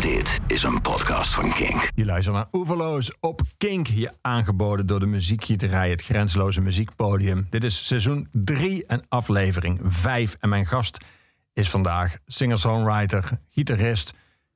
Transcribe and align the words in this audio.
Dit 0.00 0.40
is 0.46 0.62
een 0.62 0.80
podcast 0.80 1.34
van 1.34 1.50
Kink. 1.50 1.90
Je 1.94 2.04
luistert 2.04 2.36
naar 2.36 2.46
Oeverloos 2.52 3.12
op 3.20 3.40
Kink. 3.56 3.86
Je 3.86 4.12
aangeboden 4.20 4.86
door 4.86 5.00
de 5.00 5.06
muziekgieterij, 5.06 5.90
het 5.90 6.02
grensloze 6.02 6.60
muziekpodium. 6.60 7.46
Dit 7.50 7.64
is 7.64 7.86
seizoen 7.86 8.28
3 8.32 8.86
en 8.86 9.02
aflevering 9.08 9.80
5. 9.82 10.36
En 10.40 10.48
mijn 10.48 10.66
gast 10.66 11.04
is 11.52 11.70
vandaag 11.70 12.16
singer-songwriter, 12.26 13.30
gitarist 13.50 14.14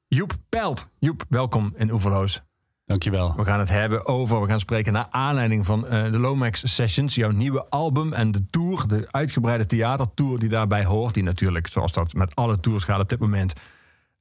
Joep 0.08 0.32
Pelt. 0.48 0.88
Joep, 0.98 1.24
welkom 1.28 1.72
in 1.76 1.90
Oeverloos. 1.90 2.42
Dankjewel. 2.86 3.34
We 3.36 3.44
gaan 3.44 3.58
het 3.58 3.68
hebben 3.68 4.06
over, 4.06 4.40
we 4.40 4.48
gaan 4.48 4.60
spreken 4.60 4.92
naar 4.92 5.06
aanleiding 5.10 5.66
van 5.66 5.86
eh, 5.86 6.10
de 6.10 6.18
Lomax 6.18 6.74
Sessions, 6.74 7.14
jouw 7.14 7.30
nieuwe 7.30 7.68
album 7.68 8.12
en 8.12 8.30
de 8.30 8.46
tour, 8.50 8.86
de 8.86 9.08
uitgebreide 9.10 9.66
theatertour 9.66 10.38
die 10.38 10.48
daarbij 10.48 10.84
hoort. 10.84 11.14
Die 11.14 11.22
natuurlijk, 11.22 11.66
zoals 11.66 11.92
dat 11.92 12.12
met 12.12 12.34
alle 12.34 12.60
tours 12.60 12.84
gaat 12.84 13.00
op 13.00 13.08
dit 13.08 13.18
moment, 13.18 13.52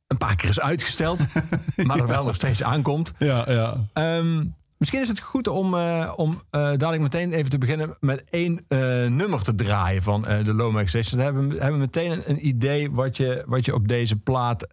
een 0.08 0.18
paar 0.18 0.36
keer 0.36 0.50
is 0.50 0.60
uitgesteld, 0.60 1.20
maar 1.88 1.98
er 1.98 2.08
wel 2.08 2.24
nog 2.24 2.36
steeds 2.36 2.64
aankomt. 2.64 3.12
Ja, 3.18 3.52
ja. 3.52 3.76
Ehm, 3.94 4.46
misschien 4.78 5.02
is 5.02 5.08
het 5.08 5.20
goed 5.20 5.48
om, 5.48 5.74
eh, 5.76 6.14
om 6.16 6.42
eh, 6.50 6.62
dadelijk 6.62 7.02
meteen 7.02 7.34
even 7.34 7.50
te 7.50 7.58
beginnen 7.58 7.98
met 8.00 8.24
één 8.30 8.66
eh, 8.68 8.80
nummer 9.08 9.44
te 9.44 9.56
draaien 9.56 10.02
van 10.04 10.22
de 10.22 10.54
Lomax 10.54 10.92
Sessions. 10.92 11.24
Dan 11.24 11.34
hebben 11.34 11.50
we 11.58 11.62
hebben 11.64 11.80
meteen 11.80 12.12
een, 12.12 12.24
een 12.26 12.48
idee 12.48 12.92
wat 12.92 13.18
je, 13.18 13.44
wat 13.46 13.66
je 13.66 13.74
op 13.74 13.88
deze 13.88 14.16
plaat 14.16 14.68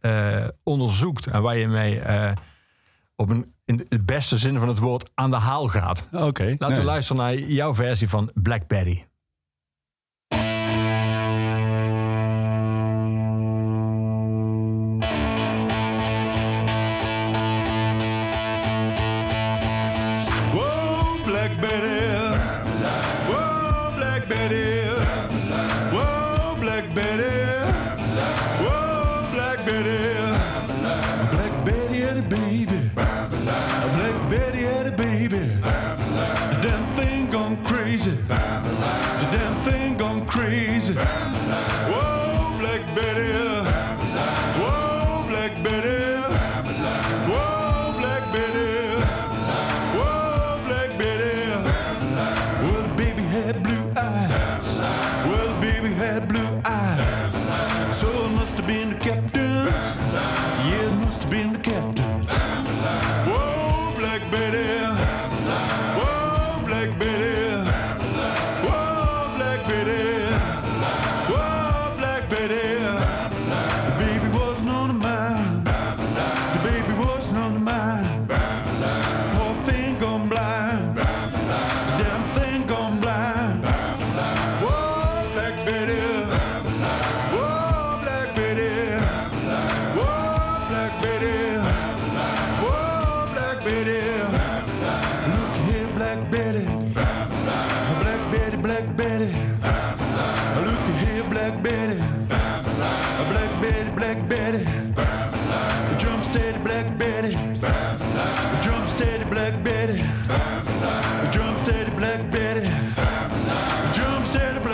onderzoekt 0.62 1.27
en 1.27 1.42
waar 1.42 1.56
je 1.56 1.68
mee 1.68 2.01
op 3.16 3.30
een, 3.30 3.54
in 3.65 3.87
de 3.88 4.02
beste 4.02 4.38
zin 4.38 4.59
van 4.59 4.68
het 4.68 4.78
woord 4.78 5.10
aan 5.15 5.30
de 5.30 5.37
haal 5.37 5.68
gaat. 5.68 6.09
Oké. 6.12 6.45
Laten 6.45 6.68
Nee. 6.68 6.78
we 6.78 6.84
luisteren 6.84 7.23
naar 7.23 7.38
jouw 7.38 7.74
versie 7.74 8.09
van 8.09 8.30
Black 8.34 8.66
Betty. 8.66 9.02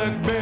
Black 0.07 0.36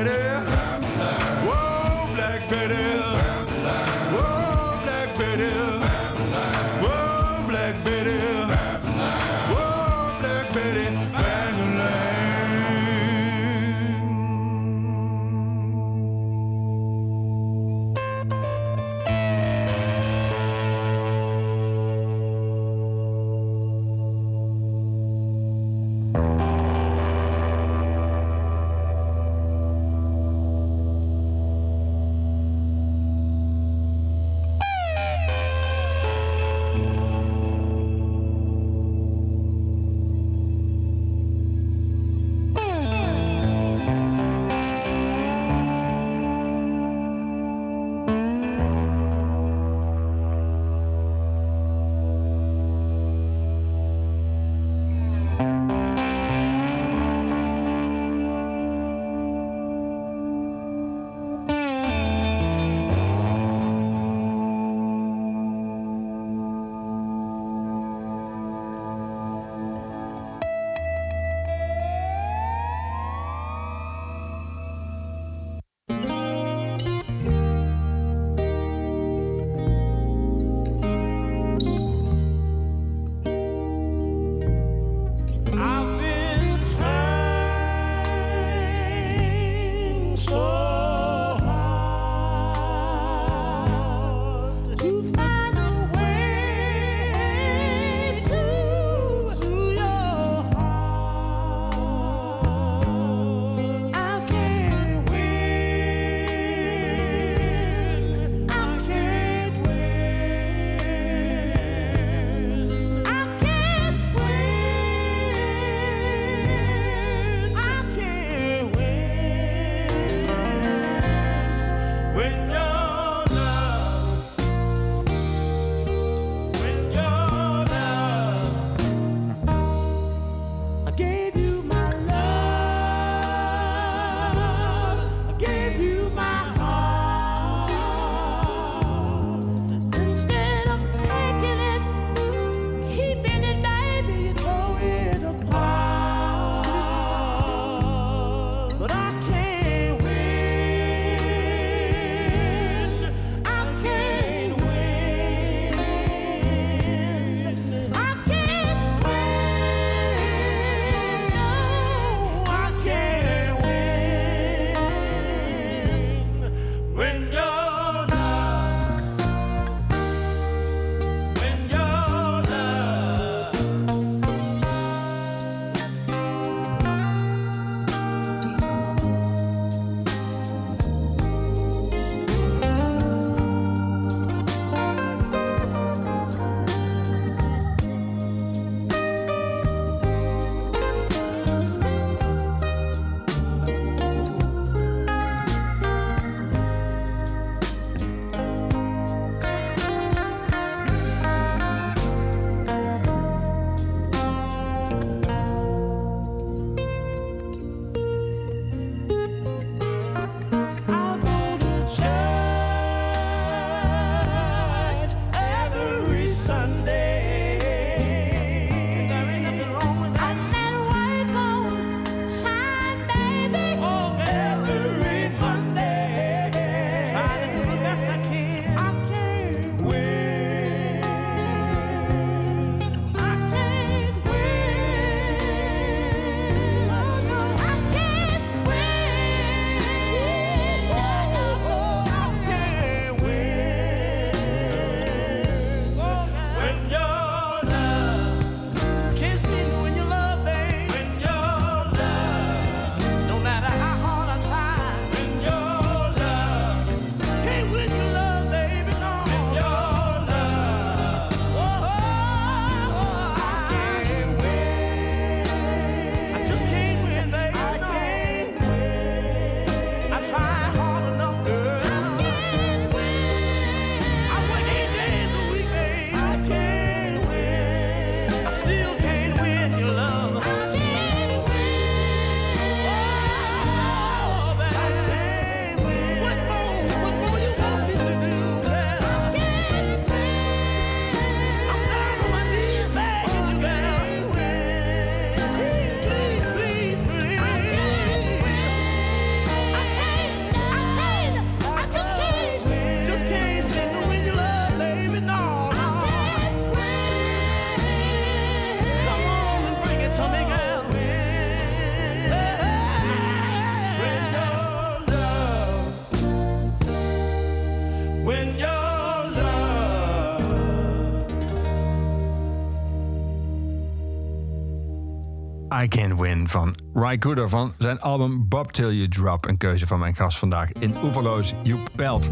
I 325.82 325.88
Can 325.88 326.20
Win 326.20 326.48
van 326.48 326.74
Ry 326.94 327.18
Cooder 327.18 327.48
van 327.48 327.74
zijn 327.78 328.00
album 328.00 328.48
Bob 328.48 328.72
Till 328.72 328.90
You 328.92 329.08
Drop. 329.08 329.46
Een 329.46 329.56
keuze 329.56 329.86
van 329.86 329.98
mijn 329.98 330.14
gast 330.14 330.38
vandaag 330.38 330.72
in 330.72 330.94
Oeverloos, 331.02 331.54
Joep 331.62 331.88
Pelt. 331.94 332.30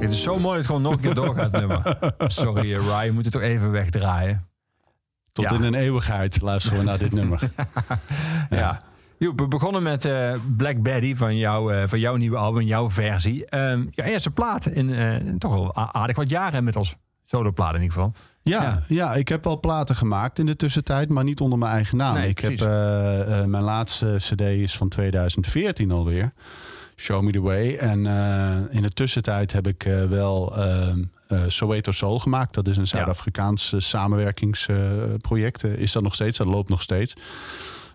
Het 0.00 0.12
is 0.12 0.22
zo 0.22 0.32
mooi 0.32 0.44
dat 0.44 0.54
het 0.56 0.66
gewoon 0.66 0.82
nog 0.82 0.92
een 0.92 1.00
keer 1.00 1.14
doorgaat, 1.14 1.52
nummer. 1.60 1.98
Sorry, 2.18 2.72
uh, 2.72 2.98
Ry, 2.98 3.04
je 3.04 3.12
moet 3.12 3.24
het 3.24 3.32
toch 3.32 3.42
even 3.42 3.70
wegdraaien. 3.70 4.46
Tot 5.32 5.50
Ja. 5.50 5.56
in 5.56 5.62
een 5.62 5.74
eeuwigheid 5.74 6.40
luisteren 6.40 6.78
we 6.78 6.84
naar 6.84 6.98
dit 6.98 7.12
nummer. 7.12 7.40
Ja. 8.50 8.80
Joep, 9.18 9.38
we 9.40 9.48
begonnen 9.48 9.82
met 9.82 10.04
eh, 10.04 10.32
Black 10.56 10.82
Betty 10.82 11.14
van, 11.14 11.36
jou, 11.36 11.74
eh, 11.74 11.82
van 11.88 11.98
jouw 12.00 12.16
nieuwe 12.16 12.36
album, 12.36 12.62
jouw 12.62 12.90
versie. 12.90 13.44
Jouw 13.50 13.86
eerste 13.94 14.30
plaat 14.30 14.66
in, 14.66 14.94
eh, 14.94 15.14
toch 15.38 15.52
al 15.52 15.94
aardig 15.94 16.16
wat 16.16 16.30
jaren 16.30 16.58
inmiddels. 16.58 16.96
Soloplaat 17.24 17.74
in 17.74 17.82
ieder 17.82 17.92
geval. 17.92 18.12
Ja, 18.46 18.62
Ja. 18.62 18.82
ja. 18.88 19.14
ik 19.14 19.28
heb 19.28 19.44
wel 19.44 19.60
platen 19.60 19.96
gemaakt 19.96 20.38
in 20.38 20.46
de 20.46 20.56
tussentijd, 20.56 21.08
maar 21.08 21.24
niet 21.24 21.40
onder 21.40 21.58
mijn 21.58 21.72
eigen 21.72 21.96
naam. 21.96 22.14
Nee, 22.14 22.28
ik 22.28 22.38
heb, 22.38 22.54
precies. 22.56 22.66
eh, 22.74 23.38
eh, 23.38 23.44
mijn 23.46 23.62
laatste 23.62 24.16
CD 24.18 24.40
is 24.40 24.76
van 24.76 24.88
2014 24.88 25.90
alweer. 25.90 26.32
Show 26.96 27.22
Me 27.22 27.32
The 27.32 27.40
Way. 27.40 27.76
En 27.76 28.06
eh, 28.06 28.56
in 28.70 28.82
de 28.82 28.90
tussentijd 28.92 29.52
heb 29.52 29.66
ik 29.66 29.88
wel 30.08 30.56
eh, 30.56 30.92
Soweto 31.46 31.92
Soul 31.92 32.18
gemaakt. 32.18 32.54
Dat 32.54 32.68
is 32.68 32.76
een 32.76 32.86
Zuid-Afrikaans 32.86 33.72
eh, 33.72 33.80
samenwerkingsproject. 33.80 35.64
Is 35.64 35.92
dat 35.92 36.02
nog 36.02 36.14
steeds? 36.14 36.38
Dat 36.38 36.46
loopt 36.46 36.68
nog 36.68 36.82
steeds. 36.82 37.14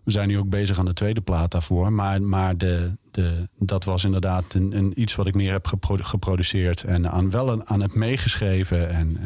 We 0.04 0.12
zijn 0.12 0.28
nu 0.28 0.38
ook 0.38 0.50
bezig 0.50 0.80
aan 0.80 0.86
de 0.86 0.94
tweede 0.94 1.22
plaat 1.22 1.52
daarvoor. 1.52 1.94
Maar, 1.94 2.22
maar 2.22 2.58
de, 2.58 2.92
de, 3.12 3.48
dat 3.60 3.84
was 3.84 4.04
inderdaad 4.04 4.54
een, 4.54 4.78
een 4.78 5.02
iets 5.02 5.16
wat 5.16 5.28
ik 5.28 5.36
meer 5.36 5.52
heb 5.52 5.68
gepro- 5.68 5.98
geproduceerd. 6.00 6.84
En 6.84 7.12
aan, 7.12 7.30
wel 7.32 7.50
een, 7.52 7.68
aan 7.70 7.82
het 7.82 7.94
meegeschreven. 7.96 8.90
En, 8.90 9.18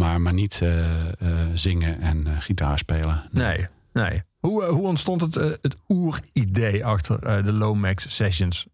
maar, 0.00 0.20
maar 0.20 0.32
niet 0.32 0.60
eh, 0.62 1.08
eh, 1.08 1.48
zingen 1.54 2.00
en 2.00 2.26
eh, 2.26 2.32
gitaar 2.38 2.78
spelen. 2.78 3.28
Nee, 3.30 3.66
nee. 3.92 4.22
Hoe, 4.38 4.64
hoe 4.64 4.86
ontstond 4.86 5.20
het, 5.20 5.34
het 5.34 5.76
oeridee 5.88 6.84
achter 6.84 7.22
eh, 7.22 7.44
de 7.44 7.52
Lomax 7.52 8.16
Sessions? 8.16 8.66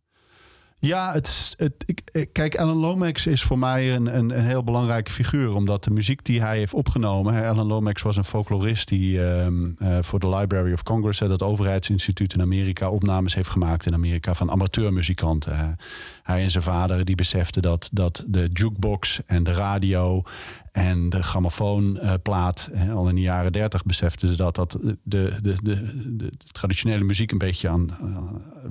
Ja, 0.79 1.13
het, 1.13 1.55
het, 1.57 1.73
ik, 1.87 2.29
kijk, 2.33 2.57
Alan 2.57 2.77
Lomax 2.77 3.27
is 3.27 3.43
voor 3.43 3.59
mij 3.59 3.95
een, 3.95 4.17
een, 4.17 4.39
een 4.39 4.45
heel 4.45 4.65
belangrijke 4.65 5.11
figuur. 5.11 5.55
Omdat 5.55 5.85
de 5.85 5.91
muziek 5.91 6.25
die 6.25 6.41
hij 6.41 6.59
heeft 6.59 6.75
opgenomen... 6.75 7.35
hè, 7.35 7.49
Alan 7.49 7.67
Lomax 7.67 8.03
was 8.03 8.17
een 8.17 8.25
folklorist 8.25 8.89
die 8.89 9.25
ehm, 9.25 9.65
eh, 9.79 9.99
voor 10.01 10.19
de 10.19 10.29
Library 10.29 10.73
of 10.73 10.83
Congress... 10.83 11.21
hè, 11.21 11.29
dat 11.29 11.43
overheidsinstituut 11.43 12.35
in 12.35 12.41
Amerika, 12.41 12.91
opnames 12.91 13.35
heeft 13.35 13.49
gemaakt 13.49 13.87
in 13.87 13.95
Amerika... 13.95 14.35
van 14.35 14.51
amateurmuzikanten. 14.51 15.79
Hij 16.23 16.43
en 16.43 16.51
zijn 16.51 16.65
vader 16.65 17.05
die 17.05 17.15
beseften 17.15 17.63
dat, 17.63 17.89
dat 17.93 18.25
de 18.27 18.51
jukebox 18.53 19.21
en 19.27 19.45
de 19.45 19.53
radio... 19.53 20.23
En 20.77 21.09
de 21.09 21.23
grammofoonplaat, 21.23 22.69
hè, 22.73 22.93
al 22.93 23.09
in 23.09 23.15
de 23.15 23.21
jaren 23.21 23.53
dertig 23.53 23.85
beseften 23.85 24.29
ze 24.29 24.37
dat 24.37 24.55
dat 24.55 24.79
de, 24.81 24.97
de, 25.03 25.35
de, 25.43 25.57
de 26.17 26.33
traditionele 26.53 27.05
muziek 27.05 27.31
een 27.33 27.39
beetje 27.39 27.69
aan 27.69 27.91
eh, 28.01 28.19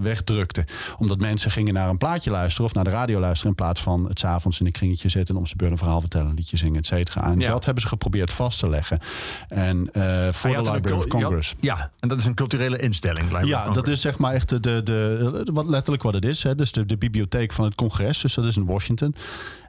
wegdrukte. 0.01 0.65
Omdat 0.97 1.19
mensen 1.19 1.51
gingen 1.51 1.73
naar 1.73 1.89
een 1.89 1.97
plaatje 1.97 2.31
luisteren 2.31 2.65
of 2.65 2.73
naar 2.73 2.83
de 2.83 2.89
radio 2.89 3.19
luisteren 3.19 3.49
in 3.49 3.55
plaats 3.55 3.81
van 3.81 4.05
het 4.07 4.19
's 4.19 4.23
avonds 4.23 4.59
in 4.59 4.65
een 4.65 4.71
kringetje 4.71 5.09
zitten 5.09 5.33
en 5.35 5.39
om 5.39 5.45
zijn 5.45 5.57
beurt 5.57 5.71
een 5.71 5.77
verhaal 5.77 5.99
vertellen, 6.01 6.27
een 6.29 6.35
liedje 6.35 6.57
zingen, 6.57 6.79
et 6.79 6.85
cetera. 6.85 7.23
En 7.23 7.39
Ja. 7.39 7.47
dat 7.47 7.65
hebben 7.65 7.83
ze 7.83 7.89
geprobeerd 7.89 8.33
vast 8.33 8.59
te 8.59 8.69
leggen. 8.69 8.99
En 9.47 9.89
eh, 9.93 10.31
voor 10.31 10.49
Hij 10.49 10.63
de 10.63 10.71
Library 10.71 10.97
of 10.99 11.07
Congress. 11.07 11.55
Ja, 11.59 11.75
ja, 11.77 11.91
en 11.99 12.07
dat 12.07 12.19
is 12.19 12.25
een 12.25 12.33
culturele 12.35 12.77
instelling. 12.79 13.27
blijkbaar. 13.27 13.65
Ja, 13.65 13.69
dat 13.71 13.87
is 13.87 14.01
zeg 14.01 14.17
maar 14.17 14.33
echt 14.33 14.49
de, 14.49 14.59
de, 14.59 14.81
de, 14.83 15.49
wat 15.53 15.65
letterlijk 15.65 16.03
wat 16.03 16.13
het 16.13 16.25
is. 16.25 16.43
Hè. 16.43 16.55
Dus 16.55 16.71
de, 16.71 16.85
de 16.85 16.97
bibliotheek 16.97 17.53
van 17.53 17.65
het 17.65 17.75
congres. 17.75 18.21
Dus 18.21 18.33
dat 18.33 18.45
is 18.45 18.57
in 18.57 18.65
Washington. 18.65 19.15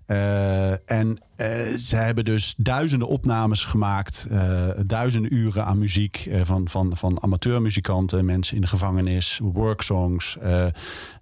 Eh, 0.07 0.91
en 0.91 1.19
eh, 1.37 1.49
ze 1.79 1.97
hebben 1.97 2.25
dus 2.25 2.55
duizenden 2.57 3.09
opnames 3.09 3.65
gemaakt. 3.65 4.27
eh, 4.31 4.69
duizenden 4.87 5.35
uren 5.35 5.65
aan 5.65 5.79
muziek. 5.79 6.31
van, 6.43 6.69
van, 6.69 6.97
van 6.97 7.23
amateurmuzikanten, 7.23 8.25
mensen 8.25 8.55
in 8.55 8.61
de 8.61 8.67
gevangenis, 8.67 9.41
worksongs. 9.43 10.39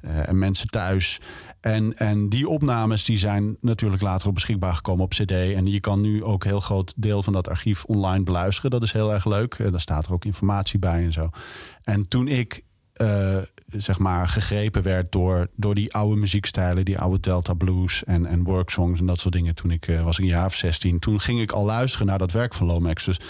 en 0.01 0.39
mensen 0.39 0.69
thuis. 0.69 1.21
En, 1.61 1.97
en 1.97 2.29
die 2.29 2.49
opnames 2.49 3.05
die 3.05 3.19
zijn 3.19 3.57
natuurlijk 3.61 4.03
later 4.03 4.29
ook 4.29 4.35
beschikbaar 4.35 4.75
gekomen 4.75 5.05
op 5.05 5.11
CD. 5.11 5.31
En 5.31 5.67
je 5.67 5.81
kan 5.81 6.01
nu 6.01 6.25
ook 6.25 6.45
een 6.45 6.51
heel 6.51 6.61
groot 6.61 6.93
deel 6.97 7.23
van 7.23 7.33
dat 7.33 7.49
archief 7.49 7.85
online 7.85 8.25
beluisteren. 8.25 8.71
Dat 8.71 8.83
is 8.83 8.93
heel 8.93 9.13
erg 9.13 9.25
leuk. 9.25 9.57
Daar 9.71 9.81
staat 9.81 10.07
er 10.07 10.13
ook 10.13 10.25
informatie 10.25 10.79
bij 10.79 11.05
en 11.05 11.13
zo. 11.13 11.31
En 11.83 12.09
toen 12.09 12.29
ik 12.29 12.64
eh, 12.95 13.37
zeg 13.69 13.99
maar 13.99 14.29
gegrepen 14.29 14.83
werd 14.83 15.13
door, 15.13 15.49
door 15.57 15.75
die 15.75 15.95
oude 15.95 16.17
muziekstijlen, 16.21 16.85
die 16.85 16.99
oude 16.99 17.21
Delta 17.21 17.55
blues 17.55 18.05
en, 18.05 18.27
en 18.27 18.43
worksongs 18.45 19.01
en 19.01 19.07
dat 19.07 19.19
soort 19.19 19.35
dingen. 19.35 19.55
Toen 19.55 19.71
ik 19.71 19.87
eh, 19.89 20.03
was 20.03 20.19
een 20.19 20.27
jaar 20.27 20.47
of 20.47 20.55
16. 20.55 20.99
Toen 20.99 21.21
ging 21.21 21.41
ik 21.41 21.53
al 21.53 21.65
luisteren 21.65 22.07
naar 22.07 22.19
dat 22.19 22.33
werk 22.33 22.55
van 22.55 22.67
Lomax. 22.67 23.05
Dus 23.05 23.21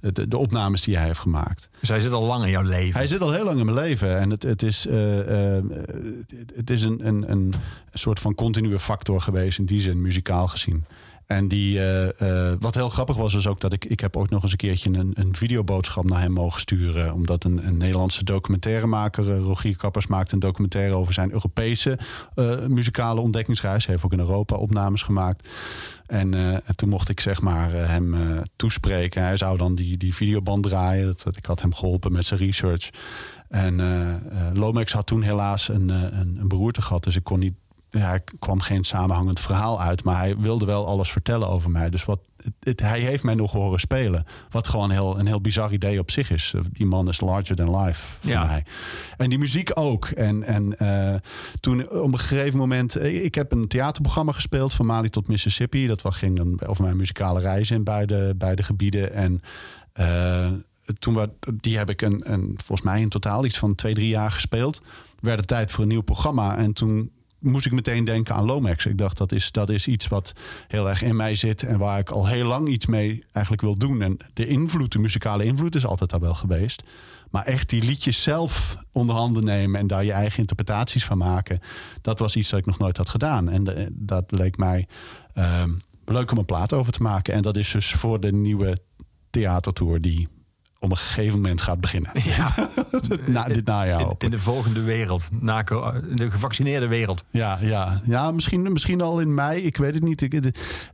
de, 0.00 0.28
de 0.28 0.36
opnames 0.36 0.80
die 0.80 0.96
hij 0.96 1.06
heeft 1.06 1.18
gemaakt. 1.18 1.68
Dus 1.80 1.88
hij 1.88 2.00
zit 2.00 2.12
al 2.12 2.22
lang 2.22 2.44
in 2.44 2.50
jouw 2.50 2.62
leven. 2.62 2.96
Hij 2.98 3.06
zit 3.06 3.20
al 3.20 3.32
heel 3.32 3.44
lang 3.44 3.58
in 3.58 3.64
mijn 3.66 3.78
leven. 3.78 4.18
En 4.18 4.30
het, 4.30 4.42
het 4.42 4.62
is, 4.62 4.86
eh, 4.86 4.96
het- 4.96 6.52
het 6.56 6.70
is 6.70 6.82
een, 6.82 7.06
een, 7.06 7.30
een 7.30 7.52
soort 7.92 8.20
van 8.20 8.34
continue 8.34 8.78
factor 8.78 9.20
geweest 9.20 9.58
in 9.58 9.66
die 9.66 9.80
zin, 9.80 10.00
muzikaal 10.02 10.48
gezien. 10.48 10.84
En 11.26 11.48
die, 11.48 11.78
eh, 11.78 12.50
eh, 12.50 12.56
wat 12.60 12.74
heel 12.74 12.88
grappig 12.88 13.16
was, 13.16 13.34
was 13.34 13.46
ook 13.46 13.60
dat 13.60 13.72
ik, 13.72 13.84
ik 13.84 14.00
heb 14.00 14.16
ook 14.16 14.30
nog 14.30 14.42
eens 14.42 14.52
een 14.52 14.58
keertje 14.58 14.90
een, 14.92 15.12
een 15.14 15.34
videoboodschap 15.34 16.04
naar 16.04 16.20
hem 16.20 16.32
mogen 16.32 16.60
sturen. 16.60 17.12
Omdat 17.12 17.44
een, 17.44 17.66
een 17.66 17.76
Nederlandse 17.76 18.24
documentairemaker, 18.24 19.30
eh, 19.30 19.38
Rogier 19.38 19.76
Kappers, 19.76 20.06
maakte 20.06 20.34
een 20.34 20.40
documentaire 20.40 20.94
over 20.94 21.14
zijn 21.14 21.32
Europese 21.32 21.98
muzikale 22.68 23.20
ontdekkingsreis. 23.20 23.84
Hij 23.84 23.94
heeft 23.94 24.06
ook 24.06 24.12
in 24.12 24.26
Europa 24.26 24.56
opnames 24.56 25.02
gemaakt. 25.02 25.48
En 26.06 26.34
en 26.34 26.76
toen 26.76 26.88
mocht 26.88 27.08
ik 27.08 27.20
zeg 27.20 27.40
maar 27.40 27.72
hem 27.72 28.16
toespreken. 28.56 29.22
Hij 29.22 29.36
zou 29.36 29.58
dan 29.58 29.74
die, 29.74 29.96
die 29.96 30.14
videoband 30.14 30.62
draaien. 30.62 31.06
Dat, 31.06 31.36
ik 31.36 31.46
had 31.46 31.60
hem 31.60 31.74
geholpen 31.74 32.12
met 32.12 32.26
zijn 32.26 32.40
research. 32.40 32.90
En 33.48 33.80
Lomax 34.54 34.92
had 34.92 35.06
toen 35.06 35.22
helaas 35.22 35.68
een, 35.68 35.88
een, 35.88 36.36
een 36.40 36.48
beroerte 36.48 36.82
gehad. 36.82 37.04
Dus 37.04 37.16
ik 37.16 37.24
kon 37.24 37.38
niet. 37.38 37.54
Ja, 37.96 38.12
er 38.12 38.22
kwam 38.38 38.60
geen 38.60 38.84
samenhangend 38.84 39.40
verhaal 39.40 39.80
uit. 39.80 40.04
Maar 40.04 40.16
hij 40.18 40.36
wilde 40.36 40.64
wel 40.64 40.86
alles 40.86 41.10
vertellen 41.10 41.48
over 41.48 41.70
mij. 41.70 41.90
Dus 41.90 42.04
wat, 42.04 42.20
het, 42.42 42.52
het- 42.60 42.80
hij 42.80 43.00
heeft 43.00 43.22
mij 43.24 43.34
nog 43.34 43.52
horen 43.52 43.80
spelen. 43.80 44.24
Wat 44.50 44.68
gewoon 44.68 44.90
heel, 44.90 45.18
een 45.18 45.26
heel 45.26 45.40
bizar 45.40 45.72
idee 45.72 45.98
op 45.98 46.10
zich 46.10 46.30
is. 46.30 46.54
Die 46.72 46.86
man 46.86 47.08
is 47.08 47.20
larger 47.20 47.56
than 47.56 47.76
life 47.80 48.00
voor 48.20 48.30
Ja. 48.30 48.44
mij. 48.46 48.64
En 49.16 49.28
die 49.28 49.38
muziek 49.38 49.70
ook. 49.74 50.04
En, 50.06 50.42
en 50.42 50.78
eh, 50.78 51.14
toen 51.60 51.88
op 51.90 52.12
een 52.12 52.18
gegeven 52.18 52.58
moment... 52.58 52.96
eh, 52.96 53.24
Ik 53.24 53.34
heb 53.34 53.52
een 53.52 53.68
theaterprogramma 53.68 54.32
gespeeld 54.32 54.72
van 54.74 54.86
Mali 54.86 55.08
tot 55.10 55.28
Mississippi. 55.28 55.86
Dat 55.86 56.02
ging 56.14 56.36
dan 56.36 56.60
over 56.66 56.84
mijn 56.84 56.96
muzikale 56.96 57.40
reizen 57.40 57.76
in 57.76 57.84
beide, 57.84 58.34
beide 58.36 58.62
gebieden. 58.62 59.12
En 59.12 59.40
eh, 59.92 60.46
toen 60.98 61.14
we, 61.14 61.30
die 61.54 61.76
heb 61.76 61.90
ik 61.90 62.02
een, 62.02 62.32
een, 62.32 62.52
volgens 62.56 62.82
mij 62.88 63.00
in 63.00 63.08
totaal 63.08 63.44
iets 63.44 63.58
van 63.58 63.74
twee, 63.74 63.94
drie 63.94 64.08
jaar 64.08 64.32
gespeeld. 64.32 64.80
Werd 65.20 65.38
het 65.38 65.48
tijd 65.48 65.70
voor 65.70 65.82
een 65.82 65.88
nieuw 65.88 66.00
programma. 66.02 66.56
En 66.56 66.72
toen 66.72 67.10
moest 67.38 67.66
ik 67.66 67.72
meteen 67.72 68.04
denken 68.04 68.34
aan 68.34 68.44
Lomax. 68.44 68.86
Ik 68.86 68.98
dacht, 68.98 69.16
dat 69.16 69.32
is, 69.32 69.50
dat 69.50 69.68
is 69.68 69.86
iets 69.86 70.08
wat 70.08 70.32
heel 70.68 70.88
erg 70.88 71.02
in 71.02 71.16
mij 71.16 71.34
zit... 71.34 71.62
en 71.62 71.78
waar 71.78 71.98
ik 71.98 72.10
al 72.10 72.26
heel 72.26 72.46
lang 72.46 72.68
iets 72.68 72.86
mee 72.86 73.24
eigenlijk 73.32 73.62
wil 73.62 73.76
doen. 73.78 74.02
En 74.02 74.16
de 74.32 74.46
invloed, 74.46 74.92
de 74.92 74.98
muzikale 74.98 75.44
invloed 75.44 75.74
is 75.74 75.86
altijd 75.86 76.10
daar 76.10 76.20
wel 76.20 76.34
geweest. 76.34 76.82
Maar 77.30 77.44
echt 77.44 77.68
die 77.68 77.82
liedjes 77.82 78.22
zelf 78.22 78.76
onder 78.92 79.16
handen 79.16 79.44
nemen... 79.44 79.80
en 79.80 79.86
daar 79.86 80.04
je 80.04 80.12
eigen 80.12 80.38
interpretaties 80.38 81.04
van 81.04 81.18
maken... 81.18 81.60
dat 82.00 82.18
was 82.18 82.36
iets 82.36 82.50
dat 82.50 82.58
ik 82.58 82.66
nog 82.66 82.78
nooit 82.78 82.96
had 82.96 83.08
gedaan. 83.08 83.48
En 83.48 83.76
eh, 83.76 83.86
dat 83.92 84.24
leek 84.30 84.56
mij 84.56 84.88
ehm, 85.34 85.70
leuk 86.04 86.30
om 86.30 86.38
een 86.38 86.44
plaat 86.44 86.72
over 86.72 86.92
te 86.92 87.02
maken. 87.02 87.34
En 87.34 87.42
dat 87.42 87.56
is 87.56 87.70
dus 87.70 87.90
voor 87.92 88.20
de 88.20 88.32
nieuwe 88.32 88.78
theatertour... 89.30 90.00
die 90.00 90.28
op 90.86 90.90
een 90.90 90.96
gegeven 91.04 91.34
moment 91.40 91.60
gaat 91.62 91.80
beginnen. 91.80 92.10
Ja, 92.14 92.54
Na, 93.26 93.44
dit 93.44 93.64
najaar 93.66 94.00
in, 94.00 94.14
in 94.18 94.30
de 94.30 94.38
volgende 94.38 94.82
wereld. 94.82 95.28
Na, 95.40 95.62
de 95.62 96.30
gevaccineerde 96.30 96.86
wereld. 96.86 97.24
Ja, 97.30 97.58
ja. 97.60 98.00
ja 98.04 98.30
misschien, 98.30 98.72
misschien 98.72 99.00
al 99.00 99.20
in 99.20 99.34
mei. 99.34 99.62
Ik 99.62 99.76
weet 99.76 99.94
het 99.94 100.02
niet. 100.02 100.22
Ik, 100.22 100.32
het, 100.32 100.44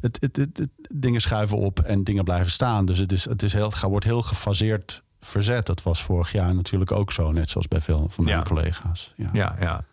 het, 0.01 0.19
het, 0.21 0.37
het- 0.37 0.59
het- 0.59 0.71
dingen 0.95 1.21
schuiven 1.21 1.57
op 1.57 1.79
en 1.81 2.05
dingen 2.05 2.25
blijven 2.25 2.51
staan. 2.53 2.87
Dus 2.87 2.99
het, 2.99 3.13
is, 3.13 3.25
het 3.25 3.43
is 3.43 3.53
heel, 3.53 3.69
het 3.71 3.81
wordt 3.81 4.05
heel 4.05 4.23
gefaseerd 4.23 5.03
verzet. 5.21 5.67
Dat 5.67 5.83
was 5.83 6.03
vorig 6.03 6.33
jaar 6.33 6.55
natuurlijk 6.55 6.93
ook 6.93 7.13
zo. 7.13 7.33
Net 7.33 7.51
zoals 7.51 7.69
bij 7.69 7.81
veel 7.81 8.07
van 8.11 8.25
mijn 8.25 8.37
Ja. 8.37 8.43
collega's. 8.43 9.13
Ja. 9.17 9.31
Ja, 9.33 9.57
ja. 9.61 9.85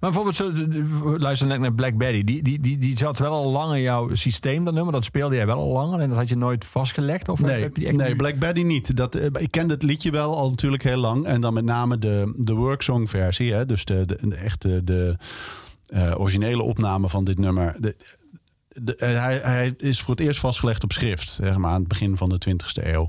Maar 0.00 0.12
bijvoorbeeld, 0.12 0.36
zo, 0.36 0.52
luister 1.18 1.46
net 1.46 1.60
naar 1.60 1.72
Black 1.74 1.96
Betty. 1.96 2.24
Die, 2.24 2.42
die, 2.42 2.60
die, 2.60 2.78
die 2.78 2.98
zat 2.98 3.18
wel 3.18 3.32
al 3.32 3.50
lang 3.50 3.74
in 3.74 3.80
jouw 3.80 4.14
systeem, 4.14 4.64
dat 4.64 4.74
nummer. 4.74 4.92
Dat 4.92 5.04
speelde 5.04 5.34
jij 5.34 5.46
wel 5.46 5.58
al 5.58 5.72
lang. 5.72 6.00
En 6.02 6.08
dat 6.08 6.18
had 6.18 6.28
je 6.28 6.36
nooit 6.36 6.64
vastgelegd? 6.64 7.28
Of 7.28 7.40
Nee, 7.40 7.60
heb 7.62 7.74
je 7.74 7.80
die 7.80 7.88
echt 7.88 7.96
nee 7.96 8.08
nu- 8.08 8.16
Black 8.16 8.38
Betty 8.38 8.62
niet. 8.62 8.96
Dat, 8.96 9.14
eh, 9.14 9.26
ik 9.32 9.50
kende 9.50 9.74
het 9.74 9.82
liedje 9.82 10.10
wel 10.10 10.36
al 10.36 10.50
natuurlijk 10.50 10.82
heel 10.82 10.96
lang. 10.96 11.24
En 11.26 11.40
dan 11.40 11.54
met 11.54 11.64
name 11.64 11.98
de, 11.98 12.32
de 12.36 12.54
worksong 12.54 13.10
versie. 13.10 13.52
Hè? 13.52 13.66
Dus 13.66 13.84
de, 13.84 14.04
de, 14.04 14.18
de 14.28 14.34
echte 14.36 14.84
de, 14.84 15.16
eh, 15.86 16.12
originele 16.20 16.62
opname 16.62 17.08
van 17.08 17.24
dit 17.24 17.38
nummer. 17.38 17.74
De, 17.78 17.96
de- 18.68 18.96
eh, 18.96 19.22
hij, 19.22 19.38
hij 19.42 19.74
is 19.78 20.00
voor 20.00 20.14
het 20.14 20.24
eerst 20.24 20.40
vastgelegd 20.40 20.82
op 20.84 20.92
schrift. 20.92 21.28
Zeg 21.28 21.56
maar 21.56 21.70
aan 21.70 21.78
het 21.78 21.88
begin 21.88 22.16
van 22.16 22.28
de 22.28 22.38
20e 22.50 22.86
eeuw. 22.86 23.08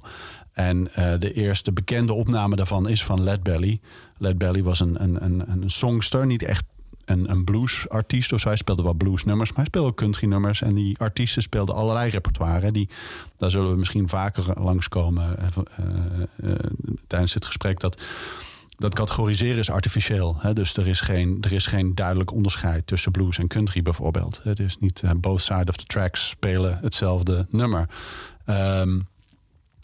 En 0.53 0.83
de 1.19 1.33
eerste 1.33 1.71
bekende 1.71 2.13
opname 2.13 2.55
daarvan 2.55 2.89
is 2.89 3.03
van 3.03 3.23
Led 3.23 3.43
Belly. 3.43 3.79
Led 4.17 4.37
Belly 4.37 4.63
was 4.63 4.79
een, 4.79 5.03
een, 5.03 5.23
een, 5.23 5.51
een 5.51 5.71
songster. 5.71 6.25
Niet 6.25 6.43
echt 6.43 6.63
een, 7.05 7.31
een 7.31 7.43
bluesartiest 7.43 8.29
zo. 8.29 8.47
Hij 8.47 8.55
speelde 8.55 8.83
wel 8.83 8.93
bluesnummers, 8.93 9.49
maar 9.49 9.57
hij 9.57 9.67
speelde 9.67 9.87
ook 9.87 9.97
country 9.97 10.27
nummers. 10.27 10.61
En 10.61 10.73
die 10.73 10.99
artiesten 10.99 11.41
speelden 11.41 11.75
allerlei 11.75 12.09
repertoire. 12.09 12.71
Die, 12.71 12.89
daar 13.37 13.51
zullen 13.51 13.71
we 13.71 13.77
misschien 13.77 14.09
vaker 14.09 14.61
langskomen 14.61 15.37
uh, 16.43 16.55
tijdens 17.07 17.33
dit 17.33 17.45
gesprek. 17.45 17.79
Dat, 17.79 18.01
dat 18.77 18.95
categoriseren 18.95 19.57
is 19.57 19.69
artificieel. 19.69 20.35
Hè? 20.39 20.53
Dus 20.53 20.77
er 20.77 20.87
is, 20.87 21.01
geen, 21.01 21.37
er 21.41 21.53
is 21.53 21.65
geen 21.65 21.95
duidelijk 21.95 22.31
onderscheid 22.31 22.87
tussen 22.87 23.11
blues 23.11 23.37
en 23.37 23.47
country 23.47 23.81
bijvoorbeeld. 23.81 24.39
Het 24.43 24.59
is 24.59 24.77
niet 24.79 25.03
both 25.17 25.41
sides 25.41 25.67
of 25.67 25.75
the 25.75 25.85
tracks 25.85 26.29
spelen 26.29 26.79
hetzelfde 26.81 27.45
nummer. 27.49 27.89
Um, 28.49 29.07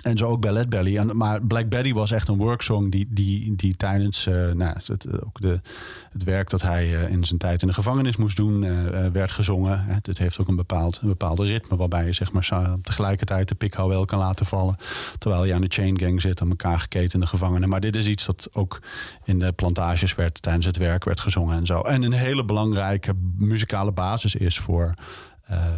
en 0.02 0.18
zo 0.18 0.26
ook 0.26 0.42
bij 0.42 0.52
Led 0.52 0.70
Belly. 0.70 1.00
Maar 1.00 1.42
Black 1.42 1.70
Betty 1.70 1.94
was 1.94 2.12
echt 2.12 2.28
een 2.28 2.38
worksong 2.38 2.92
die, 2.92 3.08
die, 3.10 3.56
die 3.56 3.76
tijdens 3.76 4.28
uh, 4.28 4.52
nou, 4.52 4.76
het, 4.86 5.24
ook 5.26 5.42
de, 5.42 5.60
het 6.12 6.24
werk 6.24 6.50
dat 6.50 6.62
hij 6.62 6.88
uh, 6.88 7.12
in 7.12 7.24
zijn 7.24 7.40
tijd 7.40 7.62
in 7.62 7.68
de 7.68 7.74
gevangenis 7.74 8.16
moest 8.16 8.36
doen, 8.36 8.64
uh, 8.64 9.08
werd 9.14 9.32
gezongen. 9.32 9.84
Het, 9.86 10.18
heeft 10.18 10.40
ook 10.40 10.48
een 10.48 10.56
bepaald 10.56 11.00
een 11.02 11.08
bepaalde 11.08 11.44
ritme 11.44 11.78
waarbij 11.78 12.06
je 12.06 12.14
zeg 12.14 12.32
maar, 12.32 12.50
tegelijkertijd 12.82 13.48
de 13.48 13.56
pikhouwel 13.56 14.06
kan 14.06 14.20
laten 14.20 14.46
vallen. 14.46 14.76
Terwijl 15.18 15.46
je 15.46 15.54
aan 15.54 15.62
de 15.62 15.68
chain 15.70 16.00
gang 16.00 16.22
zit, 16.22 16.42
aan 16.42 16.50
elkaar 16.50 16.80
geketen 16.80 17.14
in 17.14 17.20
de 17.20 17.28
gevangenen. 17.28 17.70
Maar 17.70 17.80
dit 17.80 17.96
is 17.96 18.08
iets 18.08 18.26
dat 18.26 18.50
ook 18.54 18.82
in 19.24 19.40
de 19.40 19.52
plantages 19.52 20.16
werd, 20.16 20.42
tijdens 20.42 20.66
het 20.66 20.78
werk 20.78 21.04
werd 21.04 21.20
gezongen 21.20 21.56
en 21.56 21.66
zo. 21.66 21.82
En 21.82 22.04
een 22.04 22.12
hele 22.12 22.46
belangrijke 22.46 23.14
muzikale 23.38 23.92
basis 23.92 24.36
is 24.36 24.60
voor 24.60 24.94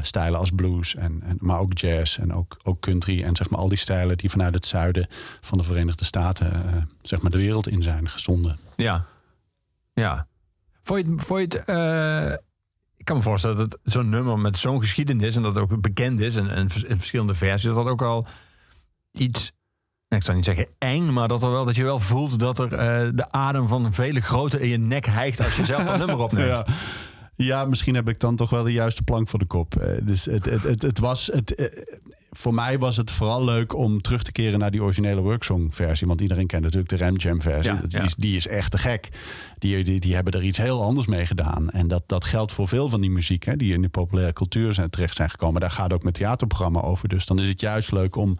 stijlen 0.01 0.39
als 0.39 0.51
blues, 0.51 0.95
en, 0.95 1.21
en, 1.23 1.37
maar 1.39 1.59
ook 1.59 1.77
jazz 1.77 2.17
en 2.17 2.33
ook, 2.33 2.57
ook 2.63 2.79
country. 2.79 3.23
En 3.23 3.35
zeg 3.35 3.49
maar 3.49 3.59
al 3.59 3.69
die 3.69 3.77
stijlen 3.77 4.17
die 4.17 4.29
vanuit 4.29 4.53
het 4.53 4.65
zuiden 4.65 5.07
van 5.41 5.57
de 5.57 5.63
Verenigde 5.63 6.05
Staten 6.05 6.65
uh, 6.65 6.75
zeg 7.01 7.21
maar 7.21 7.31
de 7.31 7.37
wereld 7.37 7.67
in 7.67 7.81
zijn 7.81 8.09
gestonden. 8.09 8.57
Ja, 8.75 9.05
ja. 9.93 10.27
Vond 10.81 11.05
je, 11.05 11.13
vond 11.15 11.53
je 11.53 11.59
het, 11.59 11.69
uh, 11.69 12.31
ik 12.97 13.05
kan 13.05 13.17
me 13.17 13.23
voorstellen 13.23 13.57
dat 13.57 13.79
zo'n 13.83 14.09
nummer 14.09 14.39
met 14.39 14.57
zo'n 14.57 14.79
geschiedenis 14.79 15.35
en 15.35 15.41
dat 15.41 15.55
het 15.55 15.63
ook 15.63 15.81
bekend 15.81 16.19
is 16.19 16.35
en, 16.35 16.49
en 16.49 16.61
in 16.61 16.97
verschillende 16.97 17.33
versies, 17.33 17.67
dat 17.67 17.75
dat 17.75 17.87
ook 17.87 18.01
al 18.01 18.27
iets 19.11 19.51
ik 20.15 20.23
zou 20.23 20.37
niet 20.37 20.45
zeggen 20.45 20.67
eng, 20.77 21.13
maar 21.13 21.27
dat 21.27 21.43
er 21.43 21.51
wel 21.51 21.65
dat 21.65 21.75
je 21.75 21.83
wel 21.83 21.99
voelt 21.99 22.39
dat 22.39 22.59
er 22.59 22.71
uh, 22.71 23.11
de 23.13 23.31
adem 23.31 23.67
van 23.67 23.93
vele 23.93 24.21
grote 24.21 24.59
in 24.59 24.69
je 24.69 24.77
nek 24.77 25.05
hijgt 25.05 25.39
als 25.43 25.55
je 25.55 25.65
zelf 25.65 25.83
dat 25.83 25.97
nummer 25.97 26.17
opneemt. 26.17 26.47
Ja. 26.67 26.73
Ja, 27.43 27.65
misschien 27.65 27.95
heb 27.95 28.09
ik 28.09 28.19
dan 28.19 28.35
toch 28.35 28.49
wel 28.49 28.63
de 28.63 28.71
juiste 28.71 29.03
plank 29.03 29.27
voor 29.29 29.39
de 29.39 29.45
kop. 29.45 29.75
Uh, 29.81 29.85
dus 30.03 30.25
het, 30.25 30.45
het, 30.45 30.63
het, 30.63 30.81
het 30.81 30.99
was. 30.99 31.27
Het, 31.33 31.59
uh, 31.59 31.65
voor 32.35 32.53
mij 32.53 32.79
was 32.79 32.97
het 32.97 33.11
vooral 33.11 33.43
leuk 33.43 33.75
om 33.75 34.01
terug 34.01 34.23
te 34.23 34.31
keren 34.31 34.59
naar 34.59 34.71
die 34.71 34.83
originele 34.83 35.21
worksong-versie. 35.21 36.07
Want 36.07 36.21
iedereen 36.21 36.47
kent 36.47 36.63
natuurlijk 36.63 36.89
de 36.89 36.97
Ram 36.97 37.15
Jam-versie. 37.15 37.73
Ja, 37.73 37.81
die, 37.81 38.01
ja. 38.01 38.07
die 38.17 38.35
is 38.35 38.47
echt 38.47 38.71
te 38.71 38.77
gek. 38.77 39.09
Die, 39.57 39.83
die, 39.83 39.99
die 39.99 40.15
hebben 40.15 40.33
er 40.33 40.43
iets 40.43 40.57
heel 40.57 40.83
anders 40.83 41.07
mee 41.07 41.25
gedaan. 41.25 41.69
En 41.69 41.87
dat, 41.87 42.03
dat 42.05 42.23
geldt 42.23 42.51
voor 42.51 42.67
veel 42.67 42.89
van 42.89 43.01
die 43.01 43.09
muziek 43.09 43.43
hè, 43.43 43.55
die 43.55 43.73
in 43.73 43.81
de 43.81 43.89
populaire 43.89 44.33
cultuur 44.33 44.73
zijn, 44.73 44.89
terecht 44.89 45.15
zijn 45.15 45.29
gekomen. 45.29 45.61
Daar 45.61 45.71
gaat 45.71 45.93
ook 45.93 46.01
mijn 46.01 46.13
theaterprogramma 46.13 46.81
over. 46.81 47.09
Dus 47.09 47.25
dan 47.25 47.39
is 47.39 47.47
het 47.47 47.61
juist 47.61 47.91
leuk 47.91 48.15
om 48.15 48.37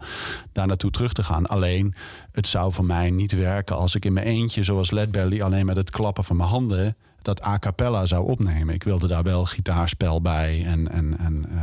daar 0.52 0.66
naartoe 0.66 0.90
terug 0.90 1.12
te 1.12 1.22
gaan. 1.22 1.46
Alleen, 1.46 1.94
het 2.32 2.46
zou 2.46 2.72
voor 2.72 2.84
mij 2.84 3.10
niet 3.10 3.32
werken 3.32 3.76
als 3.76 3.94
ik 3.94 4.04
in 4.04 4.12
mijn 4.12 4.26
eentje, 4.26 4.62
zoals 4.62 4.90
Led 4.90 5.10
Belly, 5.10 5.42
alleen 5.42 5.66
met 5.66 5.76
het 5.76 5.90
klappen 5.90 6.24
van 6.24 6.36
mijn 6.36 6.48
handen 6.48 6.96
dat 7.24 7.44
a 7.44 7.58
cappella 7.58 8.06
zou 8.06 8.26
opnemen. 8.26 8.74
Ik 8.74 8.82
wilde 8.82 9.06
daar 9.06 9.22
wel 9.22 9.44
gitaarspel 9.44 10.20
bij 10.20 10.64
en, 10.66 10.90
en, 10.90 11.18
en 11.18 11.44
uh, 11.48 11.62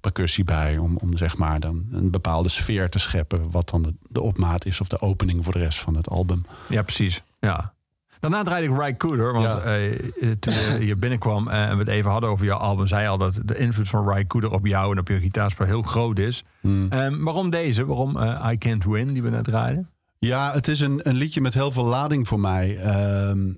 percussie 0.00 0.44
bij... 0.44 0.78
Om, 0.78 0.96
om 0.96 1.16
zeg 1.16 1.36
maar 1.36 1.60
dan 1.60 1.84
een 1.92 2.10
bepaalde 2.10 2.48
sfeer 2.48 2.88
te 2.90 2.98
scheppen... 2.98 3.50
wat 3.50 3.68
dan 3.70 3.82
de, 3.82 3.94
de 4.08 4.20
opmaat 4.20 4.66
is 4.66 4.80
of 4.80 4.88
de 4.88 5.00
opening 5.00 5.44
voor 5.44 5.52
de 5.52 5.58
rest 5.58 5.78
van 5.80 5.96
het 5.96 6.08
album. 6.10 6.44
Ja, 6.68 6.82
precies. 6.82 7.22
Ja. 7.40 7.72
Daarna 8.20 8.42
draaide 8.42 8.72
ik 8.72 8.80
Ry 8.80 8.96
Cooder, 8.96 9.32
want 9.32 9.44
Ja. 9.46 9.60
eh, 9.60 10.30
toen 10.40 10.52
je 10.52 10.76
hier 10.80 10.98
binnenkwam 10.98 11.48
eh, 11.48 11.62
en 11.62 11.72
we 11.72 11.78
het 11.78 11.88
even 11.88 12.10
hadden 12.10 12.30
over 12.30 12.46
jouw 12.46 12.58
album, 12.58 12.86
zei 12.86 13.02
je 13.02 13.08
al 13.08 13.18
dat 13.18 13.38
de 13.44 13.56
invloed 13.58 13.88
van 13.88 14.08
Ry 14.12 14.26
Cooder 14.26 14.50
op 14.52 14.66
jou 14.66 14.92
en 14.92 14.98
op 14.98 15.08
je 15.08 15.20
gitaarspel 15.20 15.66
heel 15.66 15.82
groot 15.82 16.18
is. 16.18 16.44
Hmm. 16.60 16.86
Ehm, 16.90 17.22
waarom 17.22 17.50
deze? 17.50 17.86
Waarom 17.86 18.16
eh, 18.16 18.50
I 18.52 18.58
Can't 18.58 18.84
Win, 18.84 19.12
die 19.12 19.22
we 19.22 19.30
net 19.30 19.44
draaiden? 19.44 19.88
Ja, 20.18 20.52
het 20.52 20.68
is 20.68 20.80
een, 20.80 21.00
een 21.02 21.14
liedje 21.14 21.40
met 21.40 21.54
heel 21.54 21.72
veel 21.72 21.84
lading 21.84 22.28
voor 22.28 22.40
mij. 22.40 22.76
Ehm, 22.76 23.52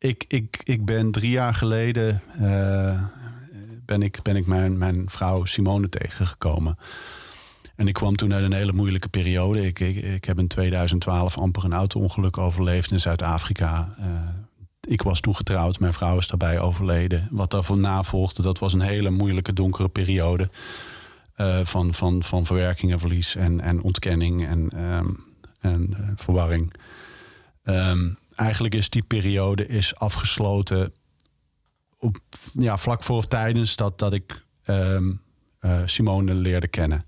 ik, 0.00 0.24
ik, 0.28 0.60
ik 0.64 0.84
ben 0.84 1.10
drie 1.10 1.30
jaar 1.30 1.54
geleden... 1.54 2.22
eh, 2.38 3.02
ben 3.84 4.02
ik, 4.02 4.22
ben 4.22 4.36
ik 4.36 4.46
mijn, 4.46 4.78
mijn 4.78 5.10
vrouw 5.10 5.44
Simone 5.44 5.88
tegengekomen. 5.88 6.78
En 7.76 7.88
ik 7.88 7.94
kwam 7.94 8.16
toen 8.16 8.34
uit 8.34 8.44
een 8.44 8.52
hele 8.52 8.72
moeilijke 8.72 9.08
periode. 9.08 9.66
Ik, 9.66 9.80
ik, 9.80 9.96
ik 9.96 10.24
heb 10.24 10.38
in 10.38 10.48
2012 10.48 11.38
amper 11.38 11.64
een 11.64 11.72
auto-ongeluk 11.72 12.38
overleefd 12.38 12.90
in 12.90 13.00
Zuid-Afrika. 13.00 13.94
Eh, 13.98 14.06
ik 14.80 15.02
was 15.02 15.20
toen 15.20 15.36
getrouwd, 15.36 15.78
mijn 15.78 15.92
vrouw 15.92 16.18
is 16.18 16.26
daarbij 16.26 16.60
overleden. 16.60 17.28
Wat 17.30 17.50
daarvoor 17.50 17.78
navolgde, 17.78 18.42
dat 18.42 18.58
was 18.58 18.72
een 18.72 18.80
hele 18.80 19.10
moeilijke, 19.10 19.52
donkere 19.52 19.88
periode. 19.88 20.50
eh, 21.34 21.60
van, 21.64 21.94
van, 21.94 22.22
van 22.22 22.46
verwerking 22.46 22.92
en 22.92 22.98
verlies 23.00 23.36
en, 23.36 23.60
en 23.60 23.82
ontkenning 23.82 24.46
en, 24.46 24.68
ehm, 24.70 25.08
en 25.60 25.96
verwarring. 26.16 26.72
Ehm, 27.64 28.08
eigenlijk 28.40 28.74
is 28.74 28.90
die 28.90 29.02
periode 29.02 29.66
is 29.66 29.94
afgesloten 29.94 30.92
op, 31.98 32.16
ja, 32.52 32.76
vlak 32.76 33.02
voor 33.02 33.16
of 33.16 33.26
tijdens 33.26 33.76
dat, 33.76 33.98
dat 33.98 34.12
ik 34.12 34.44
ehm, 34.64 35.12
eh, 35.58 35.80
Simone 35.84 36.34
leerde 36.34 36.68
kennen. 36.68 37.04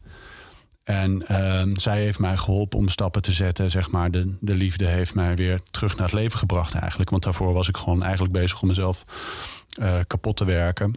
En 0.85 1.27
ehm, 1.27 1.75
zij 1.75 2.01
heeft 2.01 2.19
mij 2.19 2.37
geholpen 2.37 2.79
om 2.79 2.89
stappen 2.89 3.23
te 3.23 3.33
zetten. 3.33 3.71
Zeg 3.71 3.91
maar. 3.91 4.11
de, 4.11 4.37
de 4.41 4.55
liefde 4.55 4.87
heeft 4.87 5.15
mij 5.15 5.37
weer 5.37 5.61
terug 5.71 5.97
naar 5.97 6.07
het 6.07 6.15
leven 6.15 6.39
gebracht 6.39 6.75
eigenlijk. 6.75 7.11
Want 7.11 7.23
daarvoor 7.23 7.53
was 7.53 7.69
ik 7.69 7.77
gewoon 7.77 8.03
eigenlijk 8.03 8.33
bezig 8.33 8.63
om 8.63 8.69
mezelf 8.69 9.05
eh, 9.79 10.01
kapot 10.07 10.37
te 10.37 10.45
werken. 10.45 10.95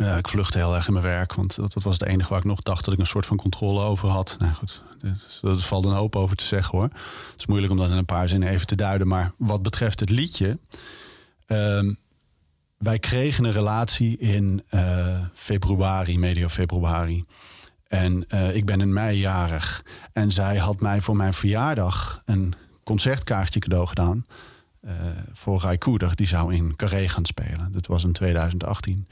Eh, 0.00 0.16
ik 0.16 0.28
vluchtte 0.28 0.58
heel 0.58 0.74
erg 0.74 0.86
in 0.86 0.92
mijn 0.92 1.04
werk. 1.04 1.34
Want 1.34 1.56
dat, 1.56 1.72
dat 1.72 1.82
was 1.82 1.92
het 1.92 2.08
enige 2.08 2.28
waar 2.28 2.38
ik 2.38 2.44
nog 2.44 2.60
dacht 2.60 2.84
dat 2.84 2.94
ik 2.94 3.00
een 3.00 3.06
soort 3.06 3.26
van 3.26 3.36
controle 3.36 3.80
over 3.80 4.08
had. 4.08 4.36
Nou 4.38 4.54
goed, 4.54 4.82
dus, 5.00 5.38
dat 5.42 5.62
valt 5.62 5.84
een 5.84 5.92
hoop 5.92 6.16
over 6.16 6.36
te 6.36 6.44
zeggen 6.44 6.78
hoor. 6.78 6.88
Het 7.30 7.38
is 7.38 7.46
moeilijk 7.46 7.72
om 7.72 7.78
dat 7.78 7.90
in 7.90 7.96
een 7.96 8.04
paar 8.04 8.28
zinnen 8.28 8.48
even 8.48 8.66
te 8.66 8.74
duiden. 8.74 9.08
Maar 9.08 9.32
wat 9.36 9.62
betreft 9.62 10.00
het 10.00 10.10
liedje... 10.10 10.58
ehm, 11.46 11.92
wij 12.78 12.98
kregen 12.98 13.44
een 13.44 13.52
relatie 13.52 14.18
in 14.18 14.62
eh, 14.68 15.18
februari, 15.34 16.18
medio 16.18 16.48
februari. 16.48 17.24
En 17.88 18.28
eh, 18.28 18.56
ik 18.56 18.66
ben 18.66 18.80
in 18.80 18.92
mei 18.92 19.18
jarig. 19.18 19.84
En 20.12 20.32
zij 20.32 20.56
had 20.56 20.80
mij 20.80 21.00
voor 21.00 21.16
mijn 21.16 21.34
verjaardag 21.34 22.22
een 22.24 22.54
concertkaartje 22.84 23.60
cadeau 23.60 23.86
gedaan. 23.86 24.26
voor 25.32 25.60
Rai 25.60 25.78
Koeder. 25.78 26.16
Die 26.16 26.26
zou 26.26 26.54
in 26.54 26.76
Carré 26.76 27.08
gaan 27.08 27.24
spelen. 27.24 27.72
Dat 27.72 27.86
was 27.86 28.04
in 28.04 28.12
2018. 28.12 29.06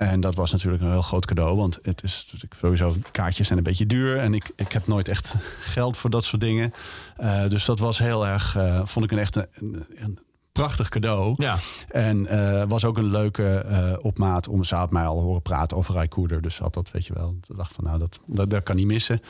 En 0.00 0.20
dat 0.20 0.34
was 0.34 0.52
natuurlijk 0.52 0.82
een 0.82 0.90
heel 0.90 1.02
groot 1.02 1.26
cadeau. 1.26 1.56
Want 1.56 1.78
het 1.82 2.02
is 2.02 2.34
sowieso, 2.60 2.94
kaartjes 3.10 3.46
zijn 3.46 3.58
een 3.58 3.64
beetje 3.64 3.86
duur. 3.86 4.18
En 4.18 4.34
ik, 4.34 4.50
ik 4.56 4.72
heb 4.72 4.86
nooit 4.86 5.08
echt 5.08 5.34
geld 5.60 5.96
voor 5.96 6.10
dat 6.10 6.24
soort 6.24 6.40
dingen. 6.40 6.72
Eh, 7.16 7.48
dus 7.48 7.64
dat 7.64 7.78
was 7.78 7.98
heel 7.98 8.26
erg, 8.26 8.56
eh, 8.56 8.80
vond 8.84 9.04
ik 9.04 9.12
een 9.12 9.18
echt 9.18 9.36
een, 9.36 9.46
een, 9.94 10.18
prachtig 10.52 10.88
cadeau. 10.88 11.34
Ja, 11.36 11.56
En 11.88 12.26
eh, 12.26 12.64
was 12.68 12.84
ook 12.84 12.98
een 12.98 13.10
leuke 13.10 13.98
opmaat 14.02 14.48
om. 14.48 14.64
Ze 14.64 14.74
had 14.74 14.90
mij 14.90 15.06
al 15.06 15.20
horen 15.20 15.42
praten 15.42 15.76
over 15.76 15.94
Rai 15.94 16.08
Koeder. 16.08 16.42
Dus 16.42 16.58
had 16.58 16.74
dat, 16.74 16.90
weet 16.90 17.06
je 17.06 17.14
wel. 17.14 17.36
Dacht 17.56 17.72
van, 17.72 17.84
nou, 17.84 17.98
dat, 17.98 18.20
dat, 18.26 18.50
dat 18.50 18.62
kan 18.62 18.76
niet 18.76 18.86
missen. 18.86 19.20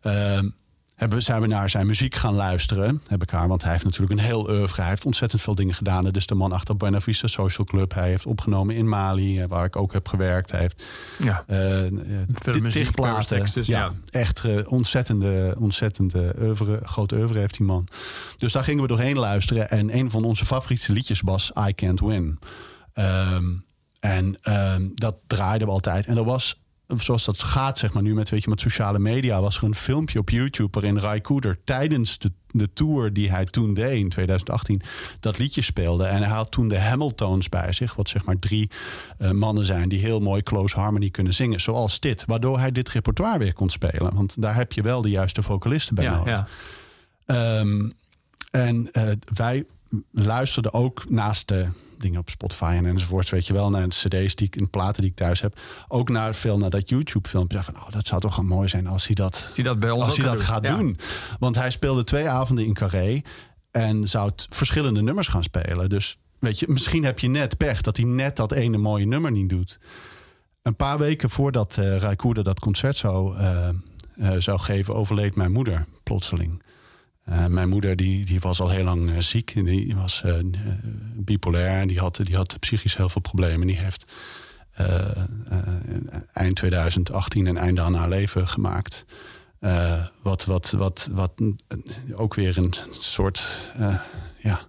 Ehm, 0.00 0.50
hebben, 0.98 1.22
zijn 1.22 1.40
we 1.40 1.46
naar 1.46 1.70
zijn 1.70 1.86
muziek 1.86 2.14
gaan 2.14 2.34
luisteren. 2.34 3.02
Heb 3.08 3.22
ik 3.22 3.30
haar, 3.30 3.48
want 3.48 3.62
hij 3.62 3.72
heeft 3.72 3.84
natuurlijk 3.84 4.12
een 4.12 4.26
heel 4.26 4.50
oeuvre. 4.50 4.80
Hij 4.80 4.90
heeft 4.90 5.04
ontzettend 5.04 5.42
veel 5.42 5.54
dingen 5.54 5.74
gedaan. 5.74 6.04
Het 6.04 6.16
is 6.16 6.26
de 6.26 6.34
man 6.34 6.52
achter 6.52 6.76
Buena 6.76 7.00
Vista 7.00 7.26
Social 7.26 7.66
Club. 7.66 7.94
Hij 7.94 8.08
heeft 8.08 8.26
opgenomen 8.26 8.74
in 8.74 8.88
Mali, 8.88 9.40
eh, 9.40 9.48
waar 9.48 9.64
ik 9.64 9.76
ook 9.76 9.92
heb 9.92 10.08
gewerkt. 10.08 10.50
Hij 10.50 10.60
heeft 10.60 10.84
ja. 11.18 11.44
teksten, 13.24 13.62
ja, 13.66 13.78
ja. 13.78 13.92
echt 14.10 14.44
eh, 14.44 14.72
ontzettende, 14.72 15.54
ontzettende 15.58 16.34
oeuvre, 16.40 16.80
grote 16.82 17.16
oeuvre 17.16 17.38
heeft 17.38 17.56
die 17.56 17.66
man. 17.66 17.86
Dus 18.38 18.52
daar 18.52 18.64
gingen 18.64 18.82
we 18.82 18.88
doorheen 18.88 19.18
luisteren. 19.18 19.70
En 19.70 19.96
een 19.96 20.10
van 20.10 20.24
onze 20.24 20.44
favoriete 20.44 20.92
liedjes 20.92 21.20
was 21.20 21.52
I 21.68 21.74
Can't 21.74 22.00
Win. 22.00 22.38
Ehm, 22.92 23.44
en 24.00 24.36
ehm, 24.40 24.88
dat 24.94 25.16
draaiden 25.26 25.66
we 25.66 25.72
altijd. 25.72 26.06
En 26.06 26.16
er 26.16 26.24
was, 26.24 26.60
zoals 26.96 27.24
dat 27.24 27.42
gaat, 27.42 27.78
zeg 27.78 27.92
maar 27.92 28.02
nu 28.02 28.14
met, 28.14 28.28
weet 28.28 28.42
je, 28.42 28.50
met 28.50 28.60
sociale 28.60 28.98
media, 28.98 29.40
was 29.40 29.56
er 29.56 29.64
een 29.64 29.74
filmpje 29.74 30.18
op 30.18 30.30
YouTube 30.30 30.80
waarin 30.80 30.98
Rai 30.98 31.20
Koeder 31.20 31.58
tijdens 31.64 32.18
de, 32.18 32.32
de 32.50 32.72
tour 32.72 33.12
die 33.12 33.30
hij 33.30 33.44
toen 33.44 33.74
deed 33.74 33.98
in 33.98 34.08
2018 34.08 34.82
dat 35.20 35.38
liedje 35.38 35.62
speelde. 35.62 36.04
En 36.04 36.22
hij 36.22 36.32
had 36.32 36.50
toen 36.50 36.68
de 36.68 36.78
Hamiltones 36.78 37.48
bij 37.48 37.72
zich, 37.72 37.94
wat 37.94 38.08
zeg 38.08 38.24
maar 38.24 38.38
drie 38.38 38.70
eh, 39.18 39.30
mannen 39.30 39.64
zijn 39.64 39.88
die 39.88 40.00
heel 40.00 40.20
mooi 40.20 40.42
close 40.42 40.76
harmony 40.76 41.10
kunnen 41.10 41.34
zingen, 41.34 41.60
zoals 41.60 42.00
dit. 42.00 42.24
Waardoor 42.26 42.58
hij 42.58 42.72
dit 42.72 42.88
repertoire 42.88 43.38
weer 43.38 43.52
kon 43.52 43.70
spelen. 43.70 44.14
Want 44.14 44.42
daar 44.42 44.54
heb 44.54 44.72
je 44.72 44.82
wel 44.82 45.02
de 45.02 45.10
juiste 45.10 45.42
vocalisten 45.42 45.94
bij 45.94 46.04
ja, 46.04 46.16
nodig. 46.16 46.32
ja. 46.32 46.46
Ehm, 47.26 47.90
en 48.50 48.92
eh, 48.92 49.10
wij 49.34 49.64
luisterden 50.10 50.72
ook 50.72 51.10
naast 51.10 51.48
de 51.48 51.68
dingen 51.98 52.20
op 52.20 52.30
Spotify 52.30 52.74
en 52.76 52.86
enzovoorts, 52.86 53.30
weet 53.30 53.46
je 53.46 53.52
wel, 53.52 53.70
naar 53.70 53.88
de 53.88 53.94
cd's 54.08 54.34
die 54.34 54.46
ik 54.46 54.56
en 54.56 54.70
platen 54.70 55.02
die 55.02 55.10
ik 55.10 55.16
thuis 55.16 55.40
heb, 55.40 55.58
ook 55.88 56.08
naar 56.08 56.34
veel 56.34 56.58
naar 56.58 56.70
dat 56.70 56.88
YouTube 56.88 57.28
filmpje. 57.28 57.62
Van, 57.62 57.76
oh, 57.76 57.90
dat 57.90 58.06
zou 58.06 58.20
toch 58.20 58.36
wel 58.36 58.44
mooi 58.44 58.68
zijn 58.68 58.86
als 58.86 59.06
hij 59.06 59.14
dat, 59.14 59.48
Zie 59.52 59.64
dat 59.64 59.78
bij 59.80 59.90
ons 59.90 60.04
als 60.04 60.16
hij 60.16 60.26
dat 60.26 60.40
gaat 60.40 60.64
Ja. 60.64 60.76
doen. 60.76 60.98
Want 61.38 61.54
hij 61.54 61.70
speelde 61.70 62.04
twee 62.04 62.28
avonden 62.28 62.64
in 62.64 62.74
Carré 62.74 63.22
en 63.70 64.08
zou 64.08 64.30
verschillende 64.48 65.02
nummers 65.02 65.28
gaan 65.28 65.42
spelen. 65.42 65.88
Dus 65.88 66.18
weet 66.38 66.58
je, 66.58 66.66
misschien 66.68 67.04
heb 67.04 67.18
je 67.18 67.28
net 67.28 67.56
pech 67.56 67.80
dat 67.80 67.96
hij 67.96 68.06
net 68.06 68.36
dat 68.36 68.52
ene 68.52 68.76
mooie 68.78 69.06
nummer 69.06 69.30
niet 69.32 69.48
doet. 69.48 69.78
Een 70.62 70.76
paar 70.76 70.98
weken 70.98 71.30
voordat 71.30 71.76
uh, 71.78 71.96
Rijkoerder 71.98 72.44
dat 72.44 72.60
concert 72.60 72.96
zou, 72.96 73.38
uh, 73.38 73.68
uh, 74.16 74.30
zou 74.38 74.58
geven, 74.58 74.94
overleed 74.94 75.36
mijn 75.36 75.52
moeder 75.52 75.86
plotseling. 76.02 76.62
Mijn 77.48 77.68
moeder 77.68 77.96
die, 77.96 78.24
die 78.24 78.40
was 78.40 78.60
al 78.60 78.68
heel 78.68 78.84
lang 78.84 79.10
ziek. 79.18 79.54
Die 79.54 79.96
was 79.96 80.22
bipolair 81.14 81.80
en 81.80 81.88
die 81.88 81.98
had, 81.98 82.20
die 82.22 82.36
had 82.36 82.58
psychisch 82.60 82.96
heel 82.96 83.08
veel 83.08 83.20
problemen. 83.20 83.66
Die 83.66 83.78
heeft 83.78 84.04
eind 86.32 86.56
2018 86.56 87.46
een 87.46 87.56
einde 87.56 87.80
aan 87.80 87.94
haar 87.94 88.08
leven 88.08 88.48
gemaakt. 88.48 89.04
wat, 90.22 90.44
wat, 90.44 90.70
wat, 90.70 91.08
wat 91.12 91.32
ook 92.14 92.34
weer 92.34 92.58
een 92.58 92.74
soort 92.90 93.60
ja, 94.38 94.60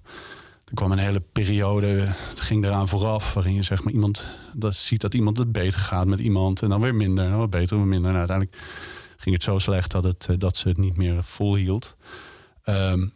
er 0.69 0.76
kwam 0.76 0.91
een 0.91 0.98
hele 0.98 1.24
periode, 1.32 1.88
het 2.30 2.39
ging 2.39 2.65
eraan 2.65 2.88
vooraf, 2.88 3.34
waarin 3.34 3.54
je 3.54 3.63
zeg 3.63 3.84
maar 3.84 3.93
iemand 3.93 4.28
dat 4.54 4.76
ziet 4.76 5.02
dat 5.02 5.13
iemand 5.13 5.38
het 5.38 5.52
beter 5.52 5.80
gaat 5.80 6.08
met 6.08 6.19
iemand 6.19 6.62
en 6.62 6.69
dan 6.69 6.82
weer 6.82 6.95
minder, 6.95 7.38
wat 7.38 7.50
beter, 7.50 7.78
weer 7.78 7.86
minder. 7.86 8.12
En 8.12 8.17
uiteindelijk 8.17 8.58
ging 9.17 9.36
het 9.36 9.43
zo 9.43 9.58
slecht 9.58 9.91
dat, 9.91 10.04
het, 10.04 10.26
eh, 10.30 10.36
dat 10.38 10.58
ze 10.58 10.67
het 10.67 10.78
niet 10.78 10.98
meer 10.98 11.24
volhield. 11.24 11.95
Um, 12.69 13.13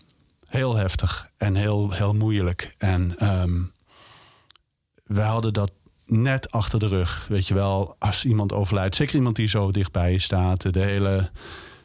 heel 0.47 0.75
heftig 0.75 1.29
en 1.37 1.55
heel, 1.55 1.91
heel 1.91 2.13
moeilijk. 2.13 2.75
En 2.77 3.27
um, 3.41 3.71
we 5.03 5.21
hadden 5.21 5.53
dat 5.53 5.71
net 6.05 6.51
achter 6.51 6.79
de 6.79 6.87
rug. 6.87 7.25
Weet 7.29 7.47
je 7.47 7.53
wel, 7.53 7.95
als 7.99 8.25
iemand 8.25 8.53
overlijdt, 8.53 8.95
zeker 8.95 9.15
iemand 9.15 9.35
die 9.35 9.47
zo 9.47 9.71
dichtbij 9.71 10.11
je 10.11 10.19
staat, 10.19 10.73
de 10.73 10.79
hele 10.79 11.29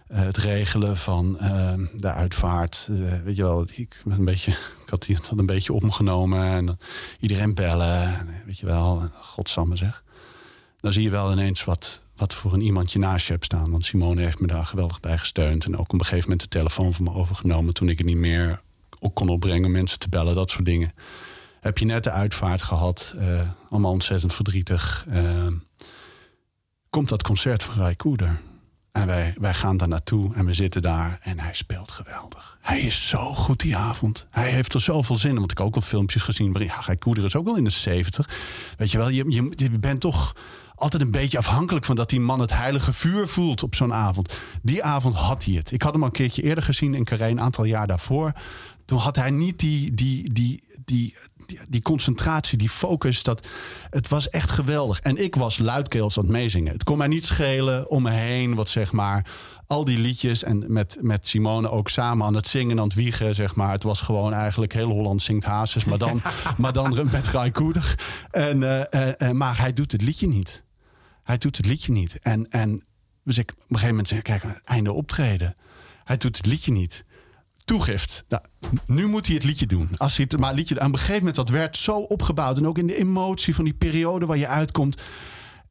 eh, 0.08 0.20
het 0.20 0.36
regelen 0.36 0.96
van 0.96 1.38
ehm, 1.38 1.86
de 1.96 2.12
uitvaart. 2.12 2.88
Uh, 2.90 3.12
weet 3.24 3.36
je 3.36 3.42
wel, 3.42 3.66
ik, 3.74 4.00
een 4.04 4.24
beetje, 4.24 4.56
had 4.90 5.06
het 5.06 5.30
een 5.30 5.46
beetje 5.46 5.72
opgenomen. 5.72 6.42
En 6.42 6.78
iedereen 7.20 7.54
bellen. 7.54 8.28
Weet 8.46 8.58
je 8.58 8.66
wel, 8.66 9.02
godsamme 9.20 9.76
zeg. 9.76 10.04
Dan 10.80 10.92
zie 10.92 11.02
je 11.02 11.10
wel 11.10 11.32
ineens 11.32 11.64
wat, 11.64 12.02
wat 12.18 12.34
voor 12.34 12.52
een 12.52 12.60
iemand 12.60 12.92
je 12.92 12.98
naast 12.98 13.26
je 13.26 13.32
hebt 13.32 13.44
staan. 13.44 13.70
Want 13.70 13.84
Simone 13.84 14.22
heeft 14.22 14.40
me 14.40 14.46
daar 14.46 14.66
geweldig 14.66 15.00
bij 15.00 15.18
gesteund. 15.18 15.64
En 15.64 15.76
ook 15.76 15.92
op 15.92 15.92
een 15.92 16.00
gegeven 16.00 16.22
moment 16.22 16.40
de 16.40 16.58
telefoon 16.58 16.94
van 16.94 17.04
me 17.04 17.12
overgenomen... 17.12 17.74
toen 17.74 17.88
ik 17.88 17.98
het 17.98 18.06
niet 18.06 18.16
meer 18.16 18.60
op 18.98 19.14
kon 19.14 19.28
opbrengen, 19.28 19.70
mensen 19.70 19.98
te 19.98 20.08
bellen, 20.08 20.34
dat 20.34 20.50
soort 20.50 20.64
dingen. 20.64 20.92
Heb 21.60 21.78
je 21.78 21.84
net 21.84 22.04
de 22.04 22.10
uitvaart 22.10 22.62
gehad. 22.62 23.14
Uh, 23.16 23.40
allemaal 23.70 23.92
ontzettend 23.92 24.32
verdrietig. 24.32 25.06
Ehm, 25.10 25.52
komt 26.90 27.08
dat 27.08 27.22
concert 27.22 27.62
van 27.62 27.74
Rai 27.74 27.96
Koeder. 27.96 28.40
En 28.92 29.06
wij, 29.06 29.34
wij 29.38 29.54
gaan 29.54 29.76
daar 29.76 29.88
naartoe 29.88 30.34
en 30.34 30.44
we 30.44 30.52
zitten 30.52 30.82
daar 30.82 31.18
en 31.22 31.40
hij 31.40 31.54
speelt 31.54 31.90
geweldig. 31.90 32.58
Hij 32.60 32.80
is 32.80 33.08
zo 33.08 33.34
goed 33.34 33.60
die 33.60 33.76
avond. 33.76 34.26
Hij 34.30 34.50
heeft 34.50 34.74
er 34.74 34.80
zoveel 34.80 35.16
zin 35.16 35.30
in. 35.30 35.38
Want 35.38 35.50
ik 35.50 35.58
heb 35.58 35.66
ook 35.66 35.74
al 35.74 35.80
filmpjes 35.80 36.22
gezien 36.22 36.52
waarin 36.52 36.72
ja, 36.86 36.94
Koeder 36.94 37.24
is 37.24 37.36
ook 37.36 37.44
wel 37.44 37.56
in 37.56 37.64
de 37.64 37.70
70. 37.70 38.28
Weet 38.76 38.90
je 38.90 38.98
wel, 38.98 39.08
je, 39.08 39.52
je 39.56 39.78
bent 39.78 40.00
toch 40.00 40.34
altijd 40.78 41.02
een 41.02 41.10
beetje 41.10 41.38
afhankelijk 41.38 41.84
van 41.84 41.96
dat 41.96 42.10
die 42.10 42.20
man 42.20 42.40
het 42.40 42.54
heilige 42.54 42.92
vuur 42.92 43.28
voelt 43.28 43.62
op 43.62 43.74
zo'n 43.74 43.94
avond. 43.94 44.38
Die 44.62 44.82
avond 44.82 45.14
had 45.14 45.44
hij 45.44 45.54
het. 45.54 45.72
Ik 45.72 45.82
had 45.82 45.92
hem 45.92 46.00
al 46.02 46.06
een 46.06 46.12
keertje 46.12 46.42
eerder 46.42 46.64
gezien 46.64 46.94
in 46.94 47.04
Carré, 47.04 47.28
een 47.28 47.40
aantal 47.40 47.64
jaar 47.64 47.86
daarvoor. 47.86 48.32
Toen 48.88 48.98
had 48.98 49.16
hij 49.16 49.30
niet 49.30 49.58
die, 49.58 49.94
die, 49.94 50.32
die, 50.32 50.62
die, 50.84 51.14
die, 51.68 51.82
concentratie, 51.82 52.58
die 52.58 52.68
focus. 52.68 53.22
Dat, 53.22 53.46
het 53.90 54.08
was 54.08 54.28
echt 54.28 54.50
geweldig. 54.50 55.00
En 55.00 55.22
ik 55.22 55.34
was 55.34 55.58
luidkeels 55.58 56.18
aan 56.18 56.24
het 56.24 56.32
meezingen. 56.32 56.72
Het 56.72 56.84
kon 56.84 56.98
mij 56.98 57.06
niet 57.06 57.26
schelen 57.26 57.90
om 57.90 58.02
me 58.02 58.10
heen, 58.10 58.54
wat 58.54 58.68
zeg 58.68 58.92
maar. 58.92 59.26
Al 59.66 59.84
die 59.84 59.98
liedjes 59.98 60.42
en 60.42 60.64
met, 60.72 60.96
met 61.00 61.26
Simone 61.26 61.70
ook 61.70 61.88
samen 61.88 62.26
aan 62.26 62.34
het 62.34 62.48
zingen, 62.48 62.78
aan 62.78 62.84
het 62.84 62.94
wiegen, 62.94 63.34
zeg 63.34 63.54
maar. 63.54 63.72
Het 63.72 63.82
was 63.82 64.00
gewoon 64.00 64.32
eigenlijk 64.32 64.72
heel 64.72 64.90
Holland 64.90 65.22
zingt 65.22 65.44
hazes, 65.44 65.84
maar 65.84 65.98
dan, 65.98 66.22
maar 66.56 66.72
dan 66.72 67.08
met 67.10 67.28
rijkoedig. 67.28 67.98
En, 68.30 68.60
uh, 68.60 68.82
uh, 69.18 69.30
maar 69.30 69.58
hij 69.58 69.72
doet 69.72 69.92
het 69.92 70.02
liedje 70.02 70.28
niet. 70.28 70.66
Hij 71.28 71.38
doet 71.38 71.56
het 71.56 71.66
liedje 71.66 71.92
niet. 71.92 72.18
En, 72.18 72.50
en 72.50 72.84
dus 73.24 73.38
ik 73.38 73.50
op 73.50 73.58
een 73.58 73.66
gegeven 73.66 73.88
moment 73.88 74.08
zeg 74.08 74.22
kijk, 74.22 74.44
einde 74.64 74.92
optreden. 74.92 75.54
Hij 76.04 76.16
doet 76.16 76.36
het 76.36 76.46
liedje 76.46 76.72
niet 76.72 77.04
toegift. 77.64 78.24
Nou, 78.28 78.42
nu 78.86 79.06
moet 79.06 79.26
hij 79.26 79.34
het 79.34 79.44
liedje 79.44 79.66
doen. 79.66 79.90
Als 79.96 80.16
hij 80.16 80.26
het 80.28 80.40
maar 80.40 80.54
liedje 80.54 80.80
aan 80.80 80.92
een 80.92 80.98
gegeven 80.98 81.16
moment 81.16 81.36
dat 81.36 81.48
werd 81.48 81.76
zo 81.76 81.98
opgebouwd 81.98 82.56
en 82.56 82.66
ook 82.66 82.78
in 82.78 82.86
de 82.86 82.96
emotie 82.96 83.54
van 83.54 83.64
die 83.64 83.74
periode 83.74 84.26
waar 84.26 84.36
je 84.36 84.46
uitkomt. 84.46 85.02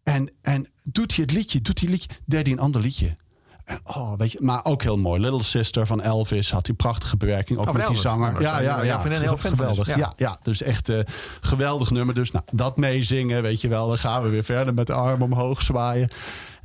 En, 0.04 0.32
en 0.41 0.67
doet 0.84 1.15
hij 1.15 1.24
het 1.24 1.34
liedje, 1.34 1.62
doet 1.62 1.80
hij 1.80 1.89
liedje, 1.89 2.10
deed 2.26 2.46
hij 2.46 2.56
een 2.56 2.62
ander 2.62 2.82
liedje. 2.82 3.15
En, 3.67 3.80
oh, 3.84 4.13
weet 4.17 4.32
je, 4.32 4.38
maar 4.41 4.65
ook 4.65 4.84
heel 4.84 4.97
mooi. 4.97 5.21
Little 5.21 5.43
Sister 5.43 5.88
van 5.88 6.01
Elvis 6.01 6.51
had 6.51 6.65
die 6.65 6.73
prachtige 6.73 7.17
bewerking. 7.17 7.60
Ook 7.60 7.67
oh, 7.67 7.73
met 7.73 7.88
die 7.88 7.95
zanger. 7.95 8.41
Ja, 8.41 8.60
ja, 8.60 8.77
ja. 8.77 8.84
ja, 8.84 9.01
vind 9.01 9.13
heel 9.17 9.38
geweldig. 9.38 9.95
Ja. 9.95 10.13
ja, 10.17 10.39
dus 10.41 10.62
echt 10.62 10.89
uh, 10.89 10.99
geweldig 11.41 11.91
nummer. 11.91 12.15
Dus 12.15 12.32
nou, 12.32 12.45
dat 12.51 12.77
meezingen, 12.77 13.41
weet 13.41 13.62
je 13.62 13.67
wel. 13.67 13.88
Dan 13.88 13.97
gaan 13.97 14.23
we 14.23 14.30
weer 14.30 14.43
verder 14.43 14.73
met 14.73 14.88
de 14.88 14.93
arm 14.93 15.21
omhoog 15.21 15.62
zwaaien. 15.62 16.10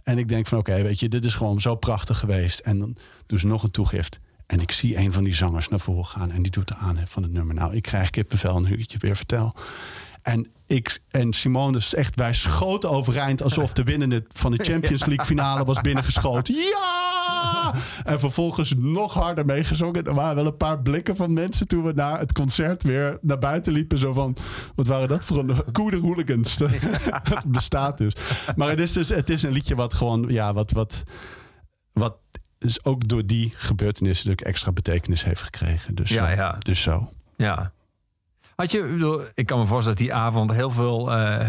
En 0.02 0.18
ik 0.18 0.28
denk 0.28 0.46
van 0.46 0.58
oké, 0.58 0.82
weet 0.82 1.00
je, 1.00 1.08
dit 1.08 1.24
is 1.24 1.34
gewoon 1.34 1.60
zo 1.60 1.74
prachtig 1.74 2.18
geweest. 2.18 2.58
En 2.58 2.78
dan 2.78 2.96
ze 3.36 3.46
nog 3.46 3.62
een 3.62 3.70
toegift. 3.70 4.20
En 4.46 4.60
ik 4.60 4.72
zie 4.72 4.96
een 4.96 5.12
van 5.12 5.24
die 5.24 5.34
zangers 5.34 5.68
naar 5.68 5.80
voren 5.80 6.06
gaan 6.06 6.30
en 6.30 6.42
die 6.42 6.50
doet 6.50 6.68
de 6.68 6.74
aanhef 6.74 7.10
van 7.10 7.22
het 7.22 7.32
nummer. 7.32 7.54
Nou, 7.54 7.74
ik 7.74 7.82
krijg 7.82 8.10
kippenvel 8.10 8.66
ik 8.66 8.90
je 8.90 8.98
weer 8.98 9.16
vertel. 9.16 9.54
En, 10.22 10.46
ik, 10.66 11.02
en 11.11 11.32
Simone, 11.32 11.72
dus 11.72 11.94
echt, 11.94 12.16
wij 12.16 12.32
schoten 12.32 12.90
overeind 12.90 13.42
alsof 13.42 13.72
de 13.72 13.82
winnende 13.82 14.24
van 14.28 14.50
de 14.50 14.64
Champions 14.64 15.04
League 15.04 15.24
finale 15.24 15.64
was 15.64 15.80
binnengeschoten. 15.80 16.54
Ja! 16.54 17.74
En 18.04 18.20
vervolgens 18.20 18.74
nog 18.76 19.14
harder 19.14 19.46
meegezongen. 19.46 20.04
Er 20.04 20.14
waren 20.14 20.37
wel 20.37 20.46
een 20.46 20.56
paar 20.56 20.82
blikken 20.82 21.16
van 21.16 21.32
mensen 21.32 21.66
toen 21.68 21.85
we 21.85 21.92
naar 21.92 22.18
het 22.18 22.32
concert 22.32 22.82
weer 22.82 23.18
naar 23.20 23.38
buiten 23.38 23.72
liepen. 23.72 23.98
Zo 23.98 24.12
van, 24.12 24.37
wat 24.74 24.87
waren 24.87 25.08
dat 25.08 25.24
voor 25.24 25.38
een 25.38 25.72
koede 25.72 25.98
hooligans? 25.98 26.56
Dat 26.56 27.44
bestaat 27.44 27.98
dus. 27.98 28.12
Maar 28.56 28.68
het 28.68 28.78
is 28.78 28.92
dus, 28.92 29.08
het 29.08 29.30
is 29.30 29.42
een 29.42 29.52
liedje 29.52 29.74
wat 29.74 29.94
gewoon, 29.94 30.24
ja, 30.28 30.52
wat, 30.52 30.70
wat, 30.70 31.02
wat 31.92 32.16
dus 32.58 32.85
ook 32.85 33.08
door 33.08 33.26
die 33.26 33.52
gebeurtenissen 33.54 34.26
natuurlijk 34.26 34.54
extra 34.54 34.72
betekenis 34.72 35.24
heeft 35.24 35.42
gekregen. 35.42 35.94
Dus, 35.94 36.08
ja, 36.08 36.30
ja. 36.30 36.56
dus 36.58 36.82
zo. 36.82 37.08
Ja. 37.37 37.72
Had 38.56 38.70
je, 38.70 39.30
ik 39.34 39.46
kan 39.46 39.58
me 39.58 39.66
voorstellen 39.66 39.98
dat 39.98 40.06
die 40.06 40.14
avond 40.14 40.52
heel 40.52 40.70
veel 40.70 41.12
uh, 41.12 41.48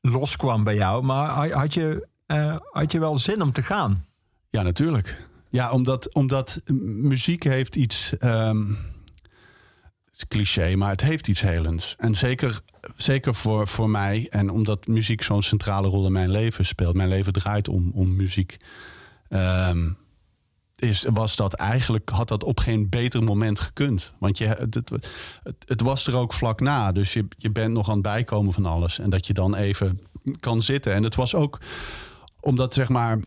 loskwam 0.00 0.64
bij 0.64 0.74
jou. 0.74 1.04
Maar 1.04 1.52
had 1.52 1.74
je, 1.74 2.06
uh, 2.26 2.56
had 2.72 2.92
je 2.92 2.98
wel 2.98 3.18
zin 3.18 3.42
om 3.42 3.52
te 3.52 3.62
gaan? 3.62 4.04
Ja, 4.50 4.62
natuurlijk. 4.62 5.22
Ja, 5.50 5.70
omdat, 5.70 6.14
omdat 6.14 6.62
muziek 7.02 7.42
heeft 7.42 7.76
iets. 7.76 8.12
Um, 8.20 8.78
het 10.04 10.16
is 10.16 10.28
cliché, 10.28 10.76
maar 10.76 10.90
het 10.90 11.00
heeft 11.00 11.28
iets 11.28 11.40
helends. 11.40 11.94
En 11.98 12.14
zeker, 12.14 12.60
zeker 12.96 13.34
voor, 13.34 13.68
voor 13.68 13.90
mij. 13.90 14.26
En 14.30 14.50
omdat 14.50 14.86
muziek 14.86 15.22
zo'n 15.22 15.42
centrale 15.42 15.88
rol 15.88 16.06
in 16.06 16.12
mijn 16.12 16.30
leven 16.30 16.66
speelt. 16.66 16.94
Mijn 16.94 17.08
leven 17.08 17.32
draait 17.32 17.68
om, 17.68 17.90
om 17.94 18.16
muziek. 18.16 18.56
Um, 19.28 19.96
is, 20.78 21.04
was 21.12 21.36
dat 21.36 21.54
eigenlijk, 21.54 22.08
had 22.08 22.28
dat 22.28 22.44
op 22.44 22.60
geen 22.60 22.88
beter 22.88 23.22
moment 23.22 23.60
gekund. 23.60 24.12
Want 24.18 24.38
je, 24.38 24.46
het, 24.46 24.74
het, 24.74 25.10
het, 25.66 25.80
was 25.80 26.06
er 26.06 26.16
ook 26.16 26.32
vlak 26.32 26.60
na. 26.60 26.92
Dus 26.92 27.12
je, 27.12 27.26
je 27.36 27.50
bent 27.50 27.72
nog 27.72 27.88
aan 27.88 27.92
het 27.92 28.02
bijkomen 28.02 28.52
van 28.52 28.66
alles. 28.66 28.98
En 28.98 29.10
dat 29.10 29.26
je 29.26 29.32
dan 29.32 29.54
even 29.54 30.00
kan 30.40 30.62
zitten. 30.62 30.94
En 30.94 31.02
het 31.02 31.14
was 31.14 31.34
ook 31.34 31.58
omdat, 32.40 32.74
zeg 32.74 32.88
maar, 32.88 33.18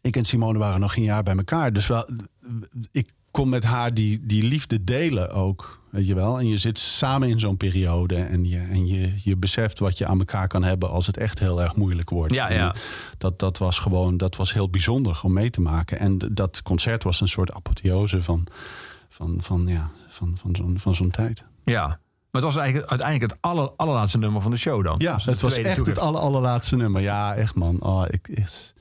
ik 0.00 0.16
en 0.16 0.24
Simone 0.24 0.58
waren 0.58 0.80
nog 0.80 0.96
een 0.96 1.02
jaar 1.02 1.22
bij 1.22 1.36
elkaar. 1.36 1.72
Dus 1.72 1.86
wel, 1.86 2.08
ik 2.90 3.12
kon 3.30 3.48
met 3.48 3.64
haar 3.64 3.94
die, 3.94 4.26
die 4.26 4.42
liefde 4.42 4.84
delen 4.84 5.30
ook. 5.30 5.78
Weet 5.90 6.06
je 6.06 6.14
wel? 6.14 6.38
En 6.38 6.48
je 6.48 6.58
zit 6.58 6.78
samen 6.78 7.28
in 7.28 7.40
zo'n 7.40 7.56
periode 7.56 8.16
en, 8.16 8.48
je, 8.48 8.58
en 8.58 8.86
je, 8.86 9.12
je 9.24 9.36
beseft 9.36 9.78
wat 9.78 9.98
je 9.98 10.06
aan 10.06 10.18
elkaar 10.18 10.48
kan 10.48 10.62
hebben 10.62 10.90
als 10.90 11.06
het 11.06 11.16
echt 11.16 11.38
heel 11.38 11.62
erg 11.62 11.76
moeilijk 11.76 12.10
wordt. 12.10 12.34
Ja, 12.34 12.52
ja. 12.52 12.74
Dat, 13.18 13.38
dat 13.38 13.58
was 13.58 13.78
gewoon, 13.78 14.16
dat 14.16 14.36
was 14.36 14.52
heel 14.52 14.70
bijzonder 14.70 15.20
om 15.22 15.32
mee 15.32 15.50
te 15.50 15.60
maken. 15.60 15.98
En 15.98 16.18
dat 16.32 16.62
concert 16.62 17.02
was 17.02 17.20
een 17.20 17.28
soort 17.28 17.52
apotheose 17.52 18.22
van, 18.22 18.46
van, 19.08 19.36
van, 19.40 19.66
ja, 19.66 19.90
van, 20.08 20.36
van 20.36 20.56
zo'n 20.56 20.78
van 20.78 20.94
zo'n 20.94 21.10
tijd. 21.10 21.44
Ja, 21.64 21.86
maar 22.30 22.42
het 22.42 22.52
was 22.52 22.56
eigenlijk 22.56 22.90
uiteindelijk 22.90 23.32
het 23.32 23.42
aller, 23.42 23.70
allerlaatste 23.76 24.18
nummer 24.18 24.42
van 24.42 24.50
de 24.50 24.56
show 24.56 24.84
dan. 24.84 24.94
Ja, 24.98 25.18
het 25.24 25.40
was 25.40 25.56
echt 25.56 25.86
het 25.86 25.98
aller, 25.98 26.20
allerlaatste 26.20 26.76
nummer. 26.76 27.02
Ja, 27.02 27.34
echt 27.34 27.54
man. 27.54 27.82
Oh, 27.82 28.04
ik, 28.08 28.28
echt, 28.28 28.74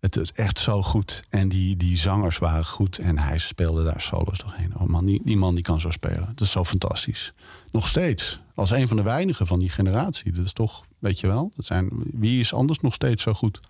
het 0.00 0.16
is 0.16 0.30
echt 0.30 0.58
zo 0.58 0.82
goed. 0.82 1.22
En 1.30 1.48
die, 1.48 1.76
die 1.76 1.96
zangers 1.96 2.38
waren 2.38 2.64
goed. 2.64 2.98
En 2.98 3.18
hij 3.18 3.38
speelde 3.38 3.84
daar 3.84 4.00
solos 4.00 4.38
doorheen. 4.38 4.76
Oh 4.76 4.86
man, 4.86 5.04
die, 5.04 5.20
die 5.24 5.36
man 5.36 5.54
die 5.54 5.64
kan 5.64 5.80
zo 5.80 5.90
spelen. 5.90 6.26
Dat 6.26 6.40
is 6.40 6.50
zo 6.50 6.64
fantastisch. 6.64 7.32
Nog 7.72 7.88
steeds. 7.88 8.40
Als 8.54 8.70
een 8.70 8.88
van 8.88 8.96
de 8.96 9.02
weinigen 9.02 9.46
van 9.46 9.58
die 9.58 9.68
generatie. 9.68 10.32
Dat 10.32 10.44
is 10.44 10.52
toch, 10.52 10.84
weet 10.98 11.20
je 11.20 11.26
wel. 11.26 11.52
Dat 11.56 11.64
zijn, 11.64 11.90
wie 12.12 12.40
is 12.40 12.54
anders 12.54 12.80
nog 12.80 12.94
steeds 12.94 13.22
zo 13.22 13.32
goed? 13.34 13.60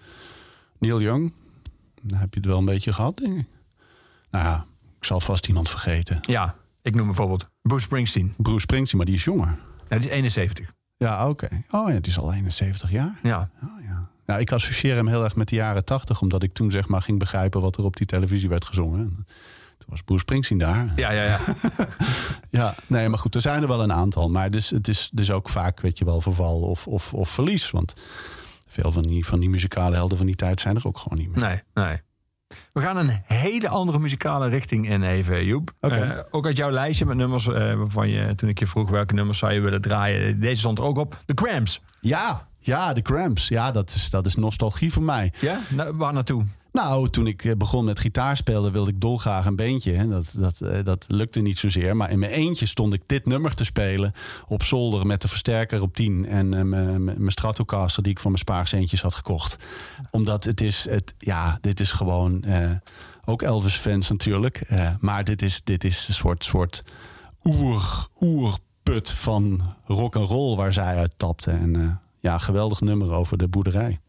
Neil 0.79 1.01
Young. 1.01 1.33
Dan 2.03 2.19
heb 2.19 2.35
je 2.35 2.41
het 2.41 2.49
wel 2.49 2.59
een 2.59 2.65
beetje 2.65 2.93
gehad, 2.93 3.17
denk 3.17 3.39
ik. 3.39 3.47
Nou 4.31 4.45
ja, 4.45 4.67
ik 4.99 5.05
zal 5.05 5.21
vast 5.21 5.47
iemand 5.49 5.69
vergeten. 5.71 6.19
Ja, 6.23 6.55
ik 6.83 6.95
noem 6.95 7.07
bijvoorbeeld 7.07 7.47
Bruce 7.63 7.85
Springsteen. 7.85 8.35
Bruce 8.37 8.61
Springsteen, 8.61 8.97
maar 8.97 9.07
die 9.07 9.15
is 9.15 9.25
jonger. 9.25 9.59
Ja, 9.89 9.99
die 9.99 10.09
is 10.09 10.15
71. 10.15 10.73
Ja, 10.97 11.29
oké. 11.29 11.49
Oh 11.71 11.89
ja, 11.89 11.95
die 11.95 12.11
is 12.11 12.19
al 12.19 12.33
71 12.33 12.91
jaar. 12.91 13.19
Ja. 13.23 13.51
Oh, 13.63 13.85
ja. 13.85 13.88
Nou, 14.29 14.41
ik 14.41 14.53
associeer 14.53 14.95
hem 14.95 15.07
heel 15.07 15.25
erg 15.25 15.37
met 15.37 15.49
de 15.49 15.57
jaren 15.57 15.85
tachtig, 15.85 16.21
omdat 16.21 16.43
ik 16.43 16.53
toen 16.53 16.71
zeg 16.71 16.89
maar 16.89 17.03
ging 17.03 17.19
begrijpen 17.19 17.61
wat 17.61 17.77
er 17.77 17.85
op 17.85 17.97
die 17.97 18.07
televisie 18.07 18.49
werd 18.49 18.65
gezongen. 18.65 19.27
was 19.87 20.03
Bruce 20.03 20.21
Springsteen 20.21 20.59
daar. 20.59 20.93
Ja, 20.97 21.11
ja, 21.11 21.23
ja. 21.23 21.39
Ja, 22.61 22.75
nee, 22.87 23.09
maar 23.09 23.19
goed, 23.19 23.35
er 23.35 23.41
zijn 23.41 23.63
er 23.63 23.69
wel 23.69 23.83
een 23.83 23.93
aantal. 23.93 24.29
Maar 24.29 24.51
dus, 24.51 24.71
het 24.71 24.89
is 24.89 25.11
dus 25.13 25.31
ook 25.31 25.49
vaak, 25.49 25.81
weet 25.81 25.99
je 25.99 26.05
wel, 26.05 26.21
verval 26.21 26.61
of, 26.61 26.87
of, 26.87 27.15
of 27.15 27.29
verlies. 27.29 27.71
Want 27.71 27.95
veel 28.67 28.93
van 28.93 29.03
die, 29.03 29.27
van 29.27 29.41
die 29.41 29.49
muzikale 29.49 29.95
helden 29.95 30.17
van 30.17 30.27
die 30.27 30.35
tijd 30.35 30.61
zijn 30.61 30.77
er 30.77 30.87
ook 30.87 30.99
gewoon 30.99 31.19
niet 31.19 31.31
meer. 31.31 31.45
Nee, 31.45 31.85
nee. 31.85 32.01
We 32.73 32.81
gaan 32.81 32.97
een 32.97 33.23
hele 33.25 33.69
andere 33.69 33.99
muzikale 33.99 34.49
richting 34.49 34.89
in 34.89 35.03
even, 35.03 35.45
Joep. 35.45 35.73
Oké. 35.81 35.95
Eh, 35.95 36.25
ook 36.31 36.47
uit 36.47 36.57
jouw 36.57 36.71
lijstje 36.71 37.05
met 37.05 37.17
nummers 37.17 37.47
eh, 37.47 37.75
waarvan 37.75 38.09
je, 38.09 38.35
toen 38.35 38.49
ik 38.49 38.59
je 38.59 38.67
vroeg 38.67 38.91
welke 38.91 39.15
nummers 39.15 39.39
zou 39.39 39.53
je 39.53 39.61
willen 39.61 39.81
draaien, 39.81 40.41
deze 40.41 40.61
stond 40.61 40.79
er 40.79 40.85
ook 40.85 40.99
op. 40.99 41.23
The 41.27 41.35
Cramps. 41.35 41.81
Ja, 42.01 42.49
ja, 42.69 42.93
de 42.93 43.03
Cramps. 43.03 43.49
Ja, 43.49 43.71
dat 43.71 43.95
is, 43.95 44.11
dat 44.11 44.27
is 44.27 44.35
nostalgie 44.35 44.93
voor 44.93 45.03
mij. 45.03 45.33
Ja? 45.41 45.61
Nou, 45.69 45.97
waar 45.97 46.13
naartoe? 46.13 46.45
Nou, 46.73 47.11
toen 47.11 47.27
ik 47.27 47.45
eh, 47.45 47.57
begon 47.57 47.85
met 47.85 47.99
gitaar 47.99 48.37
spelen, 48.37 48.73
wilde 48.73 48.91
ik 48.91 49.01
dolgraag 49.01 49.47
een 49.47 49.57
beentje. 49.57 50.09
Dat, 50.09 50.35
dat, 50.39 50.61
eh, 50.61 50.85
dat 50.85 51.05
lukte 51.09 51.41
niet 51.41 51.59
zozeer. 51.59 51.97
Maar 51.97 52.11
in 52.11 52.19
mijn 52.19 52.33
eentje 52.33 52.67
stond 52.67 52.93
ik 52.93 53.03
dit 53.07 53.27
nummer 53.27 53.55
te 53.55 53.65
spelen 53.65 54.13
op 54.47 54.63
zolder 54.63 55.07
met 55.07 55.23
de 55.23 55.29
versterker 55.29 55.83
op 55.83 55.95
10 55.95 56.27
en 56.27 56.55
eh, 56.55 56.63
mijn 56.63 57.05
mijn 57.05 57.31
Stratocaster 57.31 58.03
die 58.03 58.13
ik 58.13 58.21
van 58.21 58.31
mijn 58.31 58.43
spaarcentjes 58.43 59.03
had 59.03 59.15
gekocht. 59.15 59.57
Omdat 60.11 60.45
het 60.45 60.61
is, 60.61 60.87
het, 60.91 61.15
ja, 61.19 61.59
dit 61.61 61.81
is 61.81 61.93
gewoon 61.93 62.45
ook 63.25 63.43
Elvis-fans 63.43 64.11
natuurlijk. 64.11 64.63
maar 65.01 65.25
dit 65.25 65.43
is, 65.43 65.65
dit 65.65 65.85
is 65.85 66.09
een 66.09 66.15
soort, 66.15 66.45
soort 66.45 66.83
oer, 67.45 68.09
oerput 68.21 69.11
van 69.11 69.75
rock 69.87 70.17
and 70.17 70.29
roll 70.29 70.57
waar 70.57 70.73
zij 70.73 70.97
uit 70.97 71.15
tapte. 71.17 71.51
En 71.51 72.01
ja, 72.29 72.39
geweldig 72.39 72.81
nummer 72.81 73.13
over 73.13 73.39
de 73.39 73.49
boerderij. 73.49 74.01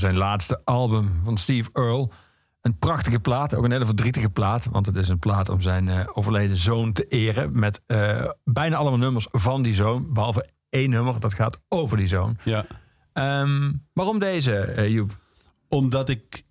Van 0.00 0.08
zijn 0.08 0.20
laatste 0.22 0.60
album 0.64 1.20
van 1.24 1.38
Steve 1.38 1.70
Earle. 1.72 2.08
Een 2.60 2.78
prachtige 2.78 3.20
plaat, 3.20 3.54
ook 3.54 3.64
een 3.64 3.70
hele 3.70 3.86
verdrietige 3.86 4.30
plaat. 4.30 4.66
Want 4.70 4.86
het 4.86 4.96
is 4.96 5.08
een 5.08 5.18
plaat 5.18 5.48
om 5.48 5.60
zijn 5.60 5.88
eh, 5.88 6.06
overleden 6.14 6.56
zoon 6.56 6.92
te 6.92 7.06
eren. 7.08 7.58
Met 7.58 7.80
eh, 7.86 8.30
bijna 8.44 8.76
allemaal 8.76 8.98
nummers 8.98 9.28
van 9.30 9.62
die 9.62 9.74
zoon. 9.74 10.12
Behalve 10.12 10.48
één 10.68 10.90
nummer, 10.90 11.20
dat 11.20 11.34
gaat 11.34 11.58
over 11.68 11.96
die 11.96 12.06
zoon. 12.06 12.36
Ja. 12.42 12.64
Ehm, 13.12 13.72
waarom 13.92 14.18
deze, 14.18 14.56
eh, 14.56 14.88
Joep? 14.88 15.18
Omdat 15.68 16.08
ik 16.08 16.44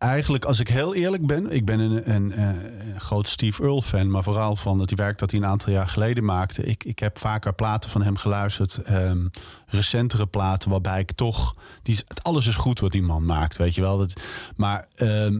eigenlijk, 0.00 0.44
als 0.44 0.60
ik 0.60 0.68
heel 0.68 0.94
eerlijk 0.94 1.26
ben, 1.26 1.50
ik 1.50 1.64
ben 1.64 1.80
een, 1.80 2.10
een, 2.10 3.00
groot 3.00 3.28
Steve 3.28 3.62
Earle 3.62 3.82
fan, 3.82 4.10
maar 4.10 4.22
vooral 4.22 4.56
van 4.56 4.78
het 4.78 4.94
werk 4.94 5.18
dat 5.18 5.30
hij 5.30 5.40
een 5.40 5.46
aantal 5.46 5.72
jaar 5.72 5.88
geleden 5.88 6.24
maakte. 6.24 6.62
Ik, 6.62 6.84
ik 6.84 6.98
heb 6.98 7.18
vaker 7.18 7.54
platen 7.54 7.90
van 7.90 8.02
hem 8.02 8.16
geluisterd, 8.16 8.76
ehm, 8.76 9.26
recentere 9.66 10.26
platen, 10.26 10.70
waarbij 10.70 11.00
ik 11.00 11.12
toch, 11.12 11.54
die, 11.82 11.98
alles 12.22 12.46
is 12.46 12.54
goed 12.54 12.80
wat 12.80 12.92
die 12.92 13.02
man 13.02 13.24
maakt, 13.24 13.56
weet 13.56 13.74
je 13.74 13.80
wel. 13.80 13.98
Dat, 13.98 14.20
maar 14.56 14.88
ehm, 14.92 15.38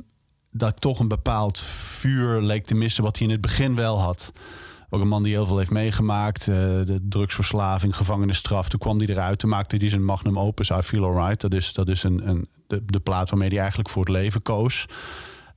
dat 0.50 0.68
ik 0.68 0.78
toch 0.78 0.98
een 0.98 1.08
bepaald 1.08 1.58
vuur 1.60 2.42
leek 2.42 2.64
te 2.64 2.74
missen, 2.74 3.04
wat 3.04 3.18
hij 3.18 3.26
in 3.26 3.32
het 3.32 3.40
begin 3.40 3.74
wel 3.74 4.00
had. 4.00 4.32
Ook 4.90 5.00
een 5.00 5.08
man 5.08 5.22
die 5.22 5.32
heel 5.32 5.46
veel 5.46 5.58
heeft 5.58 5.70
meegemaakt. 5.70 6.48
eh, 6.48 6.54
de 6.84 7.00
drugsverslaving, 7.08 7.96
gevangenisstraf. 7.96 8.68
Toen 8.68 8.80
kwam 8.80 8.98
hij 8.98 9.06
eruit. 9.06 9.38
Toen 9.38 9.50
maakte 9.50 9.76
hij 9.76 9.88
zijn 9.88 10.04
magnum 10.04 10.38
opus 10.38 10.70
I 10.70 10.82
Feel 10.82 11.04
Alright. 11.04 11.40
Dat 11.40 11.54
is, 11.54 11.72
dat 11.72 11.88
is 11.88 12.02
een, 12.02 12.28
een, 12.28 12.48
de, 12.66 12.82
de 12.86 13.00
plaat 13.00 13.30
waarmee 13.30 13.48
hij 13.48 13.58
eigenlijk 13.58 13.88
voor 13.88 14.04
het 14.04 14.12
leven 14.12 14.42
koos. 14.42 14.86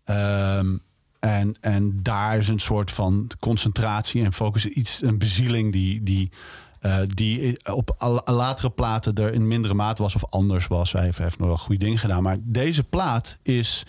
Ehm, 0.03 0.77
en, 1.19 1.55
en 1.61 1.99
daar 2.01 2.37
is 2.37 2.47
een 2.47 2.59
soort 2.59 2.91
van 2.91 3.27
concentratie 3.39 4.23
en 4.23 4.33
focus. 4.33 4.65
Iets, 4.65 5.01
een 5.01 5.17
bezieling 5.17 5.71
die... 5.71 6.03
die 6.03 6.31
eh, 6.79 6.99
die 7.07 7.57
op 7.73 7.95
latere 8.25 8.69
platen 8.69 9.15
er 9.15 9.33
in 9.33 9.47
mindere 9.47 9.73
mate 9.73 10.01
was 10.01 10.15
of 10.15 10.25
anders 10.25 10.67
was. 10.67 10.91
Hij 10.91 11.11
heeft 11.15 11.39
nog 11.39 11.47
wel 11.47 11.57
goede 11.57 11.83
dingen 11.83 11.97
gedaan. 11.97 12.23
Maar 12.23 12.37
deze 12.41 12.83
plaat 12.83 13.37
is 13.41 13.83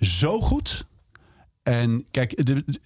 zo 0.00 0.40
goed. 0.40 0.84
En 1.62 2.04
kijk, 2.10 2.42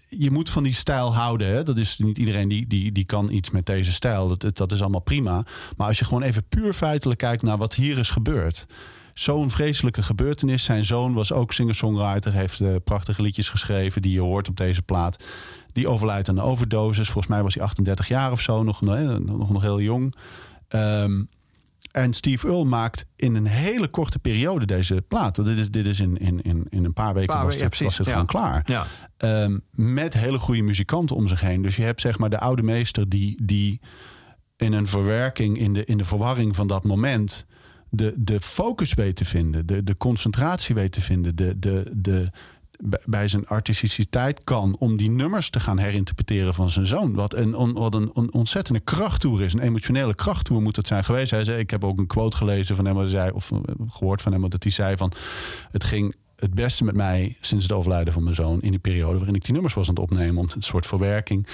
je 0.08 0.30
moet 0.30 0.50
van 0.50 0.62
die 0.62 0.74
stijl 0.74 1.14
houden. 1.14 1.48
Hè? 1.48 1.62
Dat 1.62 1.78
is 1.78 1.98
niet 1.98 2.18
iedereen 2.18 2.48
die, 2.48 2.66
die, 2.66 2.92
die 2.92 3.04
kan 3.04 3.30
iets 3.30 3.50
met 3.50 3.66
deze 3.66 3.92
stijl. 3.92 4.36
Dat, 4.36 4.56
dat, 4.56 4.72
is 4.72 4.80
allemaal 4.80 5.00
prima. 5.00 5.44
Maar 5.76 5.86
als 5.86 5.98
je 5.98 6.04
gewoon 6.04 6.22
even 6.22 6.48
puur 6.48 6.72
feitelijk 6.72 7.18
kijkt 7.18 7.42
naar 7.42 7.58
wat 7.58 7.74
hier 7.74 7.98
is 7.98 8.10
gebeurd. 8.10 8.66
Zo'n 9.14 9.50
vreselijke 9.50 10.02
gebeurtenis. 10.02 10.64
Zijn 10.64 10.84
zoon 10.84 11.14
was 11.14 11.32
ook 11.32 11.52
singer-songwriter. 11.52 12.32
Heeft 12.32 12.60
eh, 12.60 12.74
prachtige 12.84 13.22
liedjes 13.22 13.48
geschreven 13.48 14.02
die 14.02 14.12
je 14.12 14.20
hoort 14.20 14.48
op 14.48 14.56
deze 14.56 14.82
plaat. 14.82 15.24
Die 15.72 15.88
overlijdt 15.88 16.28
aan 16.28 16.38
een 16.38 16.44
overdosis. 16.44 17.08
Volgens 17.10 17.32
mij 17.32 17.42
was 17.42 17.54
hij 17.54 17.62
38 17.62 18.08
jaar 18.08 18.32
of 18.32 18.40
zo. 18.40 18.62
Nog, 18.62 18.82
eh, 18.82 19.14
nog, 19.16 19.50
nog 19.50 19.62
heel 19.62 19.80
jong. 19.80 20.14
Ehm, 20.68 21.22
en 21.96 22.12
Steve 22.12 22.46
Earle 22.46 22.64
maakt 22.64 23.06
in 23.16 23.34
een 23.34 23.46
hele 23.46 23.88
korte 23.88 24.18
periode 24.18 24.66
deze 24.66 25.04
plaat. 25.08 25.44
Dit 25.44 25.58
is, 25.58 25.70
dit 25.70 25.86
is 25.86 26.00
in, 26.00 26.16
in, 26.16 26.42
in, 26.42 26.66
in 26.68 26.84
een 26.84 26.92
paar 26.92 27.14
weken 27.14 27.34
Paar 27.34 27.44
was, 27.44 27.54
ja, 27.54 27.68
was 27.78 27.98
het 27.98 28.08
gewoon 28.08 28.26
klaar. 28.26 28.62
Ja. 28.64 28.86
Ehm, 29.16 29.58
met 29.70 30.14
hele 30.14 30.38
goede 30.38 30.62
muzikanten 30.62 31.16
om 31.16 31.28
zich 31.28 31.40
heen. 31.40 31.62
Dus 31.62 31.76
je 31.76 31.82
hebt 31.82 32.00
zeg 32.00 32.18
maar 32.18 32.30
de 32.30 32.38
oude 32.38 32.62
meester 32.62 33.08
die, 33.08 33.44
die 33.44 33.80
in 34.56 34.72
een 34.72 34.86
verwerking, 34.86 35.58
in 35.58 35.72
de, 35.72 35.84
in 35.84 35.96
de 35.96 36.04
verwarring 36.04 36.56
van 36.56 36.66
dat 36.66 36.84
moment, 36.84 37.46
de, 37.90 38.14
de 38.16 38.40
focus 38.40 38.94
weet 38.94 39.16
te 39.16 39.24
vinden, 39.24 39.66
de, 39.66 39.82
de 39.82 39.96
concentratie 39.96 40.74
weet 40.74 40.92
te 40.92 41.00
vinden, 41.00 41.36
de, 41.36 41.58
de, 41.58 41.92
de, 41.94 42.30
bij- 43.04 43.28
zijn 43.28 43.46
artisticiteit 43.46 44.44
kan 44.44 44.76
om 44.78 44.96
die 44.96 45.10
nummers 45.10 45.50
te 45.50 45.60
gaan 45.60 45.78
herinterpreteren 45.78 46.54
van 46.54 46.70
zijn 46.70 46.86
zoon. 46.86 47.14
Wat 47.14 47.34
een, 47.34 47.54
on- 47.54 47.72
wat 47.72 47.94
een, 47.94 48.12
on- 48.14 48.32
ontzettende 48.32 48.80
krachttoer 48.80 49.42
is. 49.42 49.52
Een 49.52 49.60
emotionele 49.60 50.14
krachttoer 50.14 50.62
moet 50.62 50.76
het 50.76 50.86
zijn 50.86 51.04
geweest. 51.04 51.30
Hij 51.30 51.44
zei, 51.44 51.58
ik 51.58 51.70
heb 51.70 51.84
ook 51.84 51.98
een 51.98 52.06
quote 52.06 52.36
gelezen 52.36 52.76
van 52.76 52.84
hem, 52.84 53.08
zei, 53.08 53.30
of 53.30 53.50
eh, 53.52 53.58
gehoord 53.88 54.22
van 54.22 54.32
hem, 54.32 54.48
dat 54.50 54.62
hij 54.62 54.72
zei 54.72 54.96
van 54.96 55.12
het 55.70 55.84
ging 55.84 56.14
het 56.36 56.54
beste 56.54 56.84
met 56.84 56.94
mij 56.94 57.36
sinds 57.40 57.64
het 57.64 57.72
overlijden 57.72 58.12
van 58.12 58.22
mijn 58.22 58.34
zoon 58.34 58.60
in 58.60 58.70
die 58.70 58.78
periode 58.78 59.16
waarin 59.16 59.34
ik 59.34 59.44
die 59.44 59.52
nummers 59.52 59.74
was 59.74 59.88
aan 59.88 59.94
het 59.94 60.02
opnemen, 60.02 60.36
om 60.36 60.48
een 60.54 60.62
soort 60.62 60.86
verwerking. 60.86 61.46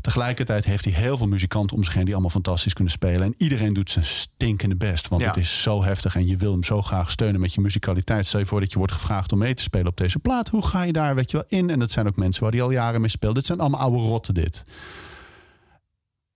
Tegelijkertijd 0.00 0.64
heeft 0.64 0.84
hij 0.84 0.94
heel 0.94 1.16
veel 1.16 1.26
muzikanten 1.28 1.76
om 1.76 1.84
zich 1.84 1.94
heen 1.94 2.04
die 2.04 2.12
allemaal 2.12 2.30
fantastisch 2.30 2.72
kunnen 2.72 2.92
spelen. 2.92 3.22
En 3.22 3.34
iedereen 3.36 3.72
doet 3.72 3.90
zijn 3.90 4.04
stinkende 4.04 4.76
best, 4.76 5.08
want 5.08 5.22
Ja. 5.22 5.28
het 5.28 5.36
is 5.36 5.62
zo 5.62 5.82
heftig 5.82 6.16
en 6.16 6.26
je 6.26 6.36
wil 6.36 6.52
hem 6.52 6.64
zo 6.64 6.82
graag 6.82 7.10
steunen 7.10 7.40
met 7.40 7.54
je 7.54 7.60
muzikaliteit. 7.60 8.26
Stel 8.26 8.40
je 8.40 8.46
voor 8.46 8.60
dat 8.60 8.72
je 8.72 8.78
wordt 8.78 8.92
gevraagd 8.92 9.32
om 9.32 9.38
mee 9.38 9.54
te 9.54 9.62
spelen 9.62 9.86
op 9.86 9.96
deze 9.96 10.18
plaat. 10.18 10.48
Hoe 10.48 10.66
ga 10.66 10.82
je 10.82 10.92
daar, 10.92 11.14
weet 11.14 11.30
je 11.30 11.36
wel, 11.36 11.60
in? 11.60 11.70
En 11.70 11.78
dat 11.78 11.90
zijn 11.90 12.06
ook 12.06 12.16
mensen 12.16 12.42
waar 12.42 12.52
hij 12.52 12.62
al 12.62 12.70
jaren 12.70 13.00
mee 13.00 13.10
speelt. 13.10 13.34
Dit 13.34 13.46
zijn 13.46 13.60
allemaal 13.60 13.80
oude 13.80 13.98
rotten 13.98 14.34
dit. 14.34 14.64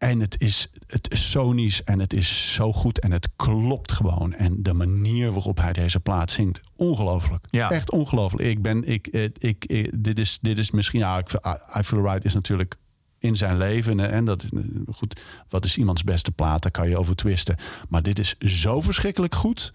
En 0.01 0.21
het 0.21 0.41
is, 0.41 0.69
het 0.87 1.13
is 1.13 1.31
sonisch 1.31 1.85
en 1.85 1.99
het 1.99 2.13
is 2.13 2.55
zo 2.55 2.73
goed 2.73 2.99
en 2.99 3.13
het 3.13 3.29
klopt 3.37 3.93
gewoon. 3.93 4.33
En 4.33 4.63
de 4.63 4.73
manier 4.73 5.33
waarop 5.33 5.61
hij 5.61 5.73
deze 5.73 6.01
plaat 6.01 6.31
zingt, 6.31 6.61
ongelooflijk. 6.77 7.47
Ja. 7.51 7.71
Echt 7.71 7.91
ongelooflijk. 7.91 8.49
Ik 8.49 8.63
ben, 8.63 8.85
ik, 8.85 9.07
eh, 9.07 9.25
ik, 9.39 9.65
ik, 9.65 10.05
dit, 10.05 10.19
is, 10.19 10.39
dit 10.41 10.59
is 10.59 10.71
misschien, 10.71 11.19
ik, 11.19 11.33
I 11.79 11.83
Feel 11.83 12.03
Right 12.03 12.25
is 12.25 12.35
natuurlijk 12.35 12.77
in 13.19 13.37
zijn 13.37 13.57
leven. 13.57 14.11
En 14.11 14.25
dat 14.25 14.43
is 14.43 14.49
goed. 14.95 15.21
Wat 15.49 15.65
is 15.65 15.77
iemands 15.77 16.05
beste 16.05 16.31
plaat? 16.31 16.63
Daar 16.63 16.73
kan 16.73 16.89
je 16.89 16.99
over 16.99 17.17
twisten. 17.17 17.57
Maar 17.89 18.03
dit 18.03 18.19
is 18.19 18.39
zo 18.39 18.81
verschrikkelijk 18.81 19.35
goed. 19.35 19.73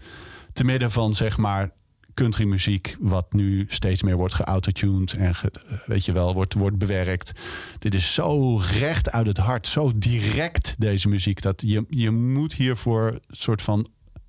Te 0.52 0.64
midden 0.64 0.90
van 0.90 1.14
zeg 1.14 1.36
maar 1.36 1.70
countrymuziek, 2.16 2.96
wat 3.00 3.32
nu 3.32 3.64
steeds 3.68 4.02
meer 4.02 4.16
wordt 4.16 4.34
geautotuned 4.34 5.12
en 5.12 5.34
ge- 5.34 5.50
weet 5.86 6.04
je 6.04 6.12
wel, 6.12 6.34
wordt, 6.34 6.54
wordt 6.54 6.78
bewerkt. 6.78 7.32
Dit 7.78 7.94
is 7.94 8.14
zo 8.14 8.56
recht 8.56 9.10
uit 9.10 9.26
het 9.26 9.36
hart, 9.36 9.66
zo 9.66 9.92
direct 9.96 10.74
deze 10.78 11.08
muziek. 11.08 11.42
Dat 11.42 11.62
je, 11.66 11.84
je 11.88 12.10
moet 12.10 12.52
hiervoor 12.52 13.18
soort 13.28 13.62
van. 13.62 13.86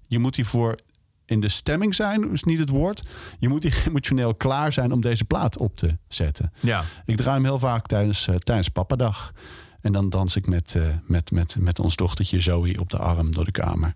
Je 0.07 0.19
moet 0.19 0.35
hiervoor 0.35 0.75
in 1.25 1.39
de 1.39 1.49
stemming 1.49 1.95
zijn, 1.95 2.31
is 2.31 2.43
niet 2.43 2.59
het 2.59 2.69
woord. 2.69 3.03
Je 3.39 3.49
moet 3.49 3.63
hier 3.63 3.83
emotioneel 3.87 4.35
klaar 4.35 4.73
zijn 4.73 4.91
om 4.91 5.01
deze 5.01 5.25
plaat 5.25 5.57
op 5.57 5.75
te 5.75 5.97
zetten. 6.07 6.51
Ja. 6.59 6.83
Ik 7.05 7.15
draai 7.17 7.35
hem 7.35 7.43
heel 7.45 7.59
vaak 7.59 7.85
tijdens, 7.85 8.27
eh, 8.27 8.35
tijdens 8.35 8.69
Pappadag. 8.69 9.31
En 9.81 9.91
dan 9.91 10.09
dans 10.09 10.35
ik 10.35 10.47
met, 10.47 10.75
eh, 10.75 10.83
met, 11.05 11.31
met, 11.31 11.55
met 11.59 11.79
ons 11.79 11.95
dochtertje 11.95 12.41
Zoe 12.41 12.79
op 12.79 12.89
de 12.89 12.97
arm 12.97 13.31
door 13.31 13.45
de 13.45 13.51
kamer. 13.51 13.95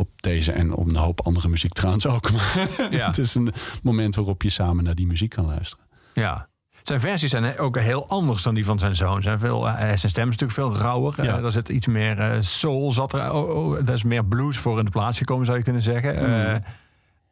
Op 0.00 0.22
deze 0.22 0.52
en 0.52 0.72
op 0.72 0.86
een 0.88 0.96
hoop 0.96 1.20
andere 1.20 1.48
muziek 1.48 1.72
trouwens 1.72 2.06
ook. 2.06 2.30
Maar 2.32 2.68
Ja. 2.90 3.06
het 3.06 3.18
is 3.18 3.34
een 3.34 3.52
moment 3.82 4.14
waarop 4.14 4.42
je 4.42 4.50
samen 4.50 4.84
naar 4.84 4.94
die 4.94 5.06
muziek 5.06 5.30
kan 5.30 5.46
luisteren. 5.46 5.84
Ja. 6.14 6.48
Zijn 6.82 7.00
versies 7.00 7.30
zijn 7.30 7.58
ook 7.58 7.78
heel 7.78 8.08
anders 8.08 8.42
dan 8.42 8.54
die 8.54 8.64
van 8.64 8.78
zijn 8.78 8.94
zoon. 8.94 9.22
Zijn 9.22 9.38
veel, 9.38 9.68
eh, 9.68 9.74
zijn 9.78 9.98
stem 9.98 10.28
is 10.28 10.36
natuurlijk 10.36 10.52
veel 10.52 10.76
rauwer. 10.76 11.24
Ja. 11.24 11.38
Eh, 11.38 11.44
er 11.44 11.52
zit 11.52 11.68
iets 11.68 11.86
meer 11.86 12.18
eh, 12.20 12.36
soul. 12.40 12.92
Zat 12.92 13.12
er, 13.12 13.32
oh, 13.32 13.56
oh, 13.56 13.76
er 13.76 13.92
is 13.92 14.02
meer 14.02 14.24
blues 14.24 14.58
voor 14.58 14.78
in 14.78 14.84
de 14.84 14.90
plaats 14.90 15.18
gekomen, 15.18 15.46
zou 15.46 15.58
je 15.58 15.64
kunnen 15.64 15.82
zeggen. 15.82 16.18
Hmm. 16.18 16.62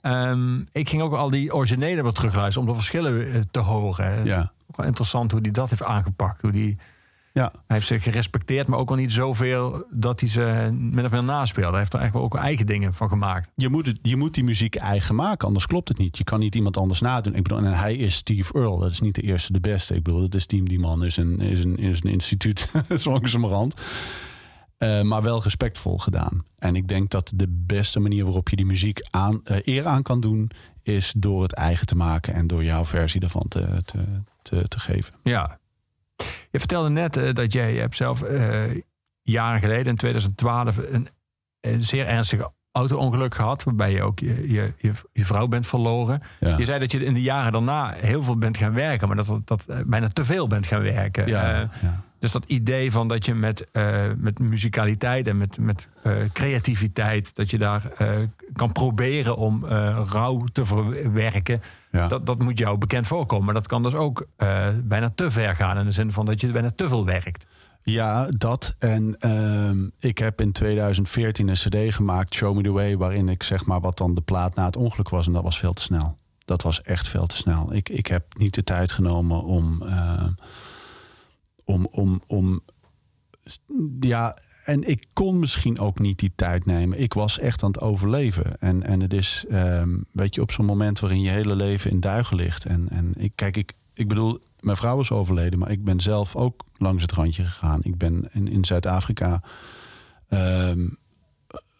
Eh, 0.03 0.31
ehm, 0.31 0.61
ik 0.73 0.89
ging 0.89 1.03
ook 1.03 1.15
al 1.15 1.31
die 1.31 1.55
originele 1.55 2.03
wat 2.03 2.15
terugluisteren 2.15 2.61
om 2.69 2.75
de 2.75 2.79
verschillen 2.81 3.33
eh, 3.33 3.41
te 3.51 3.61
horen. 3.61 4.25
Ja. 4.25 4.53
Ook 4.71 4.77
wel 4.77 4.87
interessant 4.87 5.31
hoe 5.33 5.41
hij 5.41 5.51
dat 5.51 5.71
heeft 5.71 5.83
aangepakt. 5.83 6.43
Hoe 6.43 6.53
die, 6.53 6.77
Ja. 7.37 7.53
hij 7.53 7.77
heeft 7.77 7.87
zich 7.87 8.03
gerespecteerd, 8.03 8.67
maar 8.67 8.79
ook 8.79 8.91
al 8.91 8.97
niet 8.97 9.13
zoveel 9.13 9.85
dat 9.91 10.21
hij 10.21 10.29
ze 10.29 10.69
min 10.73 11.05
of 11.05 11.11
meer 11.11 11.25
naspeelde. 11.25 11.71
Hij 11.71 11.79
heeft 11.79 11.93
er 11.93 11.99
eigenlijk 11.99 12.35
ook 12.35 12.41
eigen 12.41 12.67
dingen 12.67 12.95
van 12.95 13.09
gemaakt. 13.09 13.51
Je 13.55 13.69
moet, 13.69 13.87
het, 13.87 13.99
je 14.03 14.17
moet 14.17 14.35
die 14.35 14.45
muziek 14.45 14.75
eigen 14.75 15.15
maken, 15.15 15.47
anders 15.47 15.67
klopt 15.67 15.89
het 15.89 15.99
niet. 15.99 16.19
Je 16.19 16.25
kan 16.25 16.39
niet 16.39 16.55
iemand 16.55 16.77
anders 16.77 17.01
nadoen. 17.01 17.35
Ik 17.35 17.43
bedoel, 17.43 17.59
en 17.59 17.79
hij 17.79 17.97
is 17.97 18.15
Steve 18.15 18.53
Earle. 18.55 18.81
Dat 18.81 18.91
is 18.91 19.01
niet 19.01 19.15
de 19.15 19.23
eerste, 19.23 19.53
de 19.53 19.61
beste. 19.61 19.95
Ik 19.95 20.03
bedoel, 20.03 20.21
dat 20.21 20.35
is 20.35 20.47
die, 20.47 20.63
die 20.63 20.79
man 20.79 21.05
is 21.05 21.17
een, 21.17 21.41
is 21.41 21.65
een, 21.65 21.77
is 21.77 22.03
een 22.03 22.11
instituut, 22.11 22.73
zo 22.99 23.11
langzamerhand. 23.11 23.75
Eh, 24.79 25.03
maar 25.03 25.23
wel 25.23 25.43
respectvol 25.43 25.99
gedaan. 25.99 26.45
En 26.59 26.77
ik 26.77 26.89
denk 26.89 27.11
dat 27.11 27.33
de 27.35 27.49
beste 27.49 28.01
manier 28.01 28.25
waarop 28.25 28.49
je 28.49 28.57
die 28.57 28.67
muziek 28.67 29.07
aan, 29.11 29.41
eh, 29.45 29.57
eer 29.65 29.87
aan 29.87 30.03
kan 30.03 30.21
doen... 30.21 30.51
is 30.83 31.13
door 31.17 31.43
het 31.43 31.53
eigen 31.53 31.87
te 31.87 31.97
maken 31.97 32.35
en 32.35 32.47
door 32.47 32.65
jouw 32.65 32.85
versie 32.85 33.21
daarvan 33.21 33.49
te, 33.49 33.83
te, 33.85 33.99
te, 34.43 34.69
te 34.69 34.79
geven. 34.79 35.15
Ja. 35.23 35.59
Je 36.51 36.59
vertelde 36.59 36.89
net 36.89 37.17
eh, 37.17 37.35
dat 37.35 37.53
jij 37.53 37.75
hebt 37.75 37.97
zelf 37.97 38.23
eh, 38.23 38.65
jaren 39.23 39.61
geleden, 39.61 39.87
in 39.87 39.97
2012, 39.97 40.77
een, 40.77 41.09
een 41.61 41.83
zeer 41.83 42.07
ernstig 42.07 42.49
auto-ongeluk 42.77 43.35
gehad. 43.35 43.65
Waarbij 43.65 43.93
je 43.93 44.03
ook 44.03 44.19
je, 44.19 44.53
je, 44.53 44.73
je, 44.77 44.93
je 45.13 45.25
vrouw 45.25 45.47
bent 45.47 45.67
verloren. 45.67 46.21
Ja. 46.41 46.57
Je 46.59 46.65
zei 46.65 46.79
dat 46.79 46.93
je 46.93 47.05
in 47.05 47.15
de 47.15 47.23
jaren 47.23 47.53
daarna 47.53 47.93
heel 47.93 48.23
veel 48.23 48.37
bent 48.39 48.57
gaan 48.57 48.75
werken. 48.75 49.09
Maar 49.09 49.17
dat 49.17 49.41
dat 49.45 49.65
eh, 49.67 49.79
bijna 49.87 50.09
te 50.09 50.25
veel 50.25 50.47
bent 50.47 50.67
gaan 50.67 50.83
werken. 50.83 51.27
Ja, 51.27 51.59
ja. 51.59 52.05
Dus 52.19 52.33
dat 52.33 52.45
idee 52.47 52.93
van 52.93 53.09
dat 53.09 53.27
je 53.27 53.35
met, 53.35 53.71
eh, 53.71 54.05
met 54.17 54.39
muzikaliteit 54.39 55.29
en 55.29 55.37
met, 55.37 55.59
met 55.59 55.89
eh, 56.03 56.13
creativiteit... 56.33 57.35
dat 57.35 57.51
je 57.51 57.59
daar 57.59 57.91
eh, 57.99 58.11
kan 58.53 58.73
proberen 58.73 59.37
om 59.37 59.65
rouw 60.09 60.45
te 60.53 60.65
verwerken... 60.65 61.63
Ja. 61.91 62.09
Dat, 62.09 62.27
dat 62.27 62.39
moet 62.39 62.59
jou 62.59 62.79
bekend 62.79 63.07
voorkomen. 63.07 63.45
Maar 63.45 63.55
dat 63.55 63.67
kan 63.67 63.83
dus 63.83 63.95
ook 63.95 64.27
bijna 64.83 65.13
te 65.15 65.31
ver 65.31 65.55
gaan. 65.55 65.79
In 65.79 65.85
de 65.85 65.93
zin 65.93 66.13
van 66.13 66.27
dat 66.27 66.41
je 66.41 66.47
bijna 66.47 66.71
te 66.77 66.89
veel 66.89 67.05
werkt. 67.05 67.47
Ja, 67.83 68.29
dat. 68.29 68.75
En 68.79 69.17
ehm, 69.19 69.89
ik 69.99 70.19
heb 70.19 70.41
in 70.41 70.53
2014 70.53 71.49
een 71.49 71.55
cd 71.55 71.95
gemaakt, 71.95 72.35
Show 72.35 72.57
Me 72.57 72.63
The 72.63 72.71
Way... 72.71 72.97
waarin 72.97 73.29
ik 73.29 73.43
zeg 73.43 73.67
maar 73.67 73.81
wat 73.81 73.99
dan 73.99 74.15
de 74.15 74.21
plaat 74.21 74.55
na 74.55 74.65
het 74.65 74.77
ongeluk 74.77 75.09
was. 75.09 75.27
En 75.27 75.33
dat 75.33 75.43
was 75.43 75.59
veel 75.59 75.73
te 75.73 75.83
snel. 75.83 76.19
Dat 76.45 76.63
was 76.63 76.81
echt 76.81 77.09
veel 77.09 77.27
te 77.27 77.37
snel. 77.37 77.75
Ik, 77.75 77.89
ik 77.89 78.07
heb 78.07 78.25
niet 78.39 78.55
de 78.55 78.65
tijd 78.65 78.93
genomen 78.93 79.45
om... 79.45 79.83
ehm, 79.83 80.31
om, 81.67 81.87
om, 81.91 82.23
om 82.27 82.61
ja, 84.01 84.37
en 84.65 84.89
ik 84.89 85.07
kon 85.13 85.39
misschien 85.39 85.79
ook 85.79 85.99
niet 85.99 86.19
die 86.19 86.33
tijd 86.37 86.67
nemen. 86.67 87.01
Ik 87.01 87.15
was 87.15 87.39
echt 87.39 87.63
aan 87.63 87.71
het 87.71 87.81
overleven. 87.81 88.61
En, 88.61 88.83
en 88.83 89.01
het 89.01 89.13
is, 89.13 89.45
ehm, 89.49 90.01
weet 90.13 90.35
je, 90.35 90.41
op 90.43 90.51
zo'n 90.51 90.65
moment 90.65 91.01
waarin 91.01 91.21
je 91.21 91.31
hele 91.31 91.55
leven 91.55 91.91
in 91.91 92.01
duigen 92.01 92.37
ligt. 92.37 92.65
En, 92.65 92.89
en 92.89 93.13
ik, 93.17 93.33
kijk, 93.35 93.57
ik, 93.57 93.73
ik 93.95 94.09
bedoel, 94.09 94.41
mijn 94.61 94.77
vrouw 94.77 95.01
is 95.01 95.11
overleden, 95.11 95.59
maar 95.59 95.71
ik 95.71 95.85
ben 95.85 96.01
zelf 96.01 96.37
ook 96.37 96.65
langs 96.77 97.03
het 97.03 97.13
randje 97.13 97.45
gegaan. 97.45 97.81
Ik 97.83 97.99
ben 97.99 98.29
in, 98.33 98.49
in 98.49 98.65
Zuid-Afrika. 98.65 99.43
ehm, 100.29 100.89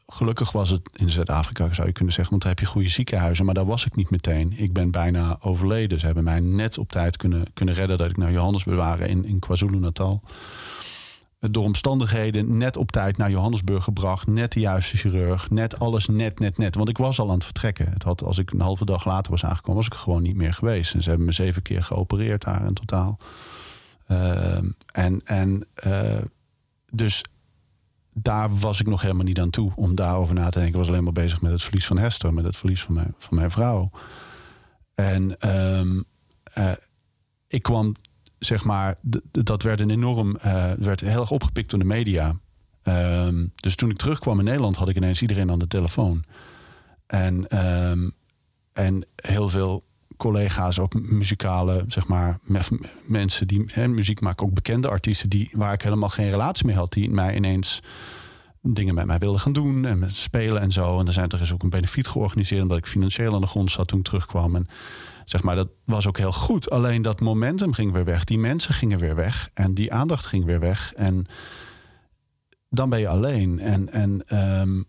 gelukkig 0.07 0.53
was 0.53 0.71
het 0.71 0.91
in 0.93 1.11
Zuid-Afrika, 1.11 1.75
zou 1.75 1.87
je 1.87 1.93
kunnen 1.93 2.13
zeggen, 2.13 2.31
want 2.31 2.43
daar 2.43 2.55
heb 2.55 2.61
je 2.61 2.73
goede 2.73 2.89
ziekenhuizen. 2.89 3.45
Maar 3.45 3.55
daar 3.55 3.67
was 3.67 3.87
ik 3.87 3.97
niet 3.97 4.11
meteen. 4.11 4.53
Ik 4.57 4.73
ben 4.73 4.91
bijna 4.91 5.37
overleden. 5.41 6.01
Ze 6.01 6.07
hebben 6.07 6.25
mij 6.25 6.41
net 6.41 6.79
op 6.79 6.91
tijd 6.91 7.17
kunnen, 7.17 7.45
kunnen 7.55 7.75
redden 7.75 7.99
dat 7.99 8.11
ik 8.11 8.17
naar 8.17 8.33
Johannesburg 8.33 8.77
waren 8.77 9.09
in, 9.09 9.25
in 9.25 9.39
KwaZulu-Natal 9.39 10.23
door 11.41 11.65
omstandigheden 11.65 12.57
net 12.57 12.77
op 12.77 12.91
tijd 12.91 13.17
naar 13.17 13.31
Johannesburg 13.31 13.85
gebracht. 13.85 14.27
Net 14.27 14.53
de 14.53 14.61
juiste 14.61 14.97
chirurg. 14.97 15.51
Net 15.51 15.79
alles 15.79 16.07
net, 16.07 16.39
net, 16.39 16.59
net. 16.59 16.75
Want 16.75 16.89
ik 16.89 16.99
was 16.99 17.21
al 17.21 17.29
aan 17.29 17.35
het 17.35 17.45
vertrekken. 17.45 17.93
Het 17.93 18.03
had, 18.03 18.25
als 18.25 18.39
ik 18.39 18.51
een 18.51 18.61
halve 18.61 18.85
dag 18.85 19.05
later 19.05 19.31
was 19.31 19.45
aangekomen, 19.45 19.77
was 19.77 19.87
ik 19.87 19.95
gewoon 19.95 20.23
niet 20.23 20.37
meer 20.37 20.55
geweest. 20.55 20.95
En 20.95 21.03
ze 21.03 21.09
hebben 21.09 21.27
me 21.27 21.33
zeven 21.33 21.63
keer 21.63 21.83
geopereerd 21.83 22.45
daar 22.45 22.67
in 22.67 22.75
totaal. 22.75 23.19
Ehm, 24.07 24.71
en 24.93 25.21
en 25.25 25.67
eh, 25.75 26.19
dus 26.91 27.25
daar 28.19 28.57
was 28.57 28.81
ik 28.81 28.87
nog 28.87 29.03
helemaal 29.03 29.25
niet 29.25 29.41
aan 29.41 29.51
toe 29.51 29.73
om 29.75 29.95
daarover 29.95 30.35
na 30.35 30.45
te 30.45 30.59
denken. 30.59 30.69
Ik 30.69 30.79
was 30.79 30.89
alleen 30.89 31.05
maar 31.05 31.13
bezig 31.13 31.41
met 31.41 31.53
het 31.53 31.63
verlies 31.63 31.87
van 31.87 31.99
Hester, 31.99 32.35
met 32.35 32.45
het 32.45 32.57
verlies 32.57 32.83
van 32.83 32.95
mijn, 32.95 33.15
van 33.19 33.37
mijn 33.37 33.51
vrouw. 33.51 33.91
En 34.95 35.39
ehm, 35.39 36.03
eh, 36.43 36.73
ik 37.47 37.63
kwam 37.63 37.95
zeg 38.39 38.65
maar, 38.65 38.99
dat 39.31 39.63
werd 39.63 39.81
een 39.81 39.91
enorm, 39.91 40.37
eh, 40.37 40.73
werd 40.73 41.01
heel 41.01 41.21
erg 41.21 41.31
opgepikt 41.31 41.71
door 41.71 41.79
de 41.79 41.85
media. 41.85 42.39
Ehm, 42.83 43.47
dus 43.55 43.77
toen 43.77 43.91
ik 43.91 43.97
terugkwam 43.97 44.39
in 44.39 44.45
Nederland, 44.45 44.77
had 44.77 44.89
ik 44.89 44.97
ineens 44.97 45.23
iedereen 45.23 45.51
aan 45.51 45.59
de 45.59 45.67
telefoon. 45.67 46.25
En, 47.07 47.49
ehm, 47.49 48.11
en 48.73 49.07
heel 49.15 49.49
veel 49.49 49.85
collega's, 50.17 50.79
ook 50.79 50.95
muzikale, 51.01 51.85
zeg 51.89 52.07
maar, 52.07 52.39
me- 52.43 52.91
mensen 53.07 53.47
die 53.47 53.65
hè, 53.67 53.89
muziek 53.89 54.21
maken, 54.21 54.47
ook 54.47 54.55
bekende 54.55 54.89
artiesten, 54.89 55.29
die, 55.29 55.49
waar 55.53 55.73
ik 55.73 55.83
helemaal 55.83 56.09
geen 56.09 56.31
relatie 56.31 56.67
mee 56.67 56.77
had, 56.77 56.93
die 56.93 57.11
mij 57.11 57.37
ineens 57.37 57.83
dingen 58.63 58.95
met 58.95 59.07
mij 59.07 59.19
wilden 59.19 59.41
gaan 59.41 59.53
doen 59.53 59.85
en 59.85 60.11
spelen 60.13 60.63
en 60.63 60.73
zo. 60.73 60.99
En 60.99 61.07
er, 61.07 61.13
zijn, 61.13 61.29
er 61.29 61.41
is 61.41 61.53
ook 61.53 61.63
een 61.63 61.71
benefiet 61.71 62.07
georganiseerd, 62.07 62.63
omdat 62.63 62.79
ik 62.79 62.87
financieel 62.87 63.35
aan 63.35 63.41
de 63.41 63.47
grond 63.47 63.71
zat 63.71 63.89
toen 63.89 63.99
ik 63.99 64.05
terugkwam. 64.05 64.55
En 64.55 64.67
zeg 65.25 65.43
maar, 65.43 65.57
dat 65.57 65.69
was 65.85 66.07
ook 66.07 66.19
heel 66.19 66.33
goed. 66.33 66.71
Alleen 66.71 67.03
dat 67.03 67.21
momentum 67.21 67.73
ging 67.73 67.93
weer 67.93 68.05
weg. 68.05 68.25
Die 68.25 68.39
mensen 68.39 68.75
gingen 68.75 68.99
weer 68.99 69.15
weg. 69.15 69.51
En 69.55 69.75
die 69.75 69.93
aandacht 69.93 70.27
ging 70.27 70.45
weer 70.45 70.61
weg. 70.61 70.93
En 70.93 71.27
dan 72.71 72.91
ben 72.91 73.01
je 73.01 73.09
alleen. 73.09 73.59
En, 73.59 73.93
en 73.93 74.23
ehm, 74.27 74.83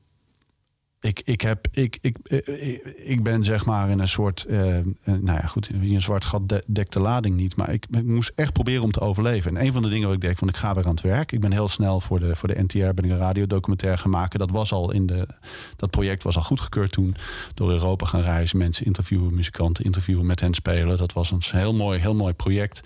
ik, 1.02 1.22
ik, 1.26 1.42
heb, 1.42 1.68
ik, 1.72 1.98
ik, 2.02 2.18
ik, 2.24 2.94
ik 2.96 3.24
ben 3.24 3.44
zeg 3.44 3.66
maar 3.66 3.90
in 3.90 4.00
een 4.00 4.08
soort... 4.08 4.44
eh, 4.46 4.78
eh, 4.78 4.86
nou 5.04 5.24
ja, 5.26 5.42
goed, 5.48 5.70
wie 5.80 5.96
een 5.96 6.02
zwart 6.02 6.26
gat 6.26 6.50
de- 6.50 6.64
dekt 6.68 6.94
de 6.94 7.00
lading 7.00 7.36
niet. 7.36 7.56
Maar 7.56 7.74
ik, 7.74 7.86
ik 7.92 8.04
moest 8.04 8.32
echt 8.36 8.54
proberen 8.54 8.84
om 8.84 8.92
te 8.92 9.00
overleven. 9.00 9.58
En 9.58 9.66
een 9.66 9.72
van 9.74 9.82
de 9.82 9.90
dingen 9.90 10.06
wat 10.08 10.16
ik 10.16 10.22
deed, 10.22 10.38
van 10.38 10.48
ik 10.48 10.56
ga 10.56 10.74
weer 10.76 10.84
aan 10.86 10.92
het 10.92 11.02
werk. 11.02 11.32
Ik 11.32 11.40
ben 11.40 11.52
heel 11.52 11.68
snel 11.68 12.00
voor 12.00 12.20
de, 12.20 12.36
voor 12.36 12.48
de 12.48 12.62
NTR 12.64 12.78
ben 12.94 13.04
ik 13.06 13.12
een 13.12 13.18
radiodocumentaire 13.18 13.98
gaan 14.02 14.12
maken. 14.12 14.40
Dat 14.40 14.52
was 14.52 14.72
al 14.72 14.92
in 14.92 15.06
de... 15.06 15.28
Dat 15.76 15.90
project 15.90 16.24
was 16.24 16.36
al 16.36 16.44
goedgekeurd 16.44 16.92
toen. 16.92 17.16
Door 17.54 17.70
Europa 17.72 18.06
gaan 18.06 18.22
reizen, 18.22 18.58
mensen 18.58 18.86
interviewen, 18.86 19.36
muzikanten 19.36 19.84
interviewen, 19.86 20.26
met 20.26 20.40
hen 20.40 20.54
spelen. 20.54 20.98
Dat 20.98 21.14
was 21.14 21.32
een 21.32 21.42
heel 21.52 21.74
mooi, 21.74 22.00
heel 22.00 22.16
mooi 22.16 22.34
project. 22.34 22.82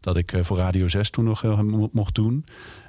Dat 0.00 0.16
ik 0.16 0.32
eh, 0.32 0.42
voor 0.44 0.56
Radio 0.56 0.88
6 0.88 1.10
toen 1.10 1.24
nog 1.24 1.44
eh, 1.44 1.60
mo- 1.60 1.88
mocht 1.92 2.14
doen. 2.14 2.44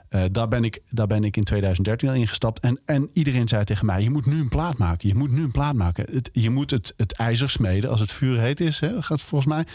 Eh, 0.10 0.24
daar, 0.32 0.47
ben 0.47 0.64
ik, 0.64 0.80
daar 0.89 1.07
ben 1.07 1.24
ik 1.24 1.38
in 1.38 1.43
2013 1.43 2.10
al 2.10 2.16
ingestapt. 2.16 2.60
En, 2.60 2.80
en 2.86 3.10
iedereen 3.14 3.47
zei 3.47 3.64
tegen 3.64 3.86
mij: 3.86 4.03
Je 4.03 4.10
moet 4.10 4.26
nu 4.26 4.39
een 4.39 4.49
plaat 4.49 4.78
maken. 4.78 5.07
Je 5.07 5.16
moet 5.16 5.32
nu 5.32 5.43
een 5.43 5.51
plaat 5.51 5.76
maken. 5.76 6.22
Je 6.32 6.49
moet 6.49 6.72
het, 6.72 6.93
het 6.97 7.12
ijzer 7.14 7.49
smeden 7.49 7.89
als 7.89 7.99
het 7.99 8.12
vuur 8.12 8.39
heet 8.39 8.60
is. 8.60 8.80
Hè, 8.80 9.01
gaat 9.01 9.22
volgens 9.22 9.53
mij. 9.53 9.66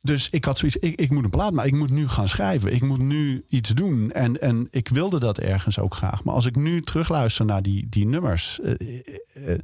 Dus 0.00 0.30
ik 0.30 0.44
had 0.44 0.58
zoiets: 0.58 0.76
ik, 0.76 1.00
ik 1.00 1.10
moet 1.10 1.24
een 1.24 1.30
plaat 1.30 1.52
maken. 1.52 1.72
Ik 1.72 1.78
moet 1.78 1.90
nu 1.90 2.08
gaan 2.08 2.28
schrijven. 2.28 2.74
Ik 2.74 2.82
moet 2.82 2.98
nu 2.98 3.44
iets 3.48 3.70
doen. 3.70 4.10
En, 4.10 4.40
en 4.40 4.68
ik 4.70 4.88
wilde 4.88 5.20
dat 5.20 5.38
ergens 5.38 5.78
ook 5.78 5.94
graag. 5.94 6.24
Maar 6.24 6.34
als 6.34 6.46
ik 6.46 6.56
nu 6.56 6.82
terugluister 6.82 7.44
naar 7.44 7.62
die, 7.62 7.88
die 7.88 8.06
nummers. 8.06 8.60
eh, 8.60 8.72
eh, 9.34 9.58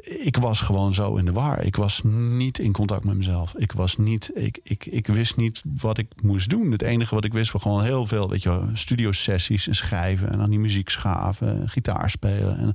ik 0.00 0.36
was 0.36 0.60
gewoon 0.60 0.94
zo 0.94 1.16
in 1.16 1.24
de 1.24 1.32
war. 1.32 1.64
Ik 1.64 1.76
was 1.76 2.00
niet 2.04 2.58
in 2.58 2.72
contact 2.72 3.04
met 3.04 3.16
mezelf. 3.16 3.56
Ik 3.56 3.72
was 3.72 3.96
niet, 3.96 4.30
ik, 4.34 4.58
ik, 4.62 4.86
ik 4.86 5.06
wist 5.06 5.36
niet 5.36 5.62
wat 5.80 5.98
ik 5.98 6.22
moest 6.22 6.50
doen. 6.50 6.70
Het 6.70 6.82
enige 6.82 7.14
wat 7.14 7.24
ik 7.24 7.32
wist 7.32 7.52
was 7.52 7.62
gewoon 7.62 7.82
heel 7.82 8.06
veel, 8.06 8.28
weet 8.28 8.42
je, 8.42 8.70
studiosessies 8.72 9.68
en 9.68 9.74
schrijven 9.74 10.30
en 10.30 10.38
dan 10.38 10.50
die 10.50 10.58
muziek 10.58 10.88
schaven, 10.88 11.60
en 11.60 11.68
gitaar 11.68 12.10
spelen. 12.10 12.58
En 12.58 12.74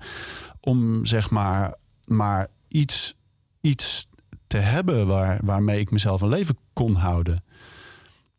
om 0.59 1.05
zeg 1.05 1.29
maar, 1.29 1.73
maar 2.05 2.47
iets, 2.67 3.15
iets 3.61 4.07
te 4.47 4.57
hebben 4.57 5.07
waar, 5.07 5.39
waarmee 5.43 5.79
ik 5.79 5.91
mezelf 5.91 6.21
een 6.21 6.29
leven 6.29 6.57
kon 6.73 6.95
houden. 6.95 7.43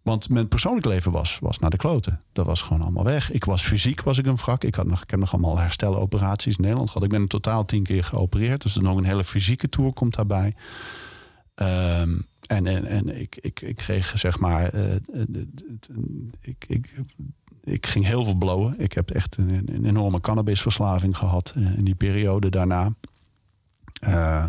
Want 0.09 0.28
mijn 0.28 0.48
persoonlijk 0.48 0.86
leven 0.86 1.12
was, 1.12 1.38
was 1.40 1.59
naar 1.59 1.70
de 1.70 1.76
kloten. 1.76 2.20
Dat 2.32 2.46
was 2.46 2.62
gewoon 2.62 2.82
allemaal 2.82 3.04
weg. 3.04 3.32
Ik 3.32 3.44
was 3.44 3.62
fysiek, 3.62 4.00
was 4.02 4.18
ik 4.18 4.26
een 4.26 4.36
wrak. 4.36 4.64
Ik, 4.64 4.74
had 4.74 4.86
nog, 4.86 5.02
ik 5.02 5.11
heb 5.11 5.18
nog 5.18 5.32
allemaal 5.32 5.59
hersteloperaties 5.59 6.56
in 6.56 6.62
Nederland 6.62 6.88
gehad. 6.88 7.04
Ik 7.04 7.11
ben 7.11 7.20
in 7.20 7.26
totaal 7.26 7.64
tien 7.64 7.82
keer 7.82 8.04
geopereerd. 8.04 8.62
Dus 8.62 8.76
er 8.76 8.82
nog 8.82 8.96
een 8.96 9.04
hele 9.04 9.24
fysieke 9.24 9.68
tour 9.68 9.92
komt 9.92 10.14
daarbij. 10.14 10.54
Ehm, 11.54 12.20
en 12.46 12.66
en, 12.66 12.84
en 12.84 13.20
ik, 13.20 13.36
ik, 13.40 13.61
ik 13.61 13.76
kreeg 13.76 14.12
zeg 14.18 14.38
maar... 14.38 14.68
eh, 14.68 14.94
eh, 14.94 15.00
ik, 16.40 16.64
ik, 16.68 16.94
ik 17.62 17.86
ging 17.86 18.04
heel 18.06 18.24
veel 18.24 18.36
blowen. 18.36 18.80
Ik 18.80 18.92
heb 18.92 19.11
echt 19.11 19.36
een, 19.36 19.84
enorme 19.84 20.20
cannabisverslaving 20.20 21.16
gehad 21.16 21.52
eh, 21.56 21.76
in 21.76 21.84
die 21.84 21.94
periode 21.94 22.48
daarna. 22.48 22.92
Eh, 24.00 24.44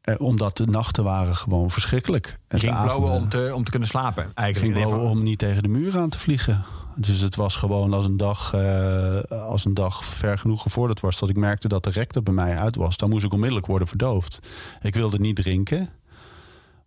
eh, 0.00 0.14
omdat 0.18 0.56
de 0.56 0.66
nachten 0.66 1.04
waren 1.04 1.36
gewoon 1.36 1.70
verschrikkelijk. 1.70 2.38
Ging 2.48 2.62
blauwen 2.62 2.90
avonden- 2.90 3.12
om 3.12 3.28
te, 3.28 3.52
om 3.54 3.64
te 3.64 3.70
kunnen 3.70 3.88
slapen. 3.88 4.30
Eigenlijk. 4.34 4.76
ging 4.76 4.86
ieder 4.88 5.08
om 5.10 5.22
niet 5.22 5.38
tegen 5.38 5.62
de 5.62 5.68
muur 5.68 5.98
aan 5.98 6.08
te 6.08 6.18
vliegen. 6.18 6.64
Dus 6.96 7.20
het 7.20 7.36
was 7.36 7.56
gewoon 7.56 7.92
als 7.92 8.04
een 8.04 8.16
dag, 8.16 8.54
eh, 8.54 9.18
als 9.30 9.64
een 9.64 9.74
dag 9.74 10.04
ver 10.04 10.38
genoeg 10.38 10.62
gevorderd 10.62 11.00
was... 11.00 11.18
dat 11.18 11.28
ik 11.28 11.36
merkte 11.36 11.68
dat 11.68 11.84
de 11.84 11.90
rector 11.90 12.22
bij 12.22 12.34
mij 12.34 12.58
uit 12.58 12.76
was. 12.76 12.96
Dan 12.96 13.10
moest 13.10 13.24
ik 13.24 13.32
onmiddellijk 13.32 13.66
worden 13.66 13.88
verdoofd. 13.88 14.38
Ik 14.82 14.94
wilde 14.94 15.18
niet 15.18 15.36
drinken. 15.36 15.88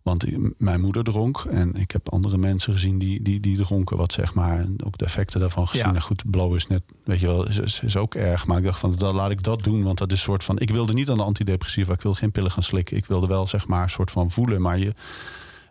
Want 0.04 0.24
mijn 0.58 0.80
moeder 0.80 1.04
dronk. 1.04 1.44
En 1.50 1.74
ik 1.74 1.90
heb 1.90 2.08
andere 2.08 2.38
mensen 2.38 2.72
gezien 2.72 2.98
die, 2.98 3.22
die, 3.22 3.40
die 3.40 3.56
dronken. 3.56 3.96
Wat 3.96 4.12
zeg 4.12 4.34
maar, 4.34 4.58
en 4.58 4.76
ook 4.84 4.98
de 4.98 5.04
effecten 5.04 5.40
daarvan 5.40 5.68
gezien. 5.68 5.86
Ja. 5.86 5.94
En 5.94 6.02
goed, 6.02 6.30
blow 6.30 6.54
is 6.54 6.66
net, 6.66 6.82
weet 7.04 7.20
je 7.20 7.26
wel, 7.26 7.48
is, 7.48 7.58
is, 7.58 7.80
is 7.80 7.96
ook 7.96 8.14
erg. 8.14 8.46
Maar 8.46 8.58
ik 8.58 8.64
dacht 8.64 8.78
van, 8.78 8.92
dan 8.92 9.14
laat 9.14 9.30
ik 9.30 9.42
dat 9.42 9.64
doen. 9.64 9.82
Want 9.82 9.98
dat 9.98 10.12
is 10.12 10.18
een 10.18 10.24
soort 10.24 10.44
van, 10.44 10.58
ik 10.58 10.70
wilde 10.70 10.92
niet 10.92 11.10
aan 11.10 11.16
de 11.16 11.22
antidepressiva. 11.22 11.92
Ik 11.92 12.00
wilde 12.00 12.18
geen 12.18 12.30
pillen 12.30 12.50
gaan 12.50 12.62
slikken. 12.62 12.96
Ik 12.96 13.06
wilde 13.06 13.26
wel 13.26 13.46
zeg 13.46 13.66
maar 13.66 13.82
een 13.82 13.90
soort 13.90 14.10
van 14.10 14.30
voelen. 14.30 14.62
Maar 14.62 14.78
je, 14.78 14.94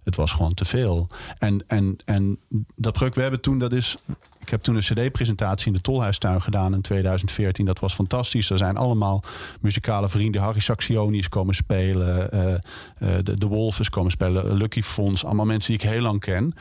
het 0.03 0.15
was 0.15 0.31
gewoon 0.31 0.53
te 0.53 0.65
veel. 0.65 1.07
En, 1.38 1.63
en, 1.67 1.97
en 2.05 2.39
dat 2.75 2.93
project, 2.93 3.15
we 3.15 3.21
hebben 3.21 3.41
toen, 3.41 3.59
dat 3.59 3.73
is. 3.73 3.97
Ik 4.44 4.50
heb 4.50 4.62
toen 4.62 4.76
een 4.76 4.82
CD-presentatie 4.82 5.68
in 5.68 5.74
de 5.74 5.82
Tolhuistuin 5.82 6.41
gedaan 6.41 6.74
in 6.74 6.82
2014. 6.82 7.66
Dat 7.66 7.80
was 7.80 7.94
fantastisch. 7.94 8.50
Er 8.50 8.58
zijn 8.58 8.78
allemaal 8.78 9.24
muzikale 9.62 10.10
vrienden. 10.10 10.41
Harry 10.41 10.60
Saxioni 10.60 11.18
is 11.18 11.30
komen 11.30 11.56
spelen. 11.56 12.32
eh, 12.32 12.54
eh, 12.54 12.60
de, 13.24 13.34
de 13.34 13.48
Wolf 13.48 13.80
is 13.80 13.89
komen 13.89 14.12
spelen. 14.12 14.54
Lucky 14.54 14.82
Fons. 14.82 15.26
Allemaal 15.26 15.46
mensen 15.46 15.72
die 15.78 15.82
ik 15.84 15.94
heel 15.94 16.02
lang 16.02 16.20
ken. 16.20 16.54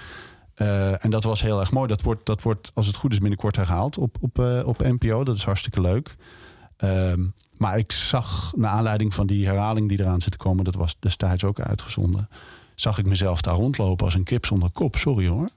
Eh, 0.55 1.05
en 1.05 1.11
dat 1.11 1.25
was 1.25 1.43
heel 1.43 1.61
erg 1.61 1.73
mooi. 1.73 1.89
Dat 1.89 2.03
wordt, 2.03 2.27
dat 2.27 2.43
wordt, 2.43 2.71
als 2.75 2.87
het 2.87 2.97
goed 2.97 3.13
is, 3.13 3.19
binnenkort 3.19 3.57
herhaald 3.57 3.99
op, 3.99 4.17
op, 4.21 4.39
op 4.65 4.79
NPO. 4.79 5.25
Dat 5.25 5.37
is 5.37 5.45
hartstikke 5.45 5.81
leuk. 5.81 6.17
Ehm, 6.77 7.27
maar 7.57 7.79
ik 7.79 7.93
zag, 7.93 8.53
naar 8.57 8.71
aanleiding 8.71 9.15
van 9.15 9.27
die 9.27 9.47
herhaling 9.47 9.89
die 9.89 10.01
eraan 10.01 10.21
zit 10.21 10.31
te 10.33 10.37
komen, 10.37 10.65
dat 10.65 10.75
was 10.75 10.97
destijds 10.99 11.45
ook 11.45 11.61
uitgezonden, 11.61 12.29
zag 12.75 12.99
ik 12.99 13.07
mezelf 13.07 13.41
daar 13.41 13.55
rondlopen 13.55 14.05
als 14.05 14.15
een 14.15 14.25
kip 14.25 14.47
zonder 14.47 14.71
kop. 14.71 14.97
Sorry 14.97 15.29
hoor. 15.29 15.49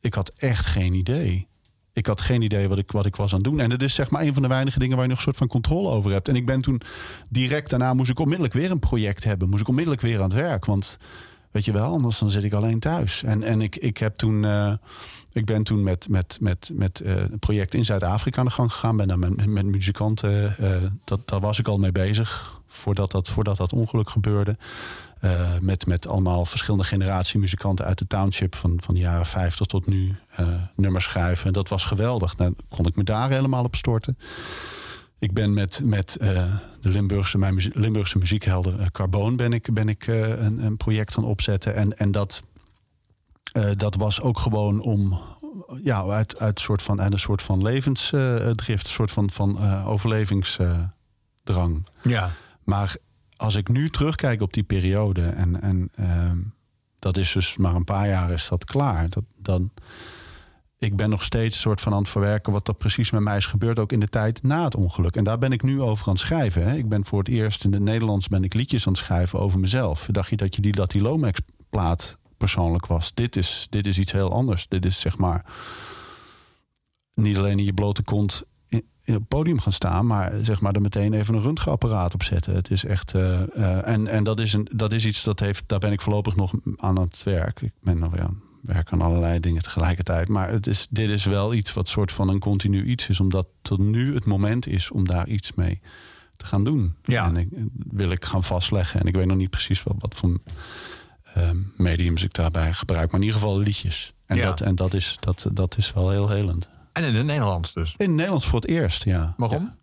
Ik 0.00 0.14
had 0.14 0.32
echt 0.36 0.66
geen 0.66 0.92
idee. 0.92 1.47
Ik 1.98 2.06
had 2.06 2.20
geen 2.20 2.42
idee 2.42 2.68
wat 2.68 2.78
ik, 2.78 2.90
wat 2.92 3.06
ik 3.06 3.16
was 3.16 3.30
aan 3.30 3.38
het 3.38 3.48
doen. 3.48 3.60
En 3.60 3.68
dat 3.68 3.82
is 3.82 3.94
zeg 3.94 4.10
maar 4.10 4.22
een 4.22 4.32
van 4.32 4.42
de 4.42 4.48
weinige 4.48 4.78
dingen 4.78 4.94
waar 4.94 5.04
je 5.04 5.08
nog 5.10 5.18
een 5.18 5.24
soort 5.24 5.36
van 5.36 5.46
controle 5.46 5.88
over 5.88 6.10
hebt. 6.10 6.28
En 6.28 6.36
ik 6.36 6.46
ben 6.46 6.60
toen 6.60 6.80
direct 7.30 7.70
daarna 7.70 7.94
moest 7.94 8.10
ik 8.10 8.18
onmiddellijk 8.18 8.54
weer 8.54 8.70
een 8.70 8.78
project 8.78 9.24
hebben. 9.24 9.48
Moest 9.48 9.60
ik 9.60 9.68
onmiddellijk 9.68 10.02
weer 10.02 10.16
aan 10.16 10.22
het 10.22 10.32
werk. 10.32 10.64
Want 10.64 10.98
weet 11.50 11.64
je 11.64 11.72
wel, 11.72 11.92
anders 11.92 12.18
dan 12.18 12.30
zit 12.30 12.44
ik 12.44 12.52
alleen 12.52 12.78
thuis. 12.78 13.22
En, 13.22 13.42
en 13.42 13.60
ik, 13.60 13.76
ik 13.76 13.96
heb 13.96 14.16
toen. 14.16 14.44
eh, 14.44 14.72
ik 15.32 15.44
ben 15.44 15.62
toen 15.62 15.82
met, 15.82 16.08
met, 16.08 16.38
met, 16.40 16.70
met 16.72 17.00
eh, 17.00 17.16
een 17.16 17.38
project 17.38 17.74
in 17.74 17.84
Zuid-Afrika 17.84 18.38
aan 18.38 18.46
de 18.46 18.50
gang 18.52 18.72
gegaan. 18.72 18.96
Ben 18.96 19.18
met, 19.18 19.46
met 19.46 19.66
muzikanten. 19.66 20.56
eh, 20.58 20.70
dat, 21.04 21.28
daar 21.28 21.40
was 21.40 21.58
ik 21.58 21.68
al 21.68 21.78
mee 21.78 21.92
bezig. 21.92 22.60
Voordat 22.66 23.10
dat, 23.10 23.28
voordat 23.28 23.56
dat 23.56 23.72
ongeluk 23.72 24.10
gebeurde. 24.10 24.56
Eh, 25.20 25.58
met, 25.60 25.86
met 25.86 26.06
allemaal 26.06 26.44
verschillende 26.44 26.84
generatie 26.84 27.40
muzikanten 27.40 27.84
uit 27.84 27.98
de 27.98 28.06
township 28.06 28.54
van, 28.54 28.78
van 28.84 28.94
de 28.94 29.00
jaren 29.00 29.26
50 29.26 29.66
tot 29.66 29.86
nu 29.86 30.16
eh, 30.36 30.48
nummers 30.74 31.04
schrijven. 31.04 31.46
En 31.46 31.52
dat 31.52 31.68
was 31.68 31.84
geweldig. 31.84 32.34
Dan 32.34 32.56
kon 32.68 32.86
ik 32.86 32.96
me 32.96 33.04
daar 33.04 33.30
helemaal 33.30 33.64
op 33.64 33.74
storten. 33.74 34.18
Ik 35.18 35.32
ben 35.32 35.54
met, 35.54 35.80
met 35.84 36.16
eh, 36.16 36.54
de 36.80 36.88
Limburgse, 36.88 37.38
mijn 37.38 37.70
Limburgse 37.72 38.18
muziekhelden 38.18 38.92
Carboon 38.92 39.36
ben 39.36 39.52
ik, 39.52 39.74
ben 39.74 39.88
ik 39.88 40.06
een, 40.06 40.64
een 40.64 40.76
project 40.76 41.14
gaan 41.14 41.24
opzetten. 41.24 41.74
En, 41.74 41.98
en 41.98 42.10
dat, 42.10 42.42
dat 43.76 43.94
was 43.94 44.20
ook 44.20 44.38
gewoon 44.38 44.80
om 44.80 45.20
ja, 45.82 46.02
uit, 46.02 46.38
uit, 46.38 46.60
soort 46.60 46.82
van, 46.82 47.00
uit 47.00 47.12
een 47.12 47.18
soort 47.18 47.42
van 47.42 47.62
levensdrift, 47.62 48.86
een 48.86 48.92
soort 48.92 49.10
van, 49.10 49.30
van 49.30 49.84
overlevingsdrang. 49.84 51.86
Ja. 52.02 52.30
Maar 52.64 52.96
als 53.38 53.54
ik 53.54 53.68
nu 53.68 53.90
terugkijk 53.90 54.40
op 54.40 54.52
die 54.52 54.62
periode 54.62 55.22
en, 55.22 55.62
en 55.62 55.90
ehm, 55.94 56.38
dat 56.98 57.16
is 57.16 57.32
dus 57.32 57.56
maar 57.56 57.74
een 57.74 57.84
paar 57.84 58.08
jaar 58.08 58.30
is 58.30 58.48
dat 58.48 58.64
klaar. 58.64 59.08
Dat, 59.08 59.24
dan, 59.36 59.70
ik 60.78 60.96
ben 60.96 61.10
nog 61.10 61.22
steeds 61.22 61.60
soort 61.60 61.80
van 61.80 61.92
aan 61.92 61.98
het 61.98 62.08
verwerken 62.08 62.52
wat 62.52 62.68
er 62.68 62.74
precies 62.74 63.10
met 63.10 63.20
mij 63.20 63.36
is 63.36 63.46
gebeurd, 63.46 63.78
ook 63.78 63.92
in 63.92 64.00
de 64.00 64.08
tijd 64.08 64.42
na 64.42 64.64
het 64.64 64.76
ongeluk. 64.76 65.16
En 65.16 65.24
daar 65.24 65.38
ben 65.38 65.52
ik 65.52 65.62
nu 65.62 65.80
over 65.80 66.06
aan 66.06 66.12
het 66.12 66.22
schrijven. 66.22 66.62
Hè. 66.68 66.76
Ik 66.76 66.88
ben 66.88 67.04
voor 67.04 67.18
het 67.18 67.28
eerst 67.28 67.64
in 67.64 67.72
het 67.72 67.82
Nederlands 67.82 68.28
ben 68.28 68.44
ik 68.44 68.54
liedjes 68.54 68.86
aan 68.86 68.92
het 68.92 69.02
schrijven 69.02 69.38
over 69.38 69.58
mezelf. 69.58 70.08
Dacht 70.10 70.30
je 70.30 70.36
dat 70.36 70.54
je 70.54 70.62
die 70.62 70.74
Lati 70.74 71.02
Lomax 71.02 71.40
plaat 71.70 72.18
persoonlijk 72.36 72.86
was? 72.86 73.14
Dit 73.14 73.36
is, 73.36 73.66
dit 73.70 73.86
is 73.86 73.98
iets 73.98 74.12
heel 74.12 74.32
anders. 74.32 74.68
Dit 74.68 74.84
is 74.84 75.00
zeg 75.00 75.18
maar 75.18 75.44
niet 77.14 77.38
alleen 77.38 77.58
in 77.58 77.64
je 77.64 77.72
blote 77.72 78.02
kont 78.02 78.44
het 79.14 79.28
podium 79.28 79.60
gaan 79.60 79.72
staan, 79.72 80.06
maar 80.06 80.32
zeg 80.42 80.60
maar 80.60 80.72
er 80.74 80.80
meteen 80.80 81.12
even 81.12 81.34
een 81.34 81.42
röntgenapparaat 81.42 82.14
op 82.14 82.22
zetten. 82.22 82.54
Het 82.54 82.70
is 82.70 82.84
echt. 82.84 83.14
eh, 83.14 83.40
eh, 83.56 83.88
en 83.88 84.06
en 84.06 84.24
dat, 84.24 84.40
is 84.40 84.52
een, 84.52 84.68
dat 84.72 84.92
is 84.92 85.04
iets 85.06 85.22
dat 85.24 85.40
heeft. 85.40 85.64
Daar 85.66 85.78
ben 85.78 85.92
ik 85.92 86.00
voorlopig 86.00 86.36
nog 86.36 86.52
aan 86.76 86.98
het 86.98 87.22
werk. 87.22 87.60
Ik 87.60 87.72
ben 87.80 87.98
nog 87.98 88.12
het 88.12 88.30
werk 88.62 88.92
aan 88.92 89.02
allerlei 89.02 89.40
dingen 89.40 89.62
tegelijkertijd. 89.62 90.28
Maar 90.28 90.50
het 90.50 90.66
is, 90.66 90.86
dit 90.90 91.08
is 91.10 91.24
wel 91.24 91.54
iets 91.54 91.72
wat 91.72 91.88
soort 91.88 92.12
van 92.12 92.28
een 92.28 92.38
continu 92.38 92.84
iets 92.84 93.08
is, 93.08 93.20
omdat 93.20 93.46
tot 93.62 93.78
nu 93.78 94.14
het 94.14 94.24
moment 94.24 94.66
is 94.66 94.90
om 94.90 95.04
daar 95.08 95.28
iets 95.28 95.54
mee 95.54 95.80
te 96.36 96.46
gaan 96.46 96.64
doen. 96.64 96.94
Ja. 97.04 97.26
En 97.26 97.36
ik, 97.36 97.48
wil 97.88 98.10
ik 98.10 98.24
gaan 98.24 98.44
vastleggen. 98.44 99.00
En 99.00 99.06
ik 99.06 99.14
weet 99.14 99.26
nog 99.26 99.36
niet 99.36 99.50
precies 99.50 99.82
wat, 99.82 99.94
wat 99.98 100.14
voor 100.14 100.38
eh, 101.34 101.50
mediums 101.76 102.22
ik 102.22 102.34
daarbij 102.34 102.72
gebruik. 102.72 103.06
Maar 103.10 103.20
in 103.20 103.26
ieder 103.26 103.40
geval 103.40 103.58
liedjes. 103.58 104.12
En, 104.26 104.36
Ja. 104.36 104.44
dat, 104.44 104.60
en 104.60 104.74
dat, 104.74 104.94
is, 104.94 105.16
dat, 105.20 105.48
dat 105.52 105.76
is 105.76 105.92
wel 105.92 106.10
heel 106.10 106.28
helend. 106.28 106.68
En 106.92 107.04
in 107.04 107.14
het 107.14 107.26
Nederlands 107.26 107.72
dus. 107.72 107.94
In 107.96 108.06
het 108.06 108.14
Nederlands 108.14 108.46
voor 108.46 108.60
het 108.60 108.68
eerst, 108.68 109.04
ja. 109.04 109.34
Waarom? 109.36 109.62
Ja. 109.62 109.76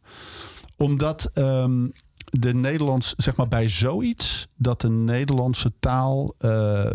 Omdat 0.77 1.29
ehm, 1.33 1.87
de 2.25 2.53
Nederlands, 2.53 3.13
zeg 3.17 3.35
maar 3.35 3.47
bij 3.47 3.69
zoiets, 3.69 4.47
dat 4.55 4.81
de 4.81 4.89
Nederlandse 4.89 5.71
taal, 5.79 6.33
eh, 6.37 6.85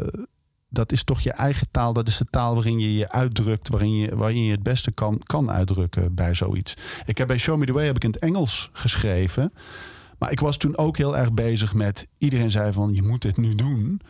dat 0.69 0.93
is 0.93 1.05
toch 1.05 1.21
je 1.21 1.33
eigen 1.33 1.71
taal. 1.71 1.93
Dat 1.93 2.09
is 2.09 2.17
de 2.17 2.25
taal 2.25 2.55
waarin 2.55 2.79
je 2.79 2.95
je 2.95 3.11
uitdrukt, 3.11 3.69
waarin 3.69 3.97
je, 3.97 4.17
waarin 4.17 4.45
je 4.45 4.51
het 4.51 4.63
beste 4.63 4.91
kan, 4.91 5.21
kan 5.25 5.51
uitdrukken 5.51 6.15
bij 6.15 6.35
zoiets. 6.35 6.77
Ik 7.05 7.19
heb 7.19 7.27
bij 7.27 7.39
Show 7.39 7.59
Me 7.59 7.67
The 7.67 7.73
Way 7.73 7.87
heb 7.87 7.97
ik 7.97 8.05
in 8.05 8.11
het 8.11 8.23
Engels 8.23 8.71
geschreven. 8.73 9.53
Maar 10.19 10.33
ik 10.33 10.41
was 10.41 10.57
toen 10.57 10.77
ook 10.77 10.97
heel 10.97 11.17
erg 11.17 11.33
bezig 11.33 11.75
met, 11.75 12.09
iedereen 12.19 12.51
zei 12.51 12.73
van, 12.73 12.95
je 12.95 13.03
moet 13.03 13.23
dit 13.23 13.37
nu 13.37 13.55
doen. 13.55 14.01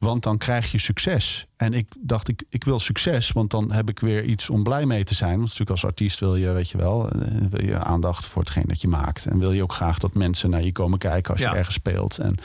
Want 0.00 0.22
dan 0.22 0.38
krijg 0.38 0.72
je 0.72 0.78
succes. 0.78 1.46
En 1.56 1.72
ik 1.72 1.86
dacht, 2.00 2.28
ik, 2.28 2.42
ik 2.48 2.64
wil 2.64 2.80
succes, 2.80 3.32
want 3.32 3.50
dan 3.50 3.72
heb 3.72 3.88
ik 3.88 3.98
weer 4.00 4.24
iets 4.24 4.50
om 4.50 4.62
blij 4.62 4.86
mee 4.86 5.04
te 5.04 5.14
zijn. 5.14 5.30
Want 5.30 5.42
natuurlijk 5.42 5.70
als 5.70 5.84
artiest 5.84 6.20
wil 6.20 6.36
je, 6.36 6.50
weet 6.50 6.70
je 6.70 6.78
wel, 6.78 7.10
eh, 7.10 7.28
wil 7.50 7.64
je 7.64 7.78
aandacht 7.78 8.24
voor 8.26 8.42
hetgeen 8.42 8.64
dat 8.66 8.80
je 8.80 8.88
maakt. 8.88 9.26
En 9.26 9.38
wil 9.38 9.52
je 9.52 9.62
ook 9.62 9.72
graag 9.72 9.98
dat 9.98 10.14
mensen 10.14 10.50
naar 10.50 10.62
je 10.62 10.72
komen 10.72 10.98
kijken 10.98 11.32
als 11.32 11.40
Ja. 11.40 11.50
je 11.50 11.56
ergens 11.56 11.74
speelt. 11.74 12.18
En 12.18 12.36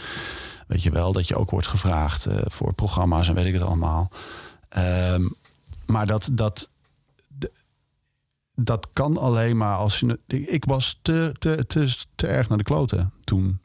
weet 0.68 0.84
je 0.84 0.92
wel, 0.92 1.12
dat 1.12 1.28
je 1.28 1.36
ook 1.36 1.50
wordt 1.50 1.68
gevraagd 1.68 2.26
eh, 2.26 2.38
voor 2.46 2.74
programma's 2.74 3.28
en 3.28 3.36
weet 3.36 3.46
ik 3.46 3.54
het 3.54 3.62
allemaal. 3.64 4.12
Ehm, 4.70 5.28
maar 5.86 6.08
dat, 6.08 6.30
dat, 6.32 6.70
dat 8.56 8.88
kan 8.94 9.18
alleen 9.18 9.58
maar 9.58 9.76
als 9.76 10.00
je. 10.00 10.20
Ik 10.28 10.66
was 10.66 11.00
te, 11.02 11.32
te, 11.40 11.66
te, 11.68 11.96
te 12.16 12.28
erg 12.28 12.50
naar 12.50 12.58
de 12.58 12.64
kloten 12.64 13.14
toen. 13.24 13.60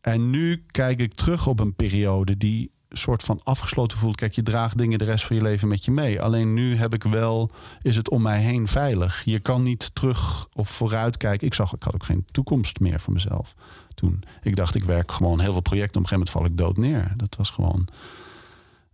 En 0.00 0.30
nu 0.30 0.64
kijk 0.66 0.98
ik 0.98 1.14
terug 1.14 1.46
op 1.46 1.60
een 1.60 1.74
periode 1.74 2.36
die 2.36 2.70
soort 2.88 3.22
van 3.22 3.40
afgesloten 3.42 3.98
voelt. 3.98 4.16
Kijk, 4.16 4.32
je 4.34 4.42
draagt 4.42 4.78
dingen 4.78 4.98
de 4.98 5.04
rest 5.04 5.24
van 5.26 5.36
je 5.36 5.42
leven 5.42 5.68
met 5.68 5.84
je 5.84 5.90
mee. 5.90 6.22
Alleen 6.22 6.54
nu 6.54 6.76
heb 6.76 6.94
ik 6.94 7.02
wel, 7.02 7.50
is 7.82 7.96
het 7.96 8.10
om 8.10 8.22
mij 8.22 8.40
heen 8.40 8.68
veilig. 8.68 9.22
Je 9.24 9.38
kan 9.38 9.62
niet 9.62 9.94
terug 9.94 10.46
of 10.52 10.70
vooruit 10.70 11.16
kijken. 11.16 11.46
Ik 11.46 11.54
zag, 11.54 11.74
ik 11.74 11.82
had 11.82 11.94
ook 11.94 12.04
geen 12.04 12.26
toekomst 12.30 12.80
meer 12.80 13.00
voor 13.00 13.12
mezelf 13.12 13.54
toen. 13.94 14.22
Ik 14.42 14.56
dacht, 14.56 14.74
ik 14.74 14.84
werk 14.84 15.12
gewoon 15.12 15.40
heel 15.40 15.52
veel 15.52 15.60
projecten. 15.60 16.00
Op 16.00 16.10
een 16.10 16.18
gegeven 16.18 16.32
moment 16.34 16.56
val 16.56 16.68
ik 16.68 16.76
dood 16.76 16.90
neer. 16.90 17.12
Dat 17.16 17.36
was 17.36 17.50
gewoon. 17.50 17.88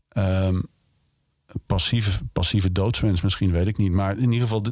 ehm, 0.09 0.61
passieve, 1.67 2.25
passieve 2.33 2.73
doodswens 2.73 3.21
misschien, 3.21 3.51
weet 3.51 3.67
ik 3.67 3.77
niet. 3.77 3.93
Maar 3.93 4.19
in 4.19 4.33
ieder 4.33 4.49
geval, 4.49 4.63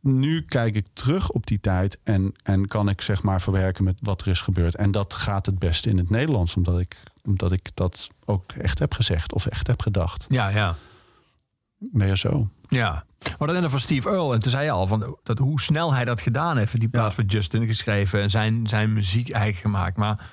nu 0.00 0.42
kijk 0.42 0.74
ik 0.74 0.86
terug 0.92 1.30
op 1.30 1.46
die 1.46 1.60
tijd 1.60 1.98
en, 2.02 2.34
en 2.42 2.66
kan 2.66 2.88
ik 2.88 3.00
zeg 3.00 3.22
maar 3.22 3.40
verwerken 3.40 3.84
met 3.84 3.98
wat 4.02 4.20
er 4.20 4.28
is 4.28 4.40
gebeurd. 4.40 4.76
En 4.76 4.90
dat 4.90 5.14
gaat 5.14 5.46
het 5.46 5.58
beste 5.58 5.88
in 5.90 5.98
het 5.98 6.10
Nederlands, 6.10 6.56
omdat 6.56 6.78
ik, 6.78 6.96
omdat 7.24 7.52
ik 7.52 7.70
dat 7.74 8.08
ook 8.24 8.52
echt 8.52 8.78
heb 8.78 8.92
gezegd 8.94 9.32
of 9.32 9.46
echt 9.46 9.66
heb 9.66 9.82
gedacht. 9.82 10.26
Ja, 10.28 10.48
ja. 10.48 10.74
Meer 11.78 12.16
zo. 12.16 12.48
Ja. 12.68 13.04
Maar 13.38 13.48
dan 13.48 13.70
van 13.70 13.78
Steve 13.80 14.08
Earle. 14.08 14.34
En 14.34 14.40
toen 14.40 14.50
zei 14.50 14.64
je 14.64 14.70
al 14.70 14.86
van 14.86 15.16
dat, 15.22 15.38
hoe 15.38 15.60
snel 15.60 15.94
hij 15.94 16.04
dat 16.04 16.20
gedaan 16.20 16.56
heeft. 16.56 16.80
Die 16.80 16.88
plaat 16.88 17.06
Ja. 17.08 17.12
voor 17.12 17.24
Justin 17.24 17.66
geschreven. 17.66 18.22
En 18.22 18.30
zijn, 18.30 18.66
zijn 18.66 18.92
muziek 18.92 19.30
eigen 19.30 19.60
gemaakt. 19.60 19.96
Maar 19.96 20.30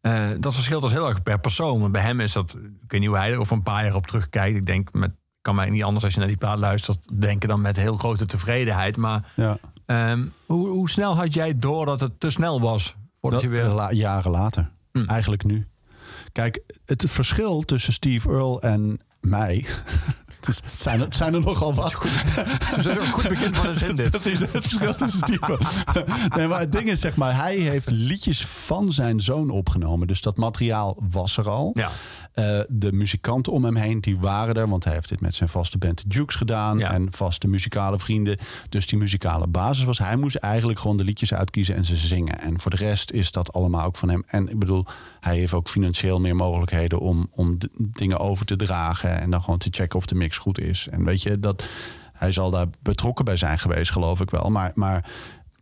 eh, 0.00 0.28
dat 0.40 0.54
verschilt 0.54 0.82
dus 0.82 0.92
heel 0.92 1.08
erg 1.08 1.22
per 1.22 1.38
persoon. 1.40 1.80
Want 1.80 1.92
bij 1.92 2.02
hem 2.02 2.20
is 2.20 2.32
dat... 2.32 2.54
Ik 2.82 2.90
weet 2.90 3.00
niet 3.00 3.08
hoe 3.08 3.18
hij 3.18 3.32
er 3.32 3.38
over 3.38 3.56
een 3.56 3.62
paar 3.62 3.84
jaar 3.84 3.94
op 3.94 4.06
terugkijkt. 4.06 4.56
Ik 4.56 4.66
denk, 4.66 4.92
met, 4.92 5.12
kan 5.40 5.54
mij 5.54 5.70
niet 5.70 5.82
anders 5.84 6.04
als 6.04 6.12
je 6.12 6.18
naar 6.18 6.28
die 6.28 6.36
plaat 6.36 6.58
luistert... 6.58 7.20
denken 7.20 7.48
dan 7.48 7.60
met 7.60 7.76
heel 7.76 7.96
grote 7.96 8.26
tevredenheid. 8.26 8.96
Maar 8.96 9.24
Ja. 9.36 9.58
ehm, 9.86 10.26
hoe, 10.46 10.68
hoe 10.68 10.90
snel 10.90 11.16
had 11.16 11.34
jij 11.34 11.58
door 11.58 11.86
dat 11.86 12.00
het 12.00 12.20
te 12.20 12.30
snel 12.30 12.60
was? 12.60 12.94
Voordat 13.20 13.40
Dat, 13.40 13.50
je 13.50 13.56
weer... 13.56 13.66
la- 13.66 13.92
jaren 13.92 14.30
later. 14.30 14.70
Hm. 14.92 15.04
Eigenlijk 15.04 15.44
nu. 15.44 15.66
Kijk, 16.34 16.60
het 16.86 17.04
verschil 17.06 17.62
tussen 17.62 17.92
Steve 17.92 18.28
Earle 18.28 18.60
en 18.60 19.00
mij. 19.20 19.64
Het 20.44 20.48
is- 20.48 20.60
zijn, 20.80 21.00
er, 21.00 21.06
zijn 21.10 21.34
er 21.34 21.40
nogal 21.40 21.74
wat. 21.74 21.92
Het 22.02 22.76
is 22.78 22.84
een 22.84 23.00
goed 23.12 23.28
begin 23.28 23.54
van 23.54 23.66
een 23.66 23.74
zin 23.74 23.96
dit. 23.96 24.10
Precies, 24.20 24.40
het 24.40 24.50
verschil 24.50 24.94
tussen 24.94 25.20
Steve 25.26 25.46
Earle. 25.46 26.06
Nee, 26.36 26.46
maar 26.48 26.60
het 26.60 26.72
ding 26.72 26.90
is, 26.90 27.00
zeg 27.00 27.16
maar, 27.16 27.36
hij 27.36 27.56
heeft 27.56 27.90
liedjes 27.90 28.46
van 28.46 28.92
zijn 28.92 29.20
zoon 29.20 29.50
opgenomen. 29.50 30.06
Dus 30.06 30.20
dat 30.20 30.36
materiaal 30.36 30.96
was 31.10 31.36
er 31.36 31.48
al. 31.48 31.70
Ja. 31.74 31.90
Eh, 32.34 32.60
de 32.68 32.92
muzikanten 32.92 33.52
om 33.52 33.64
hem 33.64 33.76
heen, 33.76 34.00
die 34.00 34.18
waren 34.18 34.54
er. 34.54 34.68
Want 34.68 34.84
hij 34.84 34.92
heeft 34.92 35.08
dit 35.08 35.20
met 35.20 35.34
zijn 35.34 35.48
vaste 35.48 35.78
band 35.78 36.10
Dukes 36.10 36.34
gedaan. 36.34 36.78
Ja. 36.78 36.92
En 36.92 37.12
vaste 37.12 37.48
muzikale 37.48 37.98
vrienden. 37.98 38.38
Dus 38.68 38.86
die 38.86 38.98
muzikale 38.98 39.46
basis 39.46 39.84
was... 39.84 39.98
Hij 39.98 40.16
moest 40.16 40.36
eigenlijk 40.36 40.78
gewoon 40.78 40.96
de 40.96 41.04
liedjes 41.04 41.34
uitkiezen 41.34 41.74
en 41.74 41.84
ze 41.84 41.96
zingen. 41.96 42.40
En 42.40 42.60
voor 42.60 42.70
de 42.70 42.76
rest 42.76 43.10
is 43.10 43.30
dat 43.30 43.52
allemaal 43.52 43.84
ook 43.86 43.96
van 43.96 44.08
hem. 44.08 44.24
En 44.26 44.48
ik 44.48 44.58
bedoel, 44.58 44.84
hij 45.20 45.36
heeft 45.36 45.52
ook 45.52 45.68
financieel 45.68 46.20
meer 46.20 46.36
mogelijkheden... 46.36 47.00
om, 47.00 47.28
om 47.30 47.58
dingen 47.76 48.18
over 48.18 48.46
te 48.46 48.56
dragen. 48.56 49.20
En 49.20 49.30
dan 49.30 49.42
gewoon 49.42 49.58
te 49.58 49.68
checken 49.70 49.98
of 49.98 50.06
de 50.06 50.14
mix 50.14 50.38
goed 50.38 50.60
is. 50.60 50.88
En 50.90 51.04
weet 51.04 51.22
je, 51.22 51.40
dat... 51.40 51.64
Hij 52.12 52.32
zal 52.32 52.50
daar 52.50 52.66
betrokken 52.82 53.24
bij 53.24 53.36
zijn 53.36 53.58
geweest, 53.58 53.92
geloof 53.92 54.20
ik 54.20 54.30
wel. 54.30 54.50
Maar, 54.50 54.70
maar 54.74 55.10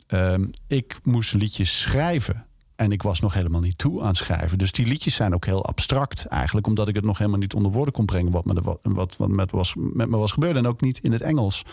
ehm, 0.07 0.47
ik 0.66 1.01
moest 1.03 1.35
liedjes 1.35 1.81
schrijven. 1.81 2.47
En 2.83 2.93
ik 2.93 3.03
was 3.03 3.20
nog 3.20 3.35
helemaal 3.35 3.61
niet 3.61 3.78
toe 3.78 4.03
aan 4.03 4.14
schrijven. 4.14 4.59
Dus 4.59 4.72
die 4.72 4.87
liedjes 4.87 5.14
zijn 5.14 5.35
ook 5.35 5.45
heel 5.45 5.64
abstract 5.64 6.26
eigenlijk. 6.26 6.66
Omdat 6.66 6.89
ik 6.89 6.95
het 6.95 7.05
nog 7.05 7.18
helemaal 7.18 7.39
niet 7.39 7.55
onder 7.55 7.72
woorden 7.72 7.95
kon 7.95 8.07
brengen. 8.07 8.33
Wat, 8.33 8.45
me, 8.45 8.61
wa- 8.62 8.76
wat, 8.83 9.16
wat 9.16 9.28
met, 9.28 9.51
was, 9.51 9.74
met 9.76 10.09
me 10.09 10.16
was 10.16 10.33
gebeurd. 10.33 10.57
En 10.57 10.66
ook 10.66 10.80
niet 10.80 10.99
in 10.99 11.12
het 11.12 11.20
Engels. 11.20 11.64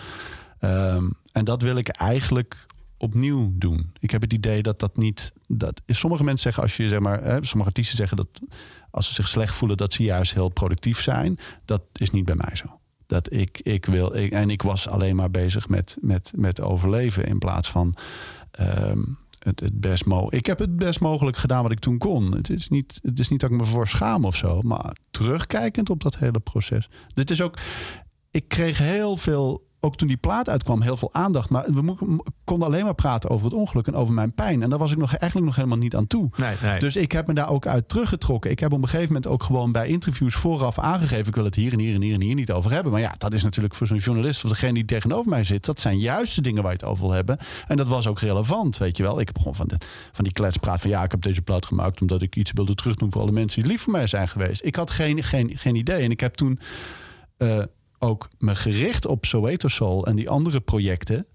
Ehm, 0.59 1.09
en 1.31 1.45
dat 1.45 1.61
wil 1.61 1.75
ik 1.75 1.87
eigenlijk 1.87 2.65
opnieuw 2.97 3.51
doen. 3.53 3.91
Ik 3.99 4.11
heb 4.11 4.21
het 4.21 4.33
idee 4.33 4.61
dat 4.61 4.79
dat 4.79 4.97
niet... 4.97 5.33
Dat, 5.47 5.81
sommige 5.87 6.23
mensen 6.23 6.43
zeggen 6.43 6.63
als 6.63 6.77
je 6.77 6.89
zeg 6.89 6.99
maar... 6.99 7.23
Hè, 7.23 7.45
sommige 7.45 7.69
artiesten 7.69 7.97
zeggen 7.97 8.17
dat 8.17 8.27
als 8.91 9.07
ze 9.07 9.13
zich 9.13 9.27
slecht 9.27 9.53
voelen... 9.53 9.77
dat 9.77 9.93
ze 9.93 10.03
juist 10.03 10.33
heel 10.33 10.49
productief 10.49 11.01
zijn. 11.01 11.37
Dat 11.65 11.81
is 11.93 12.11
niet 12.11 12.25
bij 12.25 12.35
mij 12.35 12.55
zo. 12.55 12.79
Dat 13.07 13.33
ik, 13.33 13.59
ik 13.63 13.85
wil... 13.85 14.15
En 14.15 14.49
ik 14.49 14.61
was 14.61 14.87
alleen 14.87 15.15
maar 15.15 15.31
bezig 15.31 15.69
met, 15.69 15.97
met, 16.01 16.31
met 16.35 16.61
overleven... 16.61 17.25
in 17.25 17.37
plaats 17.37 17.69
van... 17.69 17.95
ehm, 18.51 19.01
het, 19.55 19.79
best 19.79 20.05
mo 20.05 20.27
ik 20.29 20.45
heb 20.45 20.59
het 20.59 20.75
best 20.75 20.99
mogelijk 20.99 21.37
gedaan 21.37 21.63
wat 21.63 21.71
ik 21.71 21.79
toen 21.79 21.97
kon. 21.97 22.35
Het 22.35 22.49
is, 22.49 22.69
niet, 22.69 22.99
het 23.01 23.19
is 23.19 23.29
niet 23.29 23.39
dat 23.39 23.51
ik 23.51 23.57
me 23.57 23.63
voor 23.63 23.87
schaam 23.87 24.25
of 24.25 24.35
zo. 24.35 24.61
Maar 24.61 24.95
terugkijkend 25.11 25.89
op 25.89 26.03
dat 26.03 26.17
hele 26.17 26.39
proces. 26.39 26.89
Dit 27.13 27.29
is 27.29 27.41
ook. 27.41 27.57
Ik 28.31 28.47
kreeg 28.47 28.77
heel 28.77 29.17
veel. 29.17 29.67
Ook 29.81 29.95
toen 29.95 30.07
die 30.07 30.17
plaat 30.17 30.49
uitkwam, 30.49 30.81
heel 30.81 30.97
veel 30.97 31.13
aandacht. 31.13 31.49
Maar 31.49 31.65
we 31.73 31.95
konden 32.43 32.67
alleen 32.67 32.83
maar 32.83 32.95
praten 32.95 33.29
over 33.29 33.45
het 33.45 33.55
ongeluk 33.55 33.87
en 33.87 33.95
over 33.95 34.13
mijn 34.13 34.33
pijn. 34.33 34.61
En 34.61 34.69
daar 34.69 34.79
was 34.79 34.91
ik 34.91 34.97
nog, 34.97 35.15
eigenlijk 35.15 35.45
nog 35.45 35.55
helemaal 35.55 35.77
niet 35.77 35.95
aan 35.95 36.07
toe. 36.07 36.29
Nee, 36.35 36.55
nee. 36.61 36.79
Dus 36.79 36.95
ik 36.95 37.11
heb 37.11 37.27
me 37.27 37.33
daar 37.33 37.49
ook 37.49 37.67
uit 37.67 37.89
teruggetrokken. 37.89 38.51
Ik 38.51 38.59
heb 38.59 38.71
op 38.71 38.81
een 38.81 38.87
gegeven 38.87 39.07
moment 39.07 39.27
ook 39.27 39.43
gewoon 39.43 39.71
bij 39.71 39.87
interviews 39.87 40.35
vooraf 40.35 40.79
aangegeven... 40.79 41.27
ik 41.27 41.35
wil 41.35 41.43
het 41.43 41.55
hier 41.55 41.73
en 41.73 41.79
hier 41.79 41.95
en 41.95 42.01
hier 42.01 42.13
en 42.13 42.21
hier 42.21 42.35
niet 42.35 42.51
over 42.51 42.71
hebben. 42.71 42.91
Maar 42.91 43.01
ja, 43.01 43.13
dat 43.17 43.33
is 43.33 43.43
natuurlijk 43.43 43.75
voor 43.75 43.87
zo'n 43.87 43.97
journalist... 43.97 44.43
of 44.43 44.49
degene 44.49 44.73
die 44.73 44.85
tegenover 44.85 45.29
mij 45.29 45.43
zit... 45.43 45.65
dat 45.65 45.79
zijn 45.79 45.99
juist 45.99 46.35
de 46.35 46.41
dingen 46.41 46.63
waar 46.63 46.71
je 46.71 46.77
het 46.77 46.87
over 46.87 47.03
wil 47.03 47.13
hebben. 47.13 47.37
En 47.67 47.77
dat 47.77 47.87
was 47.87 48.07
ook 48.07 48.19
relevant, 48.19 48.77
weet 48.77 48.97
je 48.97 49.03
wel. 49.03 49.19
Ik 49.19 49.27
heb 49.27 49.37
gewoon 49.37 49.55
van, 49.55 49.67
de, 49.67 49.77
van 50.11 50.23
die 50.23 50.33
kletspraat 50.33 50.81
van... 50.81 50.89
ja, 50.89 51.03
ik 51.03 51.11
heb 51.11 51.21
deze 51.21 51.41
plaat 51.41 51.65
gemaakt 51.65 52.01
omdat 52.01 52.21
ik 52.21 52.35
iets 52.35 52.51
wilde 52.51 52.75
terugdoen... 52.75 53.11
voor 53.11 53.21
alle 53.21 53.31
mensen 53.31 53.61
die 53.61 53.71
lief 53.71 53.81
voor 53.81 53.91
mij 53.91 54.07
zijn 54.07 54.27
geweest. 54.27 54.65
Ik 54.65 54.75
had 54.75 54.89
geen, 54.89 55.23
geen, 55.23 55.51
geen 55.57 55.75
idee. 55.75 56.03
En 56.03 56.11
ik 56.11 56.19
heb 56.19 56.33
toen 56.33 56.59
eh, 57.37 57.63
ook 57.99 58.27
me 58.37 58.55
gericht 58.55 59.05
op 59.05 59.25
Soweto 59.25 59.67
Soul... 59.67 60.05
en 60.05 60.15
die 60.15 60.29
andere 60.29 60.59
projecten 60.59 61.27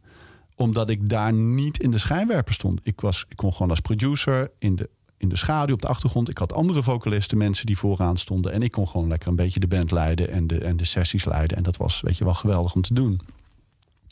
omdat 0.56 0.88
ik 0.88 1.08
daar 1.08 1.32
niet 1.32 1.78
in 1.78 1.90
de 1.90 1.98
schijnwerper 1.98 2.54
stond. 2.54 2.80
Ik, 2.82 3.00
was, 3.00 3.24
ik 3.28 3.36
kon 3.36 3.52
gewoon 3.52 3.70
als 3.70 3.80
producer 3.80 4.50
in 4.58 4.76
de, 4.76 4.90
in 5.16 5.28
de 5.28 5.36
schaduw 5.36 5.74
op 5.74 5.82
de 5.82 5.88
achtergrond. 5.88 6.28
Ik 6.28 6.38
had 6.38 6.52
andere 6.52 6.82
vocalisten, 6.82 7.38
mensen 7.38 7.66
die 7.66 7.78
vooraan 7.78 8.16
stonden. 8.16 8.52
En 8.52 8.62
ik 8.62 8.70
kon 8.70 8.88
gewoon 8.88 9.08
lekker 9.08 9.28
een 9.28 9.36
beetje 9.36 9.60
de 9.60 9.66
band 9.66 9.90
leiden 9.90 10.30
en 10.30 10.46
de, 10.46 10.58
en 10.58 10.76
de 10.76 10.84
sessies 10.84 11.24
leiden. 11.24 11.56
En 11.56 11.62
dat 11.62 11.76
was, 11.76 12.00
weet 12.00 12.18
je 12.18 12.24
wel, 12.24 12.34
geweldig 12.34 12.74
om 12.74 12.82
te 12.82 12.94
doen. 12.94 13.20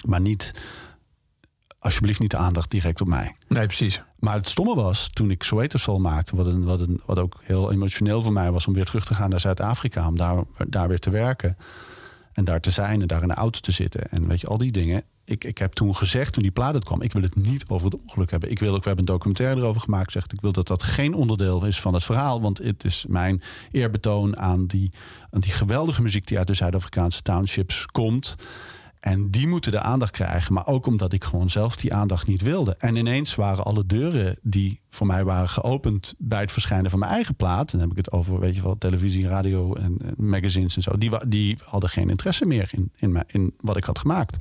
Maar 0.06 0.20
niet, 0.20 0.54
alsjeblieft 1.78 2.20
niet 2.20 2.30
de 2.30 2.36
aandacht 2.36 2.70
direct 2.70 3.00
op 3.00 3.06
mij. 3.06 3.36
nee, 3.48 3.66
precies. 3.66 4.02
Maar 4.18 4.34
het 4.34 4.48
stomme 4.48 4.74
was, 4.74 5.08
toen 5.12 5.30
ik 5.30 5.42
Soweto 5.42 5.78
Soul 5.78 5.98
maakte... 5.98 6.36
Wat, 6.36 6.46
een, 6.46 6.64
wat, 6.64 6.80
een, 6.80 7.00
wat 7.06 7.18
ook 7.18 7.40
heel 7.42 7.72
emotioneel 7.72 8.22
voor 8.22 8.32
mij 8.32 8.50
was... 8.50 8.66
om 8.66 8.74
weer 8.74 8.84
terug 8.84 9.04
te 9.04 9.14
gaan 9.14 9.30
naar 9.30 9.40
Zuid-Afrika... 9.40 10.06
om 10.06 10.16
daar, 10.16 10.42
daar 10.68 10.88
weer 10.88 10.98
te 10.98 11.10
werken. 11.10 11.56
En 12.32 12.44
daar 12.44 12.60
te 12.60 12.70
zijn 12.70 13.00
en 13.00 13.06
daar 13.06 13.22
in 13.22 13.28
de 13.28 13.34
auto 13.34 13.60
te 13.60 13.72
zitten. 13.72 14.10
En 14.10 14.28
weet 14.28 14.40
je, 14.40 14.46
al 14.46 14.58
die 14.58 14.72
dingen. 14.72 15.02
Ik, 15.24 15.44
ik 15.44 15.58
heb 15.58 15.72
toen 15.72 15.96
gezegd, 15.96 16.32
toen 16.32 16.42
die 16.42 16.52
plaat 16.52 16.74
uit 16.74 16.84
kwam... 16.84 17.02
ik 17.02 17.12
wil 17.12 17.22
het 17.22 17.36
niet 17.36 17.64
over 17.68 17.90
het 17.90 18.00
ongeluk 18.00 18.30
hebben. 18.30 18.50
Ik 18.50 18.58
wil 18.58 18.74
ook, 18.74 18.82
we 18.82 18.88
hebben 18.88 19.06
een 19.06 19.12
documentaire 19.12 19.60
erover 19.60 19.80
gemaakt. 19.80 20.12
Zegt, 20.12 20.32
ik 20.32 20.40
wil 20.40 20.52
dat 20.52 20.66
dat 20.66 20.82
geen 20.82 21.14
onderdeel 21.14 21.64
is 21.64 21.80
van 21.80 21.94
het 21.94 22.04
verhaal. 22.04 22.40
Want 22.40 22.58
het 22.58 22.84
is 22.84 23.04
mijn 23.08 23.42
eerbetoon 23.70 24.36
aan 24.36 24.66
die, 24.66 24.92
aan 25.30 25.40
die 25.40 25.52
geweldige 25.52 26.02
muziek... 26.02 26.26
die 26.26 26.38
uit 26.38 26.46
de 26.46 26.54
Zuid-Afrikaanse 26.54 27.22
townships 27.22 27.86
komt... 27.86 28.36
En 29.02 29.30
die 29.30 29.46
moeten 29.46 29.72
de 29.72 29.80
aandacht 29.80 30.10
krijgen. 30.10 30.52
Maar 30.52 30.66
ook 30.66 30.86
omdat 30.86 31.12
ik 31.12 31.24
gewoon 31.24 31.50
zelf 31.50 31.76
die 31.76 31.94
aandacht 31.94 32.26
niet 32.26 32.42
wilde. 32.42 32.76
En 32.76 32.96
ineens 32.96 33.34
waren 33.34 33.64
alle 33.64 33.86
deuren 33.86 34.38
die 34.42 34.80
voor 34.90 35.06
mij 35.06 35.24
waren 35.24 35.48
geopend 35.48 36.14
bij 36.18 36.40
het 36.40 36.52
verschijnen 36.52 36.90
van 36.90 36.98
mijn 36.98 37.12
eigen 37.12 37.34
plaat. 37.34 37.70
Dan 37.70 37.80
heb 37.80 37.90
ik 37.90 37.96
het 37.96 38.12
over, 38.12 38.40
weet 38.40 38.54
je 38.54 38.62
wel, 38.62 38.78
televisie, 38.78 39.28
radio 39.28 39.74
en, 39.74 39.98
magazines 40.16 40.76
en 40.76 40.82
zo. 40.82 40.98
Die, 40.98 41.26
die 41.28 41.58
hadden 41.64 41.90
geen 41.90 42.10
interesse 42.10 42.46
meer 42.46 42.68
in, 42.70 42.92
in, 42.96 43.12
mij, 43.12 43.24
in 43.26 43.54
wat 43.60 43.76
ik 43.76 43.84
had 43.84 43.98
gemaakt. 43.98 44.36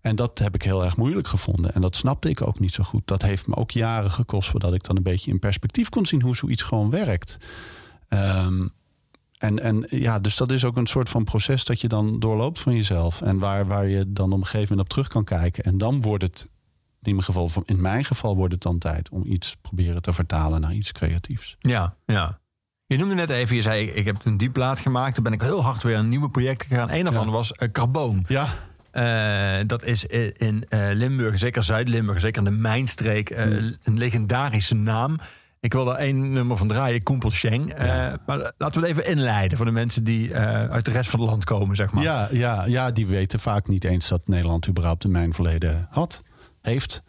En 0.00 0.16
dat 0.16 0.38
heb 0.38 0.54
ik 0.54 0.62
heel 0.62 0.84
erg 0.84 0.96
moeilijk 0.96 1.28
gevonden. 1.28 1.74
En 1.74 1.80
dat 1.80 1.96
snapte 1.96 2.28
ik 2.28 2.46
ook 2.46 2.60
niet 2.60 2.72
zo 2.72 2.82
goed. 2.82 3.06
Dat 3.06 3.22
heeft 3.22 3.46
me 3.46 3.56
ook 3.56 3.70
jaren 3.70 4.10
gekost 4.10 4.50
voordat 4.50 4.74
ik 4.74 4.84
dan 4.84 4.96
een 4.96 5.02
beetje 5.02 5.30
in 5.30 5.38
perspectief 5.38 5.88
kon 5.88 6.06
zien 6.06 6.22
hoe 6.22 6.36
zoiets 6.36 6.62
gewoon 6.62 6.90
werkt. 6.90 7.36
Ehm, 8.08 8.66
en, 9.42 9.58
en 9.60 9.86
ja, 9.88 10.18
dus 10.18 10.36
dat 10.36 10.50
is 10.52 10.64
ook 10.64 10.76
een 10.76 10.86
soort 10.86 11.08
van 11.08 11.24
proces 11.24 11.64
dat 11.64 11.80
je 11.80 11.88
dan 11.88 12.20
doorloopt 12.20 12.58
van 12.60 12.74
jezelf. 12.74 13.22
En 13.22 13.38
waar, 13.38 13.66
waar 13.66 13.86
je 13.88 14.12
dan 14.12 14.32
op 14.32 14.38
een 14.38 14.44
gegeven 14.44 14.68
moment 14.68 14.80
op 14.80 14.88
terug 14.88 15.08
kan 15.08 15.24
kijken. 15.24 15.64
En 15.64 15.78
dan 15.78 16.00
wordt 16.00 16.22
het, 16.22 16.46
in 17.02 17.12
mijn 17.14 17.22
geval, 17.24 17.50
in 17.64 17.80
mijn 17.80 18.04
geval 18.04 18.36
wordt 18.36 18.52
het 18.52 18.62
dan 18.62 18.78
tijd 18.78 19.08
om 19.10 19.22
iets 19.26 19.56
proberen 19.60 20.02
te 20.02 20.12
vertalen 20.12 20.60
naar 20.60 20.72
iets 20.72 20.92
creatiefs. 20.92 21.56
Ja, 21.58 21.94
ja. 22.06 22.40
Je 22.86 22.96
noemde 22.98 23.14
net 23.14 23.30
even, 23.30 23.56
je 23.56 23.62
zei 23.62 23.86
ik 23.90 24.04
heb 24.04 24.24
een 24.24 24.36
die 24.36 24.50
plaat 24.50 24.80
gemaakt. 24.80 25.14
Toen 25.14 25.24
ben 25.24 25.32
ik 25.32 25.40
heel 25.40 25.62
hard 25.62 25.82
weer 25.82 25.96
aan 25.96 26.08
nieuwe 26.08 26.30
projecten 26.30 26.68
gegaan. 26.68 26.90
Een 26.90 27.04
daarvan 27.04 27.26
Ja. 27.26 27.30
was 27.32 27.52
uh, 27.58 27.68
Carboon. 27.70 28.24
Ja, 28.28 28.48
Eh, 28.90 29.58
dat 29.66 29.82
is 29.84 30.04
i- 30.04 30.32
in 30.36 30.64
eh, 30.68 30.88
Limburg, 30.92 31.38
zeker 31.38 31.62
Zuid-Limburg, 31.62 32.20
zeker 32.20 32.38
in 32.38 32.44
de 32.44 32.56
Mijnstreek, 32.56 33.30
eh, 33.30 33.44
Hmm. 33.44 33.76
een 33.82 33.98
legendarische 33.98 34.74
naam. 34.74 35.18
Ik 35.62 35.72
wil 35.72 35.84
daar 35.84 35.96
één 35.96 36.32
nummer 36.32 36.56
van 36.56 36.68
draaien, 36.68 37.02
Koempel 37.02 37.30
Sheng. 37.30 37.72
Eh, 37.72 37.86
Maar 38.26 38.52
laten 38.58 38.80
we 38.80 38.88
het 38.88 38.98
even 38.98 39.10
inleiden 39.10 39.56
voor 39.56 39.66
de 39.66 39.72
mensen 39.72 40.04
die 40.04 40.34
eh, 40.34 40.70
uit 40.70 40.84
de 40.84 40.90
rest 40.90 41.10
van 41.10 41.20
het 41.20 41.28
land 41.28 41.44
komen, 41.44 41.76
zeg 41.76 41.92
maar. 41.92 42.02
ja, 42.02 42.28
ja, 42.30 42.64
ja, 42.66 42.90
die 42.90 43.06
weten 43.06 43.40
vaak 43.40 43.68
niet 43.68 43.84
eens 43.84 44.08
dat 44.08 44.20
Nederland 44.24 44.68
überhaupt 44.68 45.04
een 45.04 45.10
mijnverleden 45.10 45.86
had, 45.90 46.22
heeft. 46.62 47.02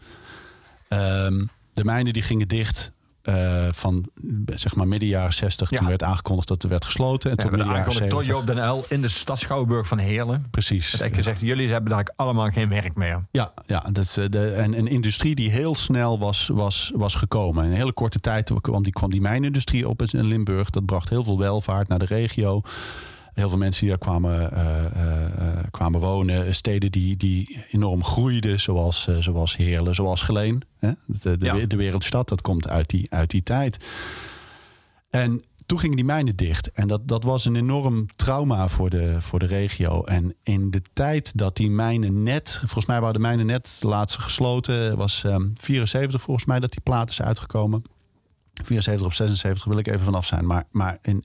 Ehm, 0.87 1.45
de 1.71 1.83
mijnen 1.83 2.13
die 2.13 2.21
gingen 2.21 2.47
dicht 2.47 2.92
eh, 3.23 3.67
van 3.71 4.05
zeg 4.45 4.75
maar 4.75 4.87
midden 4.87 5.09
jaren 5.09 5.33
60. 5.33 5.69
Ja. 5.69 5.77
Toen 5.77 5.87
werd 5.87 6.03
aangekondigd 6.03 6.47
dat 6.47 6.63
er 6.63 6.69
werd 6.69 6.85
gesloten. 6.85 7.29
En 7.29 7.35
We 7.35 7.41
tot 7.41 7.51
hebben 7.51 7.67
midden 7.67 7.83
jaren 7.83 7.93
aangekondigd 7.93 8.11
door 8.11 8.23
70. 8.23 8.55
Joop 8.55 8.55
den 8.55 8.63
in 8.89 9.01
de 9.01 9.07
stad 9.07 9.39
Schouwburg 9.39 9.87
van 9.87 9.97
Heerlen. 9.97 10.45
Precies. 10.51 10.91
Het 10.91 11.01
echt 11.01 11.15
gezegd, 11.15 11.41
jullie 11.41 11.71
hebben 11.71 11.89
daar 11.89 12.07
allemaal 12.15 12.49
geen 12.49 12.69
werk 12.69 12.95
meer. 12.95 13.25
Ja, 13.31 13.53
ja 13.65 13.79
dat 13.79 14.03
is, 14.03 14.17
eh, 14.17 14.25
de, 14.29 14.49
en 14.49 14.77
een 14.77 14.87
industrie 14.87 15.35
die 15.35 15.49
heel 15.49 15.75
snel 15.75 16.19
was, 16.19 16.47
was, 16.47 16.91
was 16.95 17.15
gekomen. 17.15 17.65
In 17.65 17.71
een 17.71 17.77
hele 17.77 17.93
korte 17.93 18.19
tijd 18.19 18.51
kwam 18.61 18.83
die, 18.83 18.93
kwam 18.93 19.09
die 19.09 19.21
mijnindustrie 19.21 19.89
op 19.89 20.01
in 20.13 20.25
Limburg. 20.25 20.69
Dat 20.69 20.85
bracht 20.85 21.09
heel 21.09 21.23
veel 21.23 21.37
welvaart 21.37 21.87
naar 21.87 21.99
de 21.99 22.05
regio. 22.05 22.61
Heel 23.33 23.49
veel 23.49 23.57
mensen 23.57 23.81
die 23.81 23.89
daar 23.89 23.97
kwamen, 23.97 24.51
eh, 24.51 24.85
eh, 24.85 25.57
eh, 25.57 25.63
kwamen 25.71 25.99
wonen. 25.99 26.55
Steden 26.55 26.91
die, 26.91 27.17
die 27.17 27.65
enorm 27.71 28.03
groeiden, 28.03 28.59
zoals, 28.59 29.07
zoals 29.19 29.55
Heerlen, 29.57 29.95
zoals 29.95 30.21
Geleen. 30.21 30.61
Hè? 30.79 30.91
De, 31.05 31.37
de, 31.37 31.45
Ja. 31.45 31.65
de 31.65 31.75
wereldstad, 31.75 32.29
dat 32.29 32.41
komt 32.41 32.67
uit 32.67 32.89
die, 32.89 33.07
uit 33.09 33.29
die 33.29 33.43
tijd. 33.43 33.85
En 35.09 35.43
toen 35.65 35.79
gingen 35.79 35.95
die 35.95 36.05
mijnen 36.05 36.35
dicht. 36.35 36.71
En 36.71 36.87
dat, 36.87 37.07
dat 37.07 37.23
was 37.23 37.45
een 37.45 37.55
enorm 37.55 38.05
trauma 38.15 38.67
voor 38.67 38.89
de, 38.89 39.21
voor 39.21 39.39
de 39.39 39.45
regio. 39.45 40.03
En 40.03 40.35
in 40.43 40.71
de 40.71 40.81
tijd 40.93 41.37
dat 41.37 41.55
die 41.55 41.69
mijnen 41.69 42.23
net... 42.23 42.57
Volgens 42.59 42.85
mij 42.85 42.99
waren 42.99 43.13
de 43.13 43.19
mijnen 43.19 43.45
net 43.45 43.77
de 43.79 43.87
laatste 43.87 44.21
gesloten. 44.21 44.97
was 44.97 45.23
ehm 45.23 45.47
74 45.53 46.21
volgens 46.21 46.45
mij 46.45 46.59
dat 46.59 46.71
die 46.71 46.81
plaat 46.81 47.09
is 47.09 47.21
uitgekomen. 47.21 47.83
74 48.63 49.07
of 49.07 49.13
76 49.13 49.65
wil 49.65 49.77
ik 49.77 49.87
even 49.87 49.99
vanaf 49.99 50.25
zijn. 50.25 50.45
Maar, 50.45 50.63
maar 50.71 50.97
in, 51.01 51.23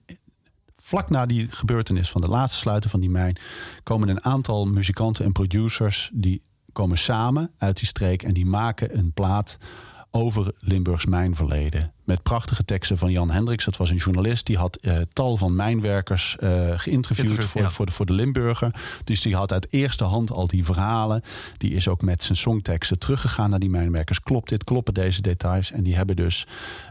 vlak 0.88 1.10
na 1.10 1.26
die 1.26 1.46
gebeurtenis 1.50 2.10
van 2.10 2.20
de 2.20 2.28
laatste 2.28 2.58
sluiten 2.58 2.90
van 2.90 3.00
die 3.00 3.10
mijn... 3.10 3.36
komen 3.82 4.08
een 4.08 4.24
aantal 4.24 4.64
muzikanten 4.64 5.24
en 5.24 5.32
producers... 5.32 6.10
die 6.12 6.42
komen 6.72 6.98
samen 6.98 7.50
uit 7.58 7.78
die 7.78 7.86
streek 7.86 8.22
en 8.22 8.32
die 8.32 8.46
maken 8.46 8.98
een 8.98 9.12
plaat 9.12 9.58
over 10.10 10.52
Limburgs 10.60 11.06
mijnverleden. 11.06 11.92
Met 12.04 12.22
prachtige 12.22 12.64
teksten 12.64 12.98
van 12.98 13.10
Jan 13.10 13.30
Hendricks. 13.30 13.64
Dat 13.64 13.76
was 13.76 13.90
een 13.90 13.96
journalist. 13.96 14.46
Die 14.46 14.56
had 14.56 14.76
eh, 14.76 14.96
tal 15.12 15.36
van 15.36 15.56
mijnwerkers 15.56 16.36
eh, 16.36 16.72
geïnterviewd 16.76 17.44
voor, 17.44 17.60
ja. 17.60 17.70
voor, 17.70 17.86
de, 17.86 17.92
voor 17.92 18.06
de 18.06 18.12
Limburger. 18.12 18.74
Dus 19.04 19.22
die 19.22 19.36
had 19.36 19.52
uit 19.52 19.66
eerste 19.70 20.04
hand 20.04 20.30
al 20.30 20.46
die 20.46 20.64
verhalen. 20.64 21.22
Die 21.56 21.74
is 21.74 21.88
ook 21.88 22.02
met 22.02 22.22
zijn 22.22 22.38
songteksten 22.38 22.98
teruggegaan 22.98 23.50
naar 23.50 23.58
die 23.58 23.70
mijnwerkers. 23.70 24.22
Klopt 24.22 24.48
dit? 24.48 24.64
Kloppen 24.64 24.94
deze 24.94 25.22
details? 25.22 25.72
En 25.72 25.82
die 25.82 25.96
hebben 25.96 26.16
dus 26.16 26.46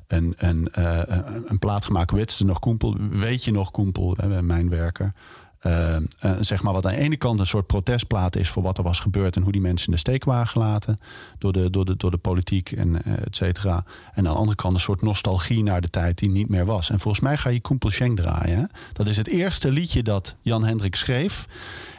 een, 0.08 0.34
een, 0.38 0.70
eh, 0.72 1.02
een, 1.46 1.60
plaat 1.60 1.86
gemaakt. 1.86 2.12
Wetste 2.12 2.46
nog 2.46 2.60
Koempel? 2.60 2.96
Weet 3.10 3.44
je 3.44 3.52
nog 3.52 3.72
Koempel? 3.72 4.18
Mijnwerker. 4.42 5.14
Eh, 5.60 5.98
zeg 6.40 6.64
maar 6.64 6.74
wat 6.74 6.86
aan 6.86 6.94
de 6.94 7.00
ene 7.00 7.18
kant 7.18 7.40
een 7.40 7.48
soort 7.48 7.68
protestplaat 7.68 8.36
is 8.36 8.50
voor 8.50 8.64
wat 8.64 8.78
er 8.78 8.84
was 8.84 9.00
gebeurd 9.00 9.36
en 9.36 9.42
hoe 9.42 9.52
die 9.52 9.62
mensen 9.62 9.88
in 9.88 9.94
de 9.94 10.00
steek 10.00 10.24
waren 10.24 10.48
gelaten 10.48 10.98
door 11.38 11.54
de, 11.54 11.70
door 11.70 11.86
de, 11.86 11.98
door 11.98 12.12
de 12.12 12.18
politiek 12.18 12.72
en 12.72 13.04
eh, 13.04 13.14
et 13.14 13.36
cetera. 13.36 13.84
En 14.14 14.28
aan 14.28 14.34
de 14.34 14.40
andere 14.40 14.56
kant 14.56 14.74
een 14.74 14.80
soort 14.80 15.02
nostalgie 15.02 15.64
naar 15.64 15.82
de 15.82 15.90
tijd 15.90 16.18
die 16.18 16.30
niet 16.30 16.50
meer 16.50 16.66
was. 16.66 16.90
En 16.90 17.00
volgens 17.00 17.24
mij 17.24 17.38
ga 17.38 17.50
je 17.50 17.62
Koempel 17.62 17.90
Schenk 17.90 18.18
draaien. 18.18 18.72
Dat 18.94 19.08
is 19.08 19.18
het 19.18 19.28
eerste 19.28 19.72
liedje 19.72 20.04
dat 20.04 20.36
Jan 20.42 20.64
Hendrik 20.64 20.96
schreef. 20.96 21.48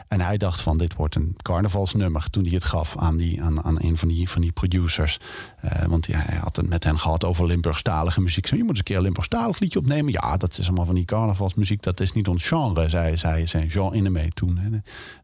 En 0.09 0.21
hij 0.21 0.37
dacht 0.37 0.61
van 0.61 0.77
dit 0.77 0.95
wordt 0.95 1.15
een 1.15 1.35
carnavalsnummer 1.41 2.29
toen 2.29 2.43
hij 2.43 2.53
het 2.53 2.63
gaf 2.63 2.97
aan, 2.97 3.17
die, 3.17 3.41
aan, 3.41 3.63
aan 3.63 3.75
een 3.79 3.97
van 3.97 4.07
die, 4.07 4.29
van 4.29 4.41
die 4.41 4.51
producers. 4.51 5.19
Eh, 5.61 5.85
want 5.85 6.07
hij 6.07 6.37
had 6.41 6.55
het 6.55 6.69
met 6.69 6.83
hen 6.83 6.99
gehad 6.99 7.25
over 7.25 7.45
Limburgstalige 7.45 8.21
muziek. 8.21 8.45
Je 8.45 8.57
moet 8.57 8.69
eens 8.69 8.77
een 8.77 8.83
keer 8.83 8.95
een 8.95 9.01
Limburgstalig 9.01 9.59
liedje 9.59 9.79
opnemen. 9.79 10.11
Ja, 10.11 10.37
dat 10.37 10.57
is 10.57 10.67
allemaal 10.67 10.85
van 10.85 10.95
die 10.95 11.05
carnavalsmuziek. 11.05 11.81
Dat 11.81 11.99
is 11.99 12.11
niet 12.11 12.27
ons 12.27 12.47
genre, 12.47 12.89
zei, 12.89 13.17
zei, 13.17 13.47
zei 13.47 13.65
Jean 13.65 13.93
Innemee 13.93 14.29
toen. 14.29 14.57
Hè. 14.57 14.69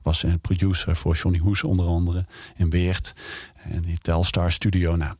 Was 0.01 0.23
een 0.23 0.39
producer 0.39 0.95
voor 0.95 1.15
Johnny 1.15 1.39
Hoes 1.39 1.63
onder 1.63 1.87
andere 1.87 2.25
in 2.55 2.69
Weert. 2.69 3.13
En 3.55 3.81
die 3.81 3.97
Telstar 3.97 4.51
Studio. 4.51 4.95
Nou. 4.95 5.15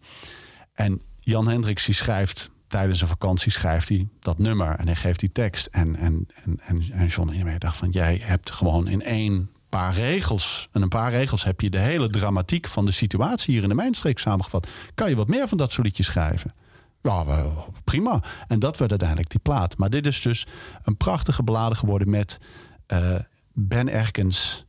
En 0.74 1.02
Jan 1.20 1.48
Hendricks 1.48 1.86
die 1.86 1.96
schrijft 1.96 2.50
tijdens 2.68 3.02
een 3.02 3.08
vakantie 3.08 3.52
schrijft 3.52 3.90
hij 3.90 4.08
dat 4.20 4.38
nummer 4.38 4.76
en 4.76 4.86
hij 4.86 4.96
geeft 4.96 5.20
die 5.20 5.32
tekst. 5.32 5.66
En, 5.66 5.96
en, 5.96 6.28
en, 6.66 6.84
en, 6.92 7.08
John 7.08 7.58
dacht 7.58 7.78
van 7.78 7.90
jij 7.90 8.20
hebt 8.22 8.52
gewoon 8.52 8.88
in 8.88 9.02
één 9.02 9.50
paar 9.78 9.94
regels. 9.94 10.68
En 10.72 10.82
een 10.82 10.88
paar 10.88 11.12
regels 11.12 11.44
heb 11.44 11.62
je 11.62 11.70
de 11.70 11.78
hele 11.78 12.10
dramatiek 12.10 12.68
van 12.68 12.86
de 12.86 12.92
situatie 12.92 13.54
hier 13.54 13.64
in 13.64 13.70
de 13.70 13.76
mijnstreek 13.76 14.20
samengevat. 14.20 14.68
Kan 14.94 15.10
je 15.10 15.16
wat 15.16 15.28
meer 15.28 15.48
van 15.48 15.58
dat 15.58 15.72
soort 15.72 15.96
schrijven? 15.96 16.54
Ja, 17.02 17.26
wel, 17.26 17.74
prima. 17.84 18.24
En 18.48 18.60
dat 18.60 18.78
werd 18.78 18.90
uiteindelijk 18.90 19.30
die 19.30 19.40
plaat. 19.40 19.78
Maar 19.78 19.90
dit 19.90 20.06
is 20.06 20.22
dus 20.22 20.48
een 20.84 20.98
prachtige 20.98 21.44
ballade 21.44 21.76
geworden 21.76 22.10
met 22.10 22.40
eh, 22.88 23.16
Ben 23.54 23.90
Erkens 23.90 24.66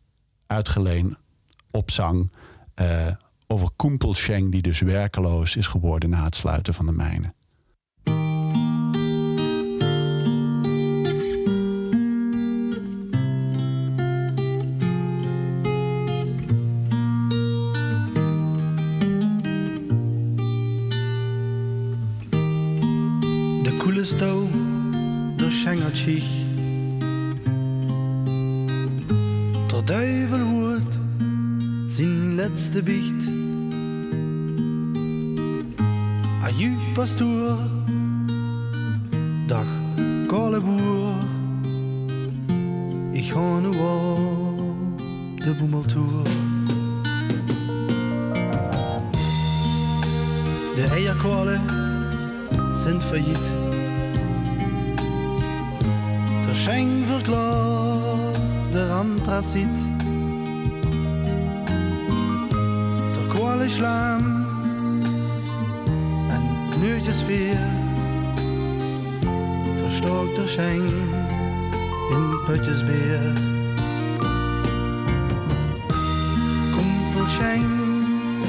uitgeleen 0.47 1.17
op 1.71 1.91
zang. 1.91 2.33
eh, 2.75 3.07
over 3.47 3.71
Koempelscheng, 3.77 4.53
die 4.53 4.63
dus 4.63 4.81
werkeloos 4.81 5.57
is 5.57 5.67
geworden 5.67 6.11
na 6.11 6.25
het 6.25 6.37
sluiten 6.37 6.75
van 6.75 6.87
de 6.87 6.93
mijnen. 6.93 7.35
De 24.07 24.13
koele 24.13 24.31
stouw, 24.31 24.49
der 29.67 29.85
duivel 29.85 30.45
wordt 30.51 30.99
zijn 31.87 32.35
laatste 32.35 32.83
biecht. 32.83 33.29
Aju, 36.43 36.77
pastoor, 36.95 37.59
dag, 39.47 39.67
kale. 40.27 40.61
Ik 43.13 43.25
ga 43.25 43.59
nu 43.59 43.69
op 43.69 45.41
de 45.41 45.55
boemeltour. 45.59 46.23
De 50.75 50.87
eierkwallen 50.91 51.61
sind 52.73 53.03
failliet. 53.03 53.66
Verklaart 56.67 58.37
der 58.75 58.91
Anthrazit. 58.91 59.77
Der 63.15 63.29
Kohle 63.29 63.69
Schlamm 63.69 64.45
en 66.29 66.81
Nötjes 66.81 67.25
weer. 67.29 67.57
Verstockt 69.81 70.37
der 70.39 70.49
Schenk 70.49 70.93
in 72.11 72.25
Putjesbeer. 72.47 73.33
Kumpelschenk, 76.75 78.43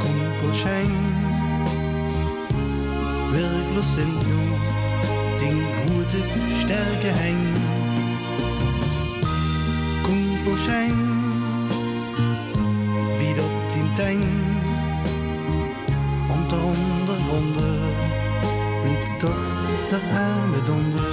Kumpelschenk 0.00 0.92
werklos 3.32 3.94
sind 3.94 4.14
nu 4.28 4.71
den 5.42 5.58
gute 5.86 6.18
Stärke 6.60 7.10
hängen. 7.22 7.56
Kumpelschein, 10.04 10.98
wieder 13.18 13.48
den 13.74 13.88
Teng 13.96 14.22
und 16.32 16.52
der 16.52 16.58
Runde 17.30 17.66
liegt 18.86 19.22
doch 19.22 19.42
der 19.90 20.02
arme 20.18 20.58
Dunder. 20.66 21.02
De 21.02 21.11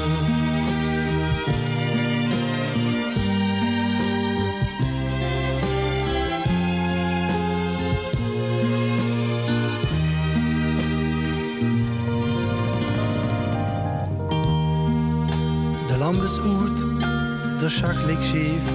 de 17.69 17.75
schak 17.75 18.05
ligt 18.05 18.25
scheef. 18.25 18.71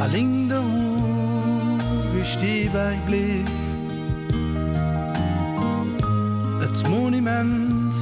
Alleen 0.00 0.48
de 0.48 0.54
hoge 0.54 2.24
bleef. 3.04 3.50
Het 6.58 6.88
monument 6.88 7.94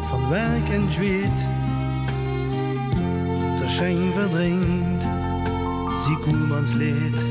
van 0.00 0.28
werk 0.30 0.68
en 0.68 0.92
zweet. 0.92 1.46
De 3.58 3.66
Schenk 3.66 4.14
verdringt, 4.14 5.04
zie 6.04 6.18
Koelmans 6.18 6.72
leed. 6.72 7.23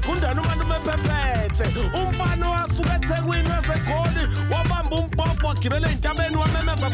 sekundani 0.00 0.40
umantu 0.40 0.64
umfana 1.98 2.46
ethekwini 2.94 3.48
wasegoli 3.48 4.22
wabamba 4.52 4.96
umpopo 4.96 5.46
wagibela 5.46 5.88
ey'ntabeni 5.90 6.36
wamemeza 6.36 6.90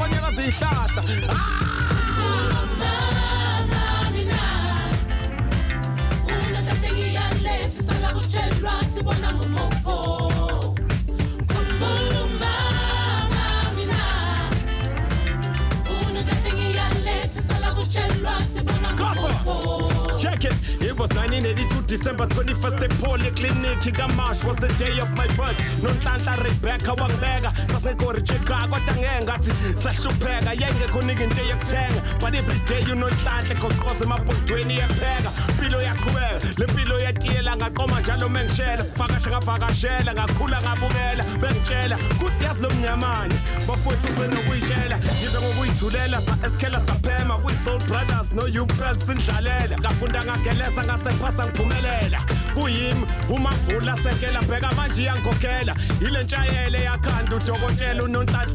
Check 20.19 20.45
it. 20.45 20.53
It 20.81 20.99
was 20.99 21.11
1982 21.11 21.84
December 21.87 22.26
21st, 22.26 22.80
the 22.80 22.89
polyclinic. 23.01 23.82
Kamash 23.95 24.45
was 24.45 24.57
the 24.57 24.68
day 24.78 24.99
of 24.99 25.11
my 25.14 25.26
birth. 25.37 25.57
Nonhlanta 25.82 26.43
Rebecca 26.43 26.95
wangibeka. 26.95 27.53
Sasekori 27.72 28.26
Chicago 28.26 28.76
kodwa 28.76 29.22
ngathi 29.22 29.51
sahlupheka. 29.74 30.55
Yengekho 30.55 31.03
nika 31.03 31.24
into 31.24 31.43
yokuthenga. 31.43 32.20
But 32.20 32.35
every 32.35 32.59
day 32.66 32.80
you 32.80 32.95
nonhlanta 32.95 33.55
koqoza 33.55 34.05
emabhodweni 34.05 34.76
yepheka. 34.78 35.30
Impilo 35.49 35.80
yaqhubeka. 35.80 36.59
Le 36.59 36.66
mpilo 36.66 37.01
yetiyela 37.01 37.57
ngaqoma 37.57 38.01
njalo 38.01 38.28
mengishela. 38.28 38.85
Vakasha 38.97 39.30
ngavakashela 39.30 40.14
ngakhula 40.14 40.62
ngabukela. 40.62 41.24
Bengitshela 41.41 41.97
kuthi 42.18 42.45
yazi 42.45 42.61
lo 42.62 42.70
mnyamanye. 42.70 43.37
Bafowethu 43.68 44.09
usenokuyitshela. 44.09 44.97
Yize 44.97 45.39
ngokuyithulela 45.41 46.20
sa 46.20 46.37
esikhela 46.47 46.80
saphema. 46.80 47.37
We 47.45 47.53
soul 47.64 47.78
brothers 47.87 48.32
no 48.32 48.47
you 48.47 48.66
belt 48.66 49.01
sindlalela. 49.01 49.78
Ngafunda 49.78 50.24
ngageleza 50.24 50.85
ngasephasa 50.85 51.47
ngiphumelela. 51.85 52.20
Kuyimi 52.55 53.07
umavula 53.28 53.97
sekela 53.97 54.41
bheka 54.43 54.72
manje 54.76 55.03
iyangikhokhela. 55.03 55.74
Ile 56.01 56.22
ntshayele 56.22 56.82
yakhanda 56.85 57.37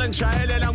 ngishayelela 0.08 0.72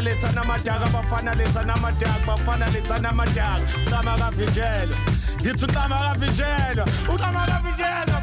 letha 0.00 0.32
namadaka 0.32 0.86
bafana 0.86 1.34
letha 1.34 1.62
namadaka 1.62 2.26
bafana 2.26 2.66
letha 2.72 2.98
namadaka. 2.98 3.62
Ucama 3.86 4.18
kavinjelwa. 4.18 4.96
Ngithi 5.42 5.64
ucama 5.64 5.98
kavinjelwa. 5.98 6.86
Ucama 7.14 7.46
kavinjelwa. 7.46 8.22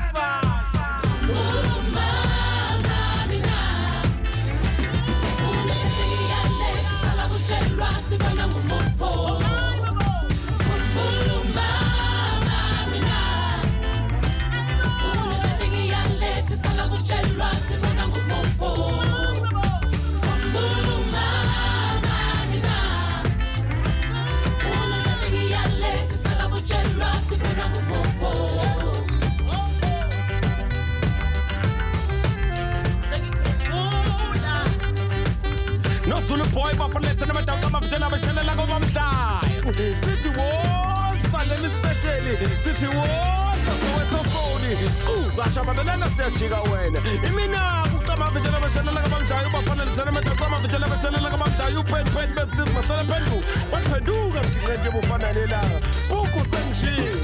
boy 36.54 36.74
bafanethe 36.74 37.26
namadawuka 37.26 37.68
amafutela 37.68 38.10
beshonela 38.10 38.54
kobamhlaya 38.56 39.62
sithi 40.04 40.30
wosa 40.30 41.45
le 41.47 41.56
mispesheli 41.64 42.38
sithi 42.64 42.88
wosa 42.88 43.72
sowetofoni 43.82 44.72
uzashabalelana 45.16 46.10
siyajika 46.10 46.62
wena 46.62 47.00
iminako 47.28 47.97
ucamavinje 48.00 48.50
labeshelela 48.52 49.02
kabamdayo 49.02 49.47
ubafanelise 49.47 50.06
namadawuka 50.06 50.45
amavinje 50.45 50.80
labeshelela 50.80 51.30
kabamdayo 51.30 51.80
upenpeni 51.80 52.34
bezitizi 52.34 52.70
masele 52.70 53.04
phenduka 53.10 53.47
baphenduka 53.72 54.39
mdinqente 54.43 54.89
bufanelelanga 54.91 55.80
buku 56.10 56.39
sengishile 56.50 57.22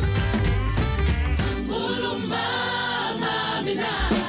Mulumama 1.67 3.61
mina. 3.63 4.24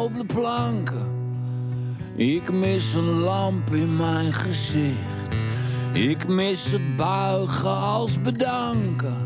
Op 0.00 0.16
de 0.16 0.24
planken. 0.24 1.08
Ik 2.14 2.52
mis 2.52 2.94
een 2.94 3.10
lamp 3.10 3.74
in 3.74 3.96
mijn 3.96 4.32
gezicht. 4.32 5.34
Ik 5.92 6.28
mis 6.28 6.72
het 6.72 6.96
buigen 6.96 7.76
als 7.76 8.20
bedanken. 8.20 9.16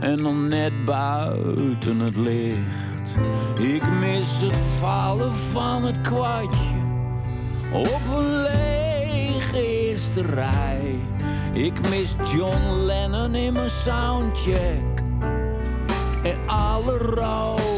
En 0.00 0.16
dan 0.16 0.48
net 0.48 0.84
buiten 0.84 1.98
het 1.98 2.16
licht. 2.16 3.18
Ik 3.58 3.82
mis 4.00 4.40
het 4.40 4.58
vallen 4.58 5.34
van 5.34 5.84
het 5.84 6.00
kwartje. 6.00 6.76
Op 7.72 8.00
een 8.14 8.42
lege 8.42 9.88
eerste 9.88 10.22
rij. 10.22 10.98
Ik 11.52 11.88
mis 11.88 12.14
John 12.34 12.70
Lennon 12.70 13.34
in 13.34 13.52
mijn 13.52 13.70
soundcheck. 13.70 15.02
En 16.22 16.36
alle 16.46 16.98
rood 16.98 17.75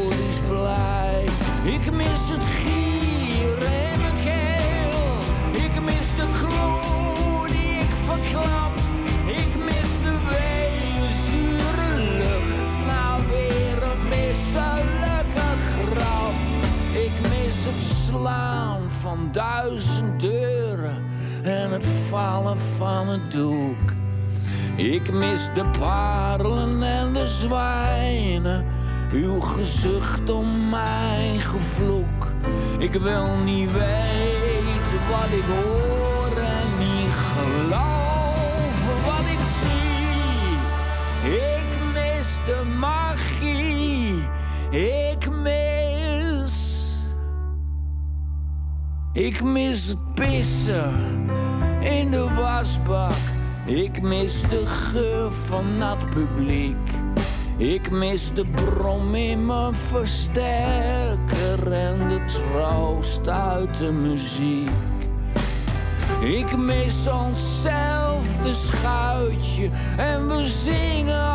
mis 1.99 2.29
het 2.29 2.45
gier 2.45 3.57
in 3.57 3.99
mijn 3.99 4.19
keel. 4.23 5.19
Ik 5.63 5.81
mis 5.81 6.15
de 6.15 6.27
gloed 6.33 7.49
die 7.49 7.73
ik 7.85 7.93
verklap. 8.07 8.73
Ik 9.25 9.63
mis 9.63 9.91
de 10.03 10.15
zure 11.29 11.89
lucht. 12.17 12.61
Nou 12.87 13.27
weer 13.27 13.83
een 13.91 14.07
misselijke 14.09 15.49
grap. 15.71 16.33
Ik 16.91 17.29
mis 17.29 17.65
het 17.65 17.83
slaan 17.83 18.91
van 18.91 19.27
duizend 19.31 20.19
deuren. 20.19 21.03
En 21.43 21.71
het 21.71 21.85
vallen 21.85 22.59
van 22.59 23.07
het 23.07 23.31
doek. 23.31 23.93
Ik 24.75 25.11
mis 25.11 25.49
de 25.53 25.65
parelen 25.79 26.83
en 26.83 27.13
de 27.13 27.27
zwijnen. 27.27 28.78
Uw 29.11 29.39
gezucht 29.39 30.29
om 30.29 30.69
mijn 30.69 31.39
gevloek. 31.39 32.31
Ik 32.77 32.93
wil 32.93 33.27
niet 33.43 33.71
weten 33.71 34.99
wat 35.09 35.31
ik 35.31 35.43
hoor 35.43 36.37
en 36.37 36.77
niet 36.79 37.13
geloven 37.13 39.05
wat 39.05 39.25
ik 39.25 39.45
zie. 39.59 39.79
Ik 41.31 41.93
mis 41.93 42.39
de 42.45 42.63
magie. 42.79 44.27
Ik 44.69 45.29
mis. 45.29 46.85
Ik 49.13 49.43
mis 49.43 49.87
het 49.87 50.13
pissen 50.13 50.91
in 51.79 52.11
de 52.11 52.33
wasbak. 52.35 53.17
Ik 53.65 54.01
mis 54.01 54.41
de 54.41 54.65
geur 54.65 55.31
van 55.31 55.77
nat 55.77 56.09
publiek. 56.09 56.77
Ik 57.59 57.91
mis 57.91 58.33
de 58.33 58.45
brom 58.45 59.15
in 59.15 59.45
mijn 59.45 59.75
versterker 59.75 61.71
en 61.71 62.07
de 62.07 62.25
troost 62.25 63.29
uit 63.29 63.77
de 63.77 63.91
muziek. 63.91 64.69
Ik 66.19 66.57
mis 66.57 67.07
onszelfde 67.07 68.53
schuitje 68.53 69.69
en 69.97 70.27
we 70.27 70.47
zingen 70.47 71.27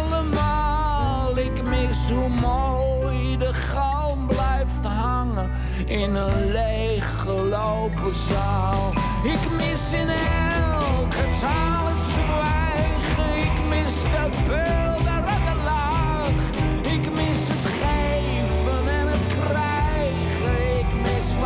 allemaal. 0.00 1.38
Ik 1.38 1.62
mis 1.62 2.10
hoe 2.10 2.28
mooi 2.28 3.36
de 3.36 3.54
galm 3.54 4.26
blijft 4.26 4.84
hangen 4.84 5.50
in 5.86 6.14
een 6.14 6.50
leeggelopen 6.50 8.14
zaal. 8.14 8.92
Ik 9.24 9.50
mis 9.56 9.92
in 9.92 10.08
elke 10.08 11.28
taal 11.40 11.86
het 11.86 12.02
zwijgen. 12.02 13.38
Ik 13.38 13.68
mis 13.68 14.02
de 14.02 14.28
beelden 14.46 14.97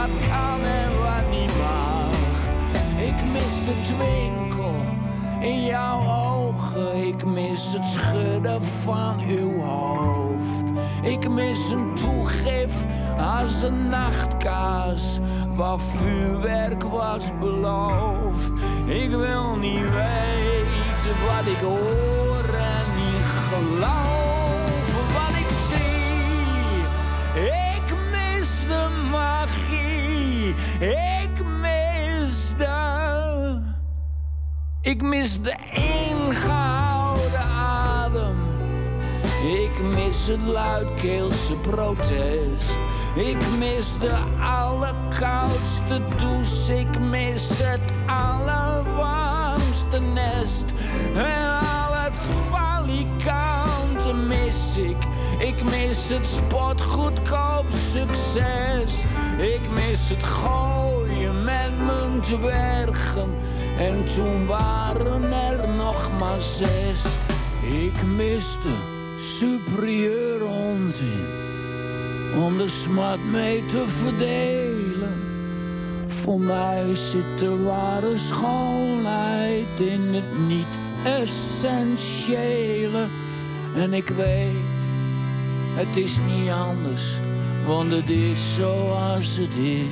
wat 0.03 0.29
kan 0.29 0.65
en 0.65 0.99
wat 0.99 1.31
niet 1.31 1.53
mag. 1.59 2.51
Ik 3.07 3.25
mis 3.33 3.55
de 3.55 3.81
twinkel 3.83 4.75
in 5.41 5.65
jouw 5.65 6.01
ogen. 6.01 7.07
Ik 7.07 7.25
mis 7.25 7.73
het 7.73 7.87
schudden 7.87 8.63
van 8.63 9.23
uw 9.29 9.61
hoofd. 9.61 10.73
Ik 11.03 11.29
mis 11.29 11.71
een 11.71 11.95
toegift 11.95 12.87
als 13.19 13.63
een 13.63 13.89
nachtkaas 13.89 15.19
waar 15.55 15.81
vuurwerk 15.81 16.83
was 16.83 17.25
beloofd. 17.41 18.53
Ik 18.85 19.11
wil 19.11 19.57
niet 19.57 19.91
weten 19.91 21.17
wat 21.27 21.47
ik 21.47 21.61
hoor 21.61 22.55
en 22.55 22.87
niet 22.97 23.27
geloven 23.27 25.05
wat 25.13 25.39
ik 25.39 25.51
zie. 25.69 25.83
Ik 27.45 27.95
mis 28.11 28.61
de 28.67 28.89
magie. 29.11 29.92
Ik 30.81 31.45
mis 31.61 32.55
de. 32.59 33.61
Ik 34.81 35.03
mis 35.03 35.41
de 35.41 35.55
ingehouden 35.71 37.41
adem. 37.41 38.37
Ik 39.43 39.83
mis 39.83 40.27
het 40.27 40.43
luidkeelse 40.43 41.55
protest. 41.55 42.79
Ik 43.15 43.39
mis 43.59 43.99
de 43.99 44.17
allerkoudste 44.41 46.01
douche. 46.17 46.79
Ik 46.79 46.99
mis 46.99 47.49
het 47.63 47.93
allerwarmste 48.07 50.01
nest. 50.01 50.65
En 51.15 51.61
al 51.61 51.93
het 51.93 52.17
falikante 54.13 54.15
mis 54.15 54.77
ik. 54.77 54.97
Ik 55.39 55.65
mis 55.65 56.09
het 56.09 56.27
spotgoedkoop 56.27 57.67
succes. 57.93 59.05
Ik 59.39 59.61
mis 59.75 60.09
het 60.09 60.23
gooien 60.23 61.45
met 61.45 61.71
mijn 61.87 62.21
dwergen. 62.21 63.31
En 63.79 64.05
toen 64.05 64.47
waren 64.47 65.33
er 65.33 65.69
nog 65.69 66.11
maar 66.19 66.41
zes. 66.41 67.05
Ik 67.71 68.03
miste 68.17 68.71
superieur 69.19 70.47
onzin 70.47 71.41
om 72.37 72.59
de 72.59 72.69
smart 72.69 73.25
mee 73.31 73.67
te 73.67 73.89
verdelen. 73.89 75.31
Voor 76.07 76.41
mij 76.41 76.95
zit 76.95 77.39
de 77.39 77.63
ware 77.63 78.19
schoonheid 78.19 79.81
in 79.81 80.15
het 80.15 80.39
niet-essentiële. 80.39 83.09
En 83.75 83.93
ik 83.93 84.09
weet, 84.09 84.87
het 85.75 85.97
is 85.97 86.19
niet 86.19 86.51
anders, 86.51 87.17
want 87.67 87.93
het 87.93 88.11
is 88.11 88.55
zoals 88.55 89.37
het 89.37 89.57
is. 89.57 89.87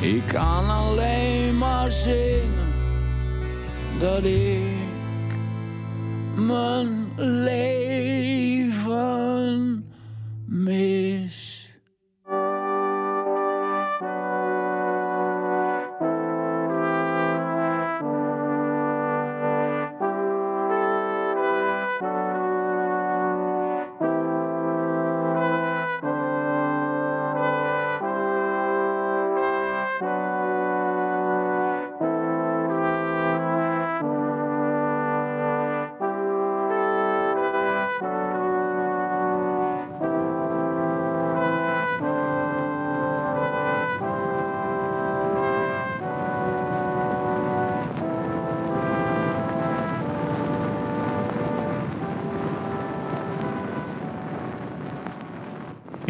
Ik 0.00 0.22
kan 0.26 0.70
alleen 0.70 1.58
maar 1.58 1.92
zingen 1.92 2.72
dat 3.98 4.24
ik 4.24 5.36
mijn 6.34 7.08
leven 7.16 8.24
mis. 10.46 11.45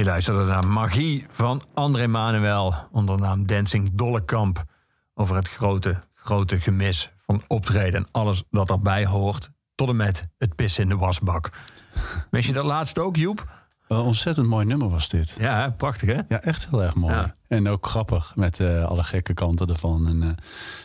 Luisterde 0.07 0.44
naar 0.44 0.66
Magie 0.66 1.26
van 1.30 1.62
André 1.74 2.07
Manuel 2.07 2.74
onder 2.90 3.16
de 3.16 3.22
naam 3.22 3.46
Dancing 3.46 3.90
Dollekamp. 3.92 4.64
Over 5.14 5.36
het 5.36 5.48
grote, 5.48 5.96
grote 6.14 6.61
gemis 6.61 7.12
van 7.16 7.42
optreden 7.46 8.00
en 8.00 8.09
alles 8.11 8.42
dat 8.50 8.70
erbij 8.70 9.07
hoort. 9.07 9.50
Tot 9.74 9.88
en 9.88 9.96
met 9.96 10.28
het 10.38 10.54
pissen 10.54 10.82
in 10.82 10.88
de 10.88 10.96
wasbak. 10.96 11.50
Wist 12.30 12.46
je 12.46 12.52
dat 12.52 12.64
laatst 12.64 12.98
ook, 12.98 13.16
Joep? 13.16 13.44
Wel 13.88 13.98
een 13.98 14.04
ontzettend 14.04 14.46
mooi 14.46 14.66
nummer 14.66 14.90
was 14.90 15.09
dit. 15.09 15.34
Ja, 15.38 15.70
prachtig 15.70 16.09
hè? 16.09 16.20
Ja, 16.28 16.40
echt 16.40 16.68
heel 16.70 16.82
erg 16.82 16.94
mooi. 16.94 17.14
Ja. 17.14 17.34
En 17.48 17.68
ook 17.68 17.86
grappig 17.86 18.32
met 18.36 18.61
eh, 18.61 18.84
alle 18.84 19.04
gekke 19.04 19.34
kanten 19.34 19.68
ervan. 19.68 20.09
En 20.09 20.22
eh 20.22 20.28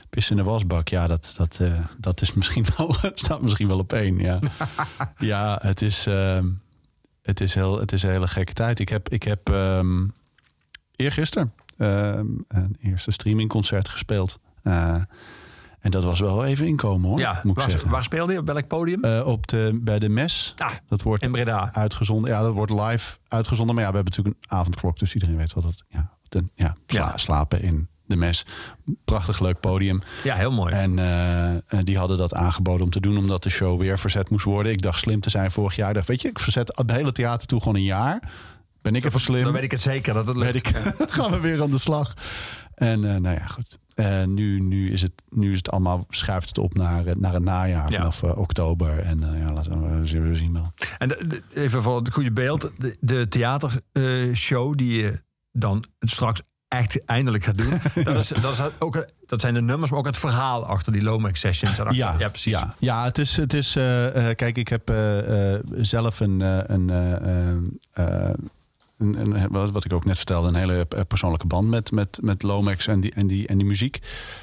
pis 0.09 0.29
in 0.29 0.35
de 0.35 0.43
wasbak, 0.43 0.87
ja, 0.87 1.07
dat, 1.07 1.33
dat, 1.37 1.59
eh, 1.59 1.73
dat 1.97 2.21
is 2.21 2.33
misschien 2.33 2.65
wel, 2.77 2.95
staat 3.15 3.41
misschien 3.41 3.67
wel 3.67 3.79
op 3.79 3.93
één. 3.93 4.17
Ja, 4.17 4.39
ja 5.17 5.59
het, 5.61 5.81
is, 5.81 6.05
ehm, 6.07 6.47
het, 7.21 7.41
is 7.41 7.53
heel, 7.53 7.79
het 7.79 7.91
is 7.91 8.03
een 8.03 8.09
hele 8.09 8.27
gekke 8.27 8.53
tijd. 8.53 8.79
Ik 8.79 8.89
heb, 8.89 9.09
ik 9.09 9.23
heb 9.23 9.49
ehm, 9.49 10.07
eergisteren 10.95 11.53
ehm, 11.77 12.25
een 12.47 12.77
eerste 12.81 13.11
streamingconcert 13.11 13.87
gespeeld. 13.89 14.39
Eh, 14.63 15.01
en 15.79 15.91
dat 15.91 16.03
was 16.03 16.19
wel 16.19 16.45
even 16.45 16.67
inkomen 16.67 17.09
hoor, 17.09 17.19
Ja, 17.19 17.39
moet 17.43 17.51
ik 17.55 17.61
waar, 17.61 17.71
zeggen. 17.71 17.89
waar 17.89 18.03
speelde 18.03 18.33
je? 18.33 18.39
Op 18.39 18.45
welk 18.45 18.67
podium? 18.67 19.03
Eh, 19.03 19.27
op 19.27 19.47
de, 19.47 19.79
bij 19.81 19.99
de 19.99 20.09
mes. 20.09 20.53
Ah, 20.57 20.71
dat 20.87 21.01
wordt 21.01 21.23
in 21.25 21.31
Breda. 21.31 21.69
uitgezonden. 21.73 22.31
Ja, 22.31 22.41
dat 22.41 22.53
wordt 22.53 22.71
live 22.71 23.17
uitgezonden. 23.27 23.75
Maar 23.75 23.83
ja, 23.83 23.89
we 23.89 23.95
hebben 23.95 24.13
natuurlijk 24.15 24.43
een 24.49 24.57
avondklok, 24.57 24.99
dus 24.99 25.13
iedereen 25.13 25.37
weet 25.37 25.53
wat 25.53 25.63
het. 25.63 25.83
Ja, 25.87 26.09
wat 26.21 26.41
een, 26.41 26.51
ja, 26.55 26.75
sla- 26.85 26.99
Ja. 26.99 27.17
slapen 27.17 27.61
in 27.61 27.87
de 28.11 28.17
mes. 28.17 28.45
Prachtig 29.05 29.39
leuk 29.39 29.59
podium. 29.59 30.01
Ja, 30.23 30.35
heel 30.35 30.51
mooi. 30.51 30.73
En 30.73 30.99
eh, 30.99 31.49
eh, 31.55 31.59
die 31.83 31.97
hadden 31.97 32.17
dat 32.17 32.33
aangeboden 32.33 32.83
om 32.83 32.89
te 32.91 32.99
doen, 32.99 33.17
omdat 33.17 33.43
de 33.43 33.49
show 33.49 33.79
weer 33.79 33.99
verzet 33.99 34.29
moest 34.29 34.45
worden. 34.45 34.71
Ik 34.71 34.81
dacht 34.81 34.99
slim 34.99 35.19
te 35.19 35.29
zijn 35.29 35.51
vorig 35.51 35.75
jaar. 35.75 35.89
Ik 35.89 35.95
dacht, 35.95 36.07
weet 36.07 36.21
je, 36.21 36.27
ik 36.29 36.39
verzet 36.39 36.71
het 36.77 36.91
hele 36.91 37.11
theater 37.11 37.47
toe 37.47 37.59
gewoon 37.59 37.75
een 37.75 37.83
jaar. 37.83 38.31
Ben 38.81 38.95
ik 38.95 39.03
even 39.05 39.19
slim? 39.19 39.43
Dan 39.43 39.53
weet 39.53 39.63
ik 39.63 39.71
het 39.71 39.81
zeker 39.81 40.13
dat 40.13 40.27
het 40.27 40.35
lukt. 40.37 40.55
Ik, 40.55 40.67
gaan 41.17 41.31
we 41.31 41.39
weer 41.39 41.61
aan 41.61 41.71
de 41.71 41.77
slag. 41.77 42.13
En 42.75 43.03
eh, 43.13 43.15
nou 43.21 43.35
ja, 43.35 43.45
goed. 43.45 43.79
En 43.95 44.33
nu, 44.33 44.59
nu, 44.59 44.91
is 44.91 45.01
het, 45.01 45.11
nu 45.29 45.51
is 45.51 45.57
het 45.57 45.71
allemaal, 45.71 46.05
schuift 46.09 46.47
het 46.47 46.57
op 46.57 46.73
naar, 46.73 47.03
naar 47.17 47.33
het 47.33 47.43
najaar 47.43 47.91
Ja. 47.91 47.97
vanaf 48.11 48.23
oktober. 48.23 48.99
En 48.99 49.19
ja, 49.39 49.53
laten 49.53 50.01
we, 50.03 50.19
we 50.21 50.35
zien 50.35 50.53
wel. 50.53 50.73
En 50.97 51.07
de- 51.07 51.27
de- 51.27 51.41
even 51.53 51.81
voor 51.81 51.97
het 51.97 52.13
goede 52.13 52.31
beeld. 52.31 52.71
De, 52.77 52.97
de 52.99 53.27
theatershow 53.27 54.77
die 54.77 55.01
je 55.01 55.21
dan 55.51 55.83
straks 55.99 56.41
echt 56.71 57.05
eindelijk 57.05 57.43
gaat 57.43 57.57
doen. 57.57 57.79
dat, 58.03 58.15
is, 58.15 58.27
dat, 58.27 58.53
is 58.53 58.61
ook, 58.79 59.05
dat 59.25 59.41
zijn 59.41 59.53
de 59.53 59.61
nummers, 59.61 59.91
maar 59.91 59.99
ook 59.99 60.05
het 60.05 60.17
verhaal 60.17 60.65
achter 60.65 60.93
die 60.93 61.01
Lomax 61.01 61.39
Sessions. 61.39 61.77
Ja, 61.89 62.15
ja, 62.17 62.27
precies. 62.27 62.53
Ja, 62.53 62.75
ja 62.79 63.03
het 63.03 63.17
is. 63.17 63.37
Het 63.37 63.53
is 63.53 63.75
eh, 63.75 64.29
eh, 64.29 64.35
kijk, 64.35 64.57
ik 64.57 64.67
heb 64.67 64.89
eh, 64.89 65.55
zelf 65.75 66.19
een. 66.19 66.39
een 66.39 67.79
wat 69.71 69.85
ik 69.85 69.93
ook 69.93 70.05
net 70.05 70.17
vertelde, 70.17 70.47
een 70.47 70.55
hele 70.55 70.85
eh, 70.89 71.01
persoonlijke 71.07 71.47
band 71.47 71.69
met, 71.69 71.91
met, 71.91 72.19
met 72.21 72.43
Lomax 72.43 72.87
en 72.87 72.99
die, 72.99 73.13
en, 73.13 73.27
die, 73.27 73.47
en 73.47 73.57
die 73.57 73.67
muziek. 73.67 73.99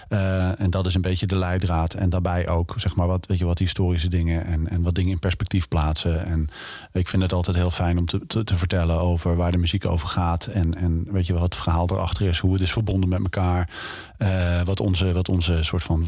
Eh, 0.08 0.60
en 0.60 0.70
dat 0.70 0.86
is 0.86 0.94
een 0.94 1.00
beetje 1.00 1.26
de 1.26 1.36
leidraad. 1.36 1.94
En 1.94 2.10
daarbij 2.10 2.48
ook, 2.48 2.74
zeg 2.76 2.96
maar, 2.96 3.06
wat, 3.06 3.26
weet 3.26 3.38
je, 3.38 3.44
wat 3.44 3.58
historische 3.58 4.08
dingen 4.08 4.44
en, 4.44 4.68
en 4.68 4.82
wat 4.82 4.94
dingen 4.94 5.10
in 5.10 5.18
perspectief 5.18 5.68
plaatsen. 5.68 6.24
En 6.24 6.48
ik 6.92 7.08
vind 7.08 7.22
het 7.22 7.32
altijd 7.32 7.56
heel 7.56 7.70
fijn 7.70 7.98
om 7.98 8.06
te, 8.06 8.26
te, 8.26 8.44
te 8.44 8.56
vertellen 8.56 9.00
over 9.00 9.36
waar 9.36 9.50
de 9.50 9.56
muziek 9.56 9.86
over 9.86 10.08
gaat. 10.08 10.46
En, 10.46 10.74
en 10.74 11.06
weet 11.10 11.26
je 11.26 11.32
wat 11.32 11.42
het 11.42 11.54
verhaal 11.54 11.88
erachter 11.90 12.28
is, 12.28 12.38
hoe 12.38 12.52
het 12.52 12.62
is 12.62 12.72
verbonden 12.72 13.08
met 13.08 13.22
elkaar. 13.22 13.70
Eh, 14.18 14.62
wat, 14.62 14.80
onze, 14.80 15.12
wat 15.12 15.28
onze 15.28 15.58
soort 15.62 15.82
van 15.82 16.06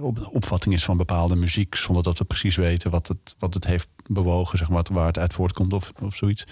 op, 0.00 0.28
opvatting 0.32 0.74
is 0.74 0.84
van 0.84 0.96
bepaalde 0.96 1.34
muziek. 1.34 1.74
Zonder 1.74 2.02
dat 2.02 2.18
we 2.18 2.24
precies 2.24 2.56
weten 2.56 2.90
wat 2.90 3.08
het, 3.08 3.34
wat 3.38 3.54
het 3.54 3.66
heeft 3.66 3.88
bewogen, 4.06 4.58
zeg 4.58 4.68
maar, 4.68 4.84
waar 4.92 5.06
het 5.06 5.18
uit 5.18 5.32
voortkomt 5.32 5.72
of, 5.72 5.92
of 6.00 6.16
zoiets. 6.16 6.46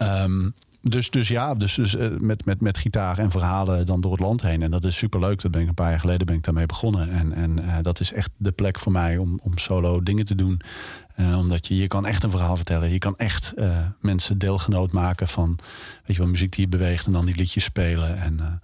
Ehm, 0.00 0.50
dus, 0.82 1.10
dus 1.10 1.28
ja, 1.28 1.54
dus, 1.54 1.74
dus 1.74 1.96
eh, 1.96 2.08
met, 2.18 2.44
met, 2.44 2.60
met 2.60 2.78
gitaar 2.78 3.18
en 3.18 3.30
verhalen 3.30 3.84
dan 3.84 4.00
door 4.00 4.12
het 4.12 4.20
land 4.20 4.42
heen. 4.42 4.62
En 4.62 4.70
dat 4.70 4.84
is 4.84 4.96
superleuk. 4.96 5.42
Dat 5.42 5.50
ben 5.50 5.60
ik 5.60 5.68
een 5.68 5.74
paar 5.74 5.90
jaar 5.90 6.00
geleden 6.00 6.26
ben 6.26 6.36
ik 6.36 6.44
daarmee 6.44 6.66
begonnen. 6.66 7.10
En, 7.10 7.32
en 7.32 7.58
eh, 7.58 7.76
dat 7.82 8.00
is 8.00 8.12
echt 8.12 8.30
de 8.36 8.52
plek 8.52 8.78
voor 8.78 8.92
mij 8.92 9.16
om, 9.16 9.38
om 9.42 9.58
solo 9.58 10.02
dingen 10.02 10.24
te 10.24 10.34
doen. 10.34 10.60
Eh, 11.14 11.38
omdat 11.38 11.66
je, 11.66 11.76
je 11.76 11.86
kan 11.86 12.06
echt 12.06 12.22
een 12.22 12.30
verhaal 12.30 12.56
vertellen. 12.56 12.90
Je 12.90 12.98
kan 12.98 13.16
echt 13.16 13.54
mensen 14.00 14.38
deelgenoot 14.38 14.92
maken 14.92 15.28
van 15.28 15.58
weet 16.06 16.16
je 16.16 16.22
wel, 16.22 16.30
muziek 16.30 16.52
die 16.52 16.64
je 16.64 16.76
beweegt 16.76 17.06
en 17.06 17.12
dan 17.12 17.26
die 17.26 17.36
liedjes 17.36 17.64
spelen. 17.64 18.20
En, 18.20 18.60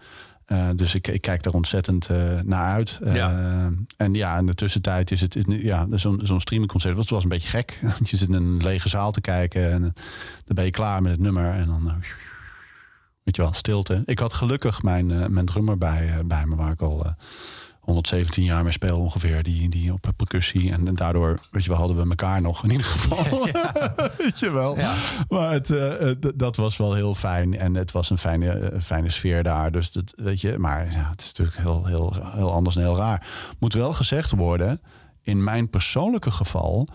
eh, 0.46 0.68
dus 0.74 0.94
ik, 0.94 1.08
ik 1.08 1.20
kijk 1.20 1.42
daar 1.42 1.52
ontzettend 1.52 2.06
eh, 2.06 2.40
naar 2.44 2.72
uit. 2.72 2.98
Eh, 3.02 3.14
Ja. 3.14 3.70
En 3.96 4.14
ja, 4.14 4.38
in 4.38 4.46
de 4.46 4.54
tussentijd 4.54 5.10
is 5.10 5.20
het 5.20 5.36
ja, 5.46 5.86
zo'n 5.90 6.20
zo'n 6.22 6.40
streamingconcert. 6.40 6.96
Dat 6.96 7.08
was 7.08 7.22
een 7.22 7.28
beetje 7.28 7.48
gek. 7.48 7.78
Want 7.98 8.10
je 8.10 8.16
zit 8.16 8.28
in 8.28 8.34
een 8.34 8.62
lege 8.62 8.88
zaal 8.88 9.10
te 9.10 9.20
kijken 9.20 9.72
en 9.72 9.80
dan 10.44 10.54
ben 10.54 10.64
je 10.64 10.70
klaar 10.70 11.02
met 11.02 11.12
het 11.12 11.20
nummer. 11.20 11.52
En 11.52 11.66
dan, 11.66 11.84
weet 13.22 13.36
je 13.36 13.42
wel, 13.42 13.52
stilte. 13.52 14.02
Ik 14.04 14.18
had 14.18 14.34
gelukkig 14.34 14.82
mijn, 14.82 15.32
mijn 15.32 15.46
drummer 15.46 15.78
bij, 15.78 16.26
bij 16.26 16.46
me, 16.46 16.56
waar 16.56 16.72
ik 16.72 16.82
al 16.82 17.14
117 17.86 18.44
jaar 18.44 18.62
mee 18.62 18.72
speel 18.72 18.96
ongeveer. 18.96 19.42
Die, 19.42 19.68
die 19.68 19.92
op 19.92 20.12
percussie. 20.16 20.72
En, 20.72 20.88
en 20.88 20.94
daardoor, 20.94 21.38
weet 21.50 21.62
je 21.62 21.68
wel, 21.68 21.78
hadden 21.78 21.96
we 21.96 22.08
elkaar 22.08 22.40
nog 22.40 22.64
in 22.64 22.70
ieder 22.70 22.86
geval. 22.86 23.44
weet 24.24 24.38
je 24.38 24.50
wel. 24.50 24.78
Ja. 24.78 24.94
Maar 25.28 25.52
het, 25.52 25.70
eh, 25.70 26.10
eh, 26.10 26.16
dat 26.36 26.56
was 26.56 26.76
wel 26.76 26.94
heel 26.94 27.14
fijn. 27.14 27.58
En 27.58 27.74
het 27.74 27.92
was 27.92 28.10
een 28.10 28.18
fijne, 28.18 28.50
eh, 28.50 28.80
fijne 28.80 29.10
sfeer 29.10 29.42
daar. 29.42 29.72
Dus 29.72 29.90
dat, 29.90 30.12
weet 30.16 30.40
je, 30.40 30.58
maar 30.58 30.92
ja, 30.92 31.08
het 31.10 31.20
is 31.20 31.26
natuurlijk 31.26 31.56
heel, 31.56 31.84
heel, 31.86 32.16
heel 32.34 32.52
anders 32.52 32.76
en 32.76 32.82
heel 32.82 32.96
raar. 32.96 33.26
Moet 33.58 33.74
wel 33.74 33.92
gezegd 33.92 34.30
worden, 34.30 34.80
in 35.22 35.44
mijn 35.44 35.70
persoonlijke 35.70 36.30
geval, 36.30 36.88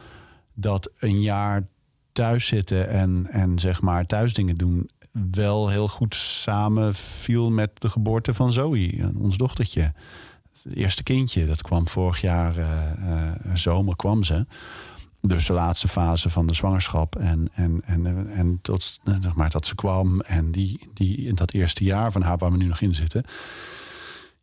dat 0.53 0.89
een 0.99 1.21
jaar 1.21 1.67
thuis 2.11 2.47
zitten 2.47 2.89
en, 2.89 3.27
en 3.29 3.59
zeg 3.59 3.81
maar 3.81 4.05
thuisdingen 4.05 4.55
doen 4.55 4.89
wel 5.31 5.69
heel 5.69 5.87
goed 5.87 6.15
samen 6.15 6.95
viel 6.95 7.49
met 7.49 7.81
de 7.81 7.89
geboorte 7.89 8.33
van 8.33 8.51
Zoe, 8.51 9.11
ons 9.17 9.37
dochtertje. 9.37 9.93
Het 10.64 10.76
eerste 10.76 11.03
kindje, 11.03 11.45
dat 11.45 11.62
kwam 11.62 11.88
vorig 11.88 12.22
jaar 12.22 12.57
eh, 12.57 12.91
eh, 12.91 13.34
zomer 13.53 13.95
kwam 13.95 14.24
ze. 14.24 14.45
Dus 15.22 15.45
de 15.45 15.53
laatste 15.53 15.88
fase 15.88 16.30
van 16.30 16.47
de 16.47 16.53
zwangerschap. 16.53 17.16
En, 17.16 17.49
en, 17.53 17.82
en, 17.86 18.28
en 18.30 18.59
tot 18.62 18.99
eh, 19.03 19.16
zeg 19.22 19.36
maar, 19.36 19.49
dat 19.49 19.68
ze 19.68 19.76
kwam. 19.76 20.22
En 20.22 20.51
die, 20.51 20.89
die 20.93 21.18
in 21.18 21.36
dat 21.36 21.53
eerste 21.53 21.84
jaar 21.84 22.12
van 22.12 22.22
haar, 22.22 22.38
waar 22.38 22.51
we 22.51 22.57
nu 22.57 22.66
nog 22.66 22.82
in 22.82 22.95
zitten. 22.95 23.24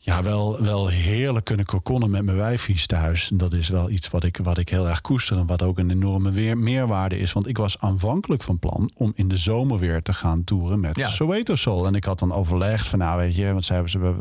Ja, 0.09 0.23
wel, 0.23 0.63
wel 0.63 0.89
heerlijk 0.89 1.45
kunnen 1.45 1.67
kokonnen 1.67 2.11
met 2.11 2.25
mijn 2.25 2.37
wijfies 2.37 2.87
thuis. 2.87 3.31
En 3.31 3.37
dat 3.37 3.55
is 3.55 3.69
wel 3.69 3.91
iets 3.91 4.11
wat 4.11 4.25
ik, 4.25 4.37
wat 4.43 4.59
ik 4.59 4.69
heel 4.69 4.89
erg 4.89 5.01
koester. 5.01 5.37
En 5.37 5.47
wat 5.47 5.63
ook 5.63 5.79
een 5.79 5.91
enorme 5.91 6.31
weer, 6.31 6.59
meerwaarde 6.59 7.19
is. 7.19 7.33
Want 7.33 7.49
ik 7.49 7.57
was 7.57 7.79
aanvankelijk 7.79 8.43
van 8.43 8.59
plan 8.59 8.91
om 8.95 9.13
in 9.15 9.29
de 9.29 9.37
zomer 9.37 9.79
weer 9.79 10.03
te 10.03 10.13
gaan 10.13 10.45
toeren 10.45 10.81
met 10.81 10.97
Ja. 10.97 11.09
Soweto 11.09 11.55
Soul. 11.55 11.87
En 11.87 11.95
ik 11.95 12.05
had 12.05 12.19
dan 12.19 12.33
overlegd 12.33 12.87
van 12.87 12.99
nou 12.99 13.19
weet 13.19 13.37
je, 13.37 13.53
want 13.53 13.69
hebben 13.69 13.91
ze, 13.91 14.15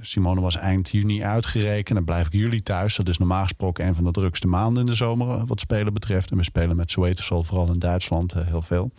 Simone 0.00 0.40
was 0.40 0.56
eind 0.56 0.90
juni 0.90 1.24
uitgerekend. 1.24 1.96
Dan 1.96 2.04
blijf 2.04 2.26
ik 2.26 2.32
juli 2.32 2.62
thuis. 2.62 2.96
Dat 2.96 3.08
is 3.08 3.18
normaal 3.18 3.42
gesproken 3.42 3.86
een 3.86 3.94
van 3.94 4.04
de 4.04 4.10
drukste 4.10 4.46
maanden 4.46 4.80
in 4.82 4.90
de 4.90 4.96
zomer 4.96 5.28
eh, 5.28 5.42
wat 5.46 5.60
spelen 5.60 5.92
betreft. 5.92 6.30
En 6.30 6.36
we 6.36 6.44
spelen 6.44 6.76
met 6.76 6.90
Soweto 6.90 7.22
Soul 7.22 7.44
vooral 7.44 7.72
in 7.72 7.78
Duitsland 7.78 8.32
eh, 8.32 8.46
heel 8.46 8.62
veel. 8.62 8.90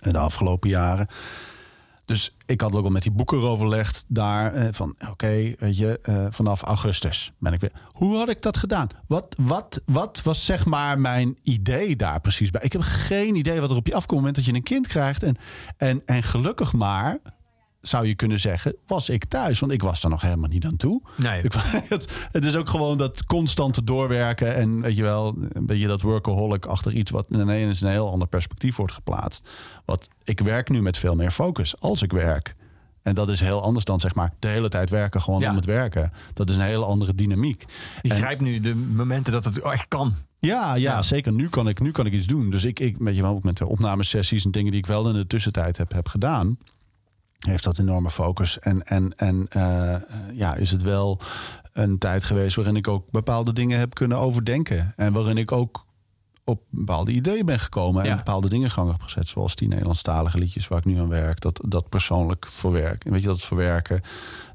De 0.00 0.18
afgelopen 0.18 0.68
jaren. 0.68 1.08
Dus 2.08 2.34
ik 2.46 2.60
had 2.60 2.72
ook 2.72 2.84
al 2.84 2.90
met 2.90 3.02
die 3.02 3.12
boeken 3.12 3.40
overlegd 3.40 4.04
daar. 4.06 4.52
eh, 4.52 4.68
van 4.70 4.94
oké, 5.10 5.54
weet 5.58 5.76
je, 5.76 5.98
eh, 6.02 6.26
vanaf 6.30 6.62
augustus 6.62 7.32
ben 7.38 7.52
ik 7.52 7.60
weer. 7.60 7.72
Hoe 7.92 8.16
had 8.16 8.28
ik 8.28 8.42
dat 8.42 8.56
gedaan? 8.56 8.88
Wat, 9.06 9.34
wat, 9.42 9.82
wat 9.86 10.22
was 10.22 10.44
zeg 10.44 10.66
maar 10.66 10.98
mijn 10.98 11.36
idee 11.42 11.96
daar 11.96 12.20
precies 12.20 12.50
bij? 12.50 12.60
Ik 12.64 12.72
heb 12.72 12.80
geen 12.82 13.34
idee 13.34 13.60
wat 13.60 13.70
er 13.70 13.76
op 13.76 13.86
je 13.86 13.94
afkomt 13.94 14.10
het 14.10 14.18
moment 14.18 14.34
dat 14.34 14.44
je 14.44 14.54
een 14.54 14.62
kind 14.62 14.86
krijgt. 14.86 15.22
En, 15.22 15.36
en, 15.76 16.02
en 16.06 16.22
gelukkig 16.22 16.72
maar, 16.72 17.18
zou 17.88 18.06
je 18.06 18.14
kunnen 18.14 18.40
zeggen, 18.40 18.76
was 18.86 19.08
ik 19.08 19.24
thuis. 19.24 19.58
Want 19.60 19.72
ik 19.72 19.82
was 19.82 20.02
er 20.02 20.10
nog 20.10 20.20
helemaal 20.20 20.48
niet 20.48 20.64
aan 20.64 20.76
toe. 20.76 21.02
Nee. 21.14 21.42
Ik, 21.42 21.52
het, 21.88 22.08
het 22.32 22.44
is 22.44 22.56
ook 22.56 22.68
gewoon 22.68 22.98
dat 22.98 23.24
constante 23.24 23.84
doorwerken. 23.84 24.54
En 24.54 24.80
weet 24.80 24.96
je 24.96 25.02
wel, 25.02 25.36
een 25.52 25.66
beetje 25.66 25.86
dat 25.86 26.00
workaholic 26.02 26.66
achter 26.66 26.92
iets 26.92 27.10
wat 27.10 27.26
in 27.30 27.38
een, 27.38 27.74
heel 27.76 28.10
ander 28.10 28.28
perspectief 28.28 28.76
wordt 28.76 28.92
geplaatst. 28.92 29.48
Wat 29.84 30.08
ik 30.24 30.40
werk 30.40 30.68
nu 30.68 30.82
met 30.82 30.96
veel 30.96 31.14
meer 31.14 31.30
focus 31.30 31.80
als 31.80 32.02
ik 32.02 32.12
werk. 32.12 32.54
En 33.02 33.14
dat 33.14 33.28
is 33.28 33.40
heel 33.40 33.62
anders 33.62 33.84
dan 33.84 34.00
zeg 34.00 34.14
maar 34.14 34.32
de 34.38 34.48
hele 34.48 34.68
tijd 34.68 34.90
werken 34.90 35.20
gewoon 35.22 35.40
Ja. 35.40 35.50
om 35.50 35.56
het 35.56 35.64
werken. 35.64 36.12
Dat 36.34 36.50
is 36.50 36.56
een 36.56 36.62
hele 36.62 36.84
andere 36.84 37.14
dynamiek. 37.14 37.64
Je 38.02 38.10
En- 38.10 38.16
grijpt 38.16 38.40
nu 38.40 38.60
de 38.60 38.74
momenten 38.74 39.32
dat 39.32 39.44
het 39.44 39.60
echt 39.60 39.88
kan. 39.88 40.14
ja, 40.38 40.74
ja, 40.74 40.74
Ja. 40.74 41.02
zeker. 41.02 41.32
Nu 41.32 41.48
kan, 41.48 41.68
ik, 41.68 41.80
nu 41.80 41.90
kan 41.90 42.06
ik 42.06 42.12
iets 42.12 42.26
doen. 42.26 42.50
Dus 42.50 42.64
ik, 42.64 42.80
ik 42.80 42.96
weet 42.98 43.16
je 43.16 43.24
ook 43.24 43.42
met 43.42 43.56
de 43.56 43.66
opnamesessies 43.66 44.44
en 44.44 44.50
dingen 44.50 44.70
die 44.70 44.80
ik 44.80 44.86
wel 44.86 45.08
in 45.08 45.14
de 45.14 45.26
tussentijd 45.26 45.76
heb, 45.76 45.92
heb 45.92 46.08
gedaan, 46.08 46.58
heeft 47.38 47.64
dat 47.64 47.78
enorme 47.78 48.10
focus. 48.10 48.58
En, 48.58 48.82
en, 48.82 49.12
en 49.16 49.46
eh, 49.48 49.96
ja, 50.32 50.54
is 50.54 50.70
het 50.70 50.82
wel 50.82 51.20
een 51.72 51.98
tijd 51.98 52.24
geweest 52.24 52.56
waarin 52.56 52.76
ik 52.76 52.88
ook 52.88 53.10
bepaalde 53.10 53.52
dingen 53.52 53.78
heb 53.78 53.94
kunnen 53.94 54.18
overdenken. 54.18 54.92
En 54.96 55.12
waarin 55.12 55.36
ik 55.36 55.52
ook 55.52 55.86
op 56.44 56.62
bepaalde 56.70 57.12
ideeën 57.12 57.46
ben 57.46 57.58
gekomen 57.58 58.02
en 58.02 58.08
Ja. 58.08 58.16
bepaalde 58.16 58.48
dingen 58.48 58.64
in 58.64 58.70
gang 58.70 58.90
heb 58.90 59.02
gezet. 59.02 59.28
Zoals 59.28 59.54
die 59.54 59.68
Nederlandstalige 59.68 60.38
liedjes 60.38 60.68
waar 60.68 60.78
ik 60.78 60.84
nu 60.84 60.98
aan 60.98 61.08
werk. 61.08 61.40
Dat, 61.40 61.60
dat 61.68 61.88
persoonlijk 61.88 62.46
verwerken. 62.50 63.12
Weet 63.12 63.20
je, 63.20 63.26
dat 63.26 63.40
verwerken. 63.40 64.00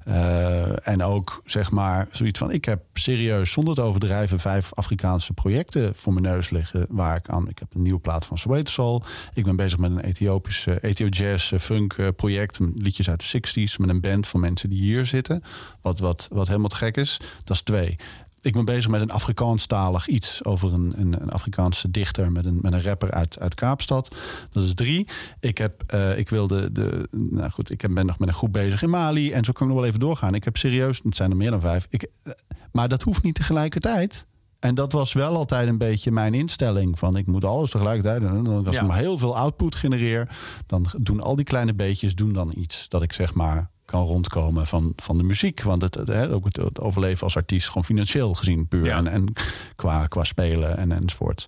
Eh, 0.05 0.87
en 0.87 1.03
ook 1.03 1.41
zeg 1.45 1.71
maar 1.71 2.07
zoiets 2.11 2.39
van: 2.39 2.51
ik 2.51 2.65
heb 2.65 2.81
serieus, 2.93 3.51
zonder 3.51 3.75
te 3.75 3.81
overdrijven, 3.81 4.39
vijf 4.39 4.73
Afrikaanse 4.73 5.33
projecten 5.33 5.95
voor 5.95 6.13
mijn 6.13 6.25
neus 6.25 6.49
liggen. 6.49 6.85
Waar 6.89 7.15
ik 7.15 7.29
aan. 7.29 7.49
Ik 7.49 7.59
heb 7.59 7.73
een 7.73 7.81
nieuwe 7.81 7.99
plaat 7.99 8.25
van 8.25 8.37
Soweto 8.37 8.71
Soul. 8.71 9.03
Ik 9.33 9.43
ben 9.43 9.55
bezig 9.55 9.79
met 9.79 9.91
een 9.91 9.99
Ethiopisch, 9.99 10.67
eh, 10.67 10.75
Ethio 10.81 11.07
Jazz 11.07 11.51
eh, 11.51 11.59
funk 11.59 11.93
eh, 11.93 12.07
project. 12.15 12.59
Liedjes 12.75 13.09
uit 13.09 13.31
de 13.31 13.39
60s 13.39 13.77
met 13.77 13.89
een 13.89 14.01
band 14.01 14.27
van 14.27 14.39
mensen 14.39 14.69
die 14.69 14.81
hier 14.81 15.05
zitten. 15.05 15.43
Wat, 15.81 15.99
wat, 15.99 16.27
wat 16.31 16.47
helemaal 16.47 16.69
te 16.69 16.75
gek 16.75 16.97
is. 16.97 17.19
Dat 17.43 17.55
is 17.55 17.61
twee. 17.61 17.97
Ik 18.43 18.53
ben 18.53 18.65
bezig 18.65 18.89
met 18.91 19.01
een 19.01 19.11
Afrikaanstalig 19.11 20.07
iets 20.07 20.43
over 20.43 20.73
een, 20.73 20.93
een, 20.97 21.21
een 21.21 21.31
Afrikaanse 21.31 21.91
dichter 21.91 22.31
met 22.31 22.45
een, 22.45 22.59
met 22.61 22.73
een 22.73 22.83
rapper 22.83 23.11
uit, 23.11 23.39
uit 23.39 23.53
Kaapstad. 23.53 24.15
Dat 24.51 24.63
is 24.63 24.73
drie. 24.73 25.07
Ik, 25.39 25.57
heb, 25.57 25.83
eh, 25.87 26.17
ik 26.17 26.29
wilde 26.29 26.71
de. 26.71 27.07
Nou 27.11 27.49
goed, 27.49 27.71
ik 27.71 27.93
ben 27.93 28.05
nog 28.05 28.19
met 28.19 28.27
een 28.27 28.33
groep 28.33 28.53
bezig 28.53 28.81
in 28.81 28.89
Mali. 28.89 29.31
En 29.31 29.43
zo 29.43 29.51
kan 29.51 29.67
ik 29.67 29.71
nog 29.73 29.81
wel 29.81 29.87
even 29.89 29.99
doorgaan. 29.99 30.35
Ik 30.35 30.43
heb 30.43 30.57
serieus, 30.57 30.99
het 31.03 31.15
zijn 31.15 31.29
er 31.29 31.37
meer 31.37 31.51
dan 31.51 31.59
vijf. 31.61 31.87
Ik, 31.89 32.07
eh, 32.23 32.33
maar 32.71 32.89
dat 32.89 33.01
hoeft 33.01 33.23
niet 33.23 33.35
tegelijkertijd. 33.35 34.25
En 34.59 34.75
dat 34.75 34.91
was 34.91 35.13
wel 35.13 35.35
altijd 35.35 35.67
een 35.67 35.77
beetje 35.77 36.11
mijn 36.11 36.33
instelling. 36.33 36.99
Van 36.99 37.17
ik 37.17 37.27
moet 37.27 37.45
alles 37.45 37.69
tegelijkertijd 37.69 38.21
doen. 38.21 38.45
En 38.47 38.65
Als 38.65 38.75
Ja. 38.75 38.81
ik 38.81 38.87
maar 38.87 38.97
heel 38.97 39.17
veel 39.17 39.37
output 39.37 39.75
genereer, 39.75 40.29
dan 40.65 40.85
doen 40.95 41.21
al 41.21 41.35
die 41.35 41.45
kleine 41.45 41.73
beetjes 41.73 42.15
doen 42.15 42.33
dan 42.33 42.53
iets. 42.57 42.89
Dat 42.89 43.01
ik 43.03 43.13
zeg 43.13 43.33
maar 43.33 43.69
kan 43.93 44.05
rondkomen 44.05 44.67
van, 44.67 44.93
van 44.95 45.17
de 45.17 45.23
muziek. 45.23 45.61
Want 45.61 45.81
het, 45.81 45.95
het, 45.95 46.31
ook 46.31 46.45
het, 46.45 46.55
het 46.55 46.79
overleven 46.79 47.23
als 47.23 47.35
artiest, 47.35 47.67
gewoon 47.67 47.85
financieel 47.85 48.33
gezien 48.33 48.67
puur. 48.67 48.85
Ja. 48.85 48.97
En, 48.97 49.07
en 49.07 49.33
qua, 49.75 50.07
qua 50.07 50.23
spelen 50.23 50.77
en 50.77 50.91
enzovoort. 50.91 51.45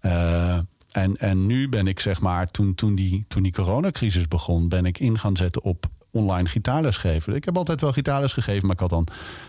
Eh, 0.00 0.58
en, 0.92 1.16
en 1.16 1.46
nu 1.46 1.68
ben 1.68 1.86
ik 1.86 2.00
zeg 2.00 2.20
maar, 2.20 2.46
toen, 2.46 2.74
toen, 2.74 2.94
die, 2.94 3.24
toen 3.28 3.42
die 3.42 3.52
coronacrisis 3.52 4.28
begon, 4.28 4.68
ben 4.68 4.84
ik 4.84 4.98
in 4.98 5.18
gaan 5.18 5.36
zetten 5.36 5.62
op 5.62 5.86
online 6.10 6.48
gitaarles 6.48 6.96
geven. 6.96 7.34
Ik 7.34 7.44
heb 7.44 7.56
altijd 7.56 7.80
wel 7.80 7.92
gitaarles 7.92 8.32
gegeven, 8.32 8.66
maar 8.66 8.74
ik 8.74 8.80
had 8.80 8.90
dan 8.90 9.06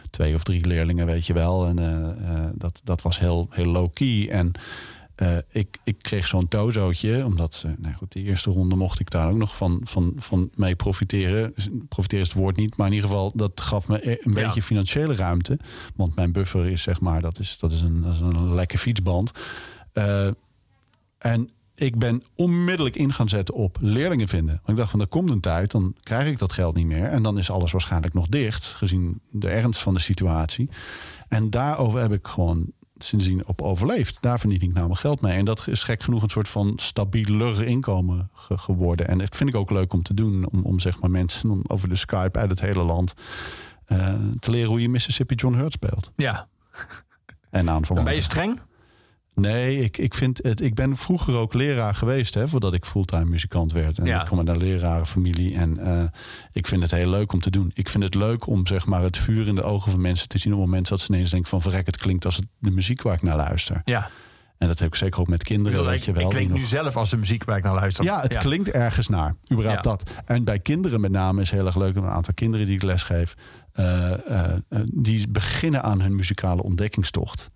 twee 0.10 0.36
of 0.36 0.44
drie 0.44 0.66
leerlingen, 0.66 1.06
weet 1.06 1.26
je 1.26 1.34
wel. 1.34 1.68
En 1.68 1.80
eh, 1.80 2.10
eh, 2.10 2.50
dat, 2.54 2.82
dat 2.84 3.02
was 3.02 3.20
heel, 3.20 3.48
heel 3.50 3.66
low-key. 3.66 4.30
En 4.30 4.52
eh, 5.20 5.38
ik, 5.50 5.78
ik 5.84 5.96
kreeg 6.02 6.28
zo'n 6.28 6.48
tozootje, 6.48 7.26
omdat 7.26 7.64
eh, 7.66 7.72
nou 7.78 7.96
goed, 7.96 8.12
de 8.12 8.22
eerste 8.24 8.52
ronde 8.52 8.76
mocht 8.76 9.00
ik 9.00 9.10
daar 9.10 9.30
ook 9.30 9.38
nog 9.38 9.56
van, 9.56 9.82
van, 9.84 10.14
van 10.16 10.50
mee 10.56 10.76
profiteren. 10.76 11.52
Dus, 11.56 11.70
profiteren 11.90 12.26
is 12.26 12.32
het 12.32 12.42
woord 12.42 12.56
niet, 12.56 12.78
maar 12.78 12.88
in 12.88 12.94
ieder 12.94 13.10
geval, 13.10 13.32
dat 13.36 13.62
gaf 13.62 13.88
me 13.88 14.10
e- 14.12 14.18
een 14.22 14.34
Ja. 14.34 14.46
beetje 14.46 14.62
financiële 14.62 15.16
ruimte. 15.16 15.60
Want 15.96 16.16
mijn 16.16 16.32
buffer 16.32 16.66
is 16.68 16.82
zeg 16.82 17.02
maar, 17.02 17.22
dat 17.22 17.40
is, 17.40 17.58
dat 17.60 17.72
is, 17.72 17.82
een, 17.82 18.02
dat 18.02 18.14
is 18.14 18.20
een 18.20 18.54
lekke 18.54 18.78
fietsband. 18.78 19.32
Eh, 19.94 20.28
en 21.18 21.50
ik 21.76 21.98
ben 21.98 22.24
onmiddellijk 22.36 22.96
in 22.96 23.14
gaan 23.14 23.30
zetten 23.30 23.56
op 23.56 23.78
leerlingen 23.82 24.28
vinden. 24.28 24.54
Want 24.56 24.70
ik 24.70 24.76
dacht 24.76 24.90
van, 24.92 25.02
er 25.02 25.08
komt 25.08 25.30
een 25.30 25.40
tijd, 25.40 25.72
dan 25.72 25.96
krijg 26.04 26.28
ik 26.28 26.38
dat 26.40 26.54
geld 26.54 26.76
niet 26.76 26.86
meer. 26.86 27.06
En 27.06 27.24
dan 27.24 27.38
is 27.38 27.52
alles 27.52 27.72
waarschijnlijk 27.72 28.14
nog 28.14 28.28
dicht, 28.28 28.66
gezien 28.66 29.22
de 29.30 29.50
ernst 29.50 29.82
van 29.82 29.94
de 29.94 30.00
situatie. 30.00 30.70
En 31.30 31.50
daarover 31.50 32.02
heb 32.02 32.14
ik 32.14 32.28
gewoon 32.28 32.72
sindsdien 33.04 33.48
op 33.48 33.62
overleefd. 33.62 34.18
Daar 34.22 34.40
verdien 34.40 34.62
ik 34.62 34.74
namelijk 34.74 35.00
geld 35.00 35.22
mee. 35.22 35.38
En 35.38 35.46
dat 35.46 35.68
is 35.68 35.84
gek 35.84 36.04
genoeg 36.04 36.22
een 36.24 36.30
soort 36.30 36.48
van 36.50 36.74
stabieler 36.76 37.66
inkomen 37.68 38.30
ge- 38.34 38.58
geworden. 38.58 39.08
En 39.08 39.18
dat 39.18 39.36
vind 39.36 39.50
ik 39.50 39.56
ook 39.56 39.70
leuk 39.72 39.94
om 39.94 40.02
te 40.04 40.14
doen. 40.14 40.48
Om, 40.52 40.64
om 40.64 40.80
zeg 40.80 41.00
maar 41.00 41.12
mensen 41.12 41.50
om 41.50 41.62
over 41.68 41.90
de 41.90 41.96
Skype 41.96 42.40
uit 42.40 42.50
het 42.50 42.62
hele 42.62 42.84
land 42.84 43.14
eh, 43.86 44.14
te 44.40 44.52
leren 44.52 44.70
hoe 44.70 44.82
je 44.82 44.90
Mississippi 44.90 45.36
John 45.36 45.56
Hurt 45.56 45.72
speelt. 45.74 46.12
Ja. 46.16 46.48
En 47.50 47.70
aan 47.70 47.82
Dan 47.88 48.04
ben 48.04 48.14
je 48.14 48.22
streng? 48.22 48.60
Nee, 49.42 49.78
ik, 49.84 49.98
ik, 49.98 50.14
vind 50.14 50.40
het, 50.44 50.62
ik 50.62 50.74
ben 50.76 50.98
vroeger 50.98 51.36
ook 51.38 51.54
leraar 51.54 51.96
geweest, 51.96 52.34
hè, 52.34 52.48
voordat 52.48 52.74
ik 52.74 52.86
fulltime 52.86 53.26
muzikant 53.26 53.72
werd. 53.72 53.98
En 53.98 54.06
Ja. 54.06 54.22
ik 54.22 54.28
kom 54.28 54.38
uit 54.38 54.48
een 54.48 54.58
lerarenfamilie 54.58 55.56
en 55.56 55.78
eh, 55.78 56.04
ik 56.52 56.68
vind 56.68 56.82
het 56.82 56.92
heel 56.92 57.10
leuk 57.10 57.32
om 57.34 57.40
te 57.40 57.50
doen. 57.50 57.72
Ik 57.74 57.90
vind 57.90 58.04
het 58.04 58.16
leuk 58.16 58.48
om 58.48 58.68
zeg 58.68 58.86
maar, 58.86 59.02
het 59.02 59.18
vuur 59.18 59.48
in 59.48 59.56
de 59.56 59.64
ogen 59.64 59.92
van 59.92 60.02
mensen 60.02 60.28
te 60.28 60.38
zien 60.38 60.54
op 60.54 60.60
het 60.60 60.68
moment 60.68 60.88
dat 60.88 61.00
ze 61.00 61.14
ineens 61.14 61.30
denken 61.30 61.50
van 61.50 61.62
verrek, 61.62 61.86
het 61.86 61.98
klinkt 61.98 62.26
als 62.26 62.36
het, 62.36 62.46
de 62.60 62.72
muziek 62.72 63.02
waar 63.02 63.14
ik 63.14 63.22
naar 63.22 63.36
luister. 63.38 63.82
Ja. 63.86 64.10
En 64.58 64.68
dat 64.68 64.80
heb 64.80 64.88
ik 64.88 64.96
zeker 64.96 65.20
ook 65.20 65.28
met 65.28 65.44
kinderen. 65.44 65.86
Weet 65.86 66.06
je 66.06 66.12
wel, 66.14 66.24
ik 66.24 66.30
klink 66.30 66.50
nog- 66.50 66.58
nu 66.58 66.64
zelf 66.66 66.96
als 66.98 67.10
de 67.10 67.18
muziek 67.18 67.44
waar 67.44 67.58
ik 67.58 67.64
naar 67.64 67.74
luister. 67.74 68.04
ja, 68.04 68.22
het 68.22 68.38
klinkt 68.38 68.70
ergens 68.72 69.08
naar. 69.08 69.36
Überhaupt 69.52 69.84
Ja. 69.86 69.92
dat. 69.92 70.14
En 70.26 70.44
bij 70.44 70.60
kinderen 70.60 71.02
met 71.02 71.12
name 71.12 71.42
is 71.42 71.52
heel 71.52 71.66
erg 71.66 71.76
leuk. 71.76 71.96
Een 71.96 72.06
aantal 72.06 72.34
kinderen 72.34 72.66
die 72.66 72.76
ik 72.76 72.84
lesgeef. 72.84 73.36
eh, 73.74 74.12
eh, 74.14 74.52
eh, 74.70 74.80
die 74.94 75.28
beginnen 75.30 75.84
aan 75.84 76.02
hun 76.02 76.16
muzikale 76.16 76.64
ontdekkingstocht. 76.64 77.50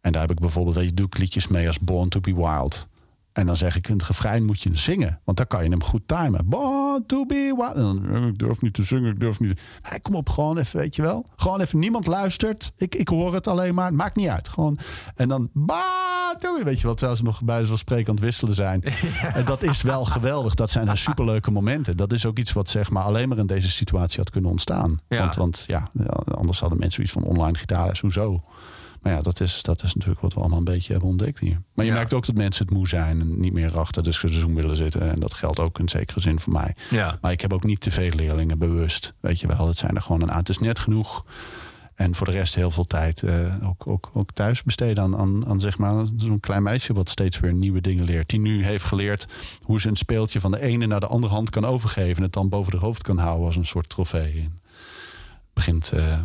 En 0.00 0.12
daar 0.12 0.20
heb 0.20 0.30
ik 0.30 0.40
bijvoorbeeld, 0.40 0.84
je, 0.84 0.94
doe 0.94 1.06
ik 1.06 1.18
liedjes 1.18 1.48
mee 1.48 1.66
als 1.66 1.78
Born 1.78 2.08
to 2.08 2.20
be 2.20 2.34
Wild. 2.34 2.88
En 3.32 3.46
dan 3.46 3.56
zeg 3.56 3.76
ik, 3.76 3.88
in 3.88 3.96
het 3.96 4.06
refrein 4.06 4.44
moet 4.44 4.62
je 4.62 4.70
zingen. 4.72 5.20
Want 5.24 5.36
dan 5.36 5.46
kan 5.46 5.64
je 5.64 5.70
hem 5.70 5.82
goed 5.82 6.02
timen. 6.06 6.48
Born 6.48 7.06
to 7.06 7.26
be 7.26 7.54
wild. 7.56 7.74
En 7.74 7.82
dan, 7.82 8.14
eh, 8.14 8.26
ik 8.26 8.38
durf 8.38 8.60
niet 8.60 8.74
te 8.74 8.82
zingen, 8.82 9.12
ik 9.12 9.20
durf 9.20 9.40
niet. 9.40 9.60
Hey, 9.82 10.00
kom 10.00 10.14
op, 10.14 10.28
gewoon 10.28 10.58
even, 10.58 10.78
weet 10.78 10.96
je 10.96 11.02
wel. 11.02 11.26
Gewoon 11.36 11.60
even, 11.60 11.78
niemand 11.78 12.06
luistert. 12.06 12.72
Ik, 12.76 12.94
ik 12.94 13.08
hoor 13.08 13.34
het 13.34 13.46
alleen 13.46 13.74
maar. 13.74 13.86
Het 13.86 13.94
maakt 13.94 14.16
niet 14.16 14.28
uit. 14.28 14.48
Gewoon. 14.48 14.78
En 15.14 15.28
dan, 15.28 15.50
be, 15.52 16.60
weet 16.64 16.80
je 16.80 16.86
wel. 16.86 16.94
Terwijl 16.94 17.18
ze 17.18 17.24
nog 17.24 17.42
bij 17.42 17.64
zo'n 17.64 17.78
spreken 17.78 18.08
aan 18.08 18.14
het 18.14 18.24
wisselen 18.24 18.54
zijn. 18.54 18.82
En 19.32 19.44
dat 19.44 19.62
is 19.62 19.82
wel 19.82 20.04
geweldig. 20.04 20.54
Dat 20.54 20.70
zijn 20.70 20.86
dan 20.86 20.96
superleuke 20.96 21.50
momenten. 21.50 21.96
Dat 21.96 22.12
is 22.12 22.26
ook 22.26 22.38
iets 22.38 22.52
wat 22.52 22.68
zeg 22.68 22.90
maar 22.90 23.02
alleen 23.02 23.28
maar 23.28 23.38
in 23.38 23.46
deze 23.46 23.70
situatie 23.70 24.18
had 24.18 24.30
kunnen 24.30 24.50
ontstaan. 24.50 24.98
Ja. 25.08 25.18
Want, 25.18 25.34
want 25.34 25.64
ja, 25.66 25.90
anders 26.24 26.60
hadden 26.60 26.78
mensen 26.78 27.02
iets 27.02 27.12
van 27.12 27.22
online 27.22 27.58
gitaarles. 27.58 28.00
Hoezo? 28.00 28.42
Maar 29.02 29.12
ja, 29.12 29.20
dat 29.20 29.40
is, 29.40 29.62
dat 29.62 29.82
is 29.82 29.94
natuurlijk 29.94 30.20
wat 30.20 30.34
we 30.34 30.40
allemaal 30.40 30.58
een 30.58 30.64
beetje 30.64 30.92
hebben 30.92 31.10
ontdekt 31.10 31.38
hier. 31.38 31.62
Maar 31.74 31.84
je 31.84 31.90
Ja. 31.90 31.96
merkt 31.96 32.14
ook 32.14 32.26
dat 32.26 32.34
mensen 32.34 32.64
het 32.66 32.74
moe 32.74 32.88
zijn 32.88 33.20
en 33.20 33.40
niet 33.40 33.52
meer 33.52 33.78
achter 33.78 34.02
de 34.02 34.12
seizoen 34.12 34.54
willen 34.54 34.76
zitten. 34.76 35.10
En 35.10 35.20
dat 35.20 35.34
geldt 35.34 35.60
ook 35.60 35.78
in 35.78 35.88
zekere 35.88 36.20
zin 36.20 36.40
voor 36.40 36.52
mij. 36.52 36.74
Ja. 36.90 37.18
Maar 37.20 37.32
ik 37.32 37.40
heb 37.40 37.52
ook 37.52 37.64
niet 37.64 37.80
te 37.80 37.90
veel 37.90 38.10
leerlingen 38.10 38.58
bewust. 38.58 39.14
Weet 39.20 39.40
je 39.40 39.46
wel, 39.46 39.66
het 39.68 39.76
zijn 39.78 39.94
er 39.94 40.02
gewoon 40.02 40.20
een 40.22 40.26
aantal. 40.32 40.38
Het 40.40 40.48
is 40.48 40.58
net 40.66 40.78
genoeg. 40.78 41.24
En 41.94 42.14
voor 42.14 42.26
de 42.26 42.32
rest 42.32 42.54
heel 42.54 42.70
veel 42.70 42.84
tijd 42.86 43.22
eh, 43.22 43.68
ook, 43.68 43.86
ook, 43.86 44.10
ook 44.12 44.30
thuis 44.32 44.62
besteden 44.62 45.02
aan, 45.02 45.16
aan, 45.16 45.46
aan 45.46 45.60
zeg 45.60 45.78
maar, 45.78 46.06
zo'n 46.16 46.40
klein 46.40 46.62
meisje 46.62 46.92
wat 46.92 47.08
steeds 47.08 47.40
weer 47.40 47.52
nieuwe 47.54 47.80
dingen 47.80 48.04
leert. 48.04 48.28
Die 48.28 48.40
nu 48.40 48.64
heeft 48.64 48.84
geleerd 48.84 49.26
hoe 49.60 49.80
ze 49.80 49.88
een 49.88 49.96
speeltje 49.96 50.40
van 50.40 50.50
de 50.50 50.60
ene 50.60 50.86
naar 50.86 51.00
de 51.00 51.06
andere 51.06 51.32
hand 51.32 51.50
kan 51.50 51.64
overgeven. 51.64 52.16
En 52.16 52.22
het 52.22 52.32
dan 52.32 52.48
boven 52.48 52.72
de 52.72 52.78
hoofd 52.78 53.02
kan 53.02 53.18
houden 53.18 53.46
als 53.46 53.56
een 53.56 53.66
soort 53.66 53.88
trofee. 53.88 54.40
En 54.40 54.60
begint 55.52 55.92
eh, 55.92 56.18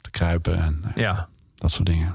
te 0.00 0.10
kruipen 0.10 0.62
en 0.62 0.80
eh, 0.84 1.02
ja. 1.02 1.28
Dat 1.56 1.70
soort 1.70 1.86
dingen. 1.86 2.14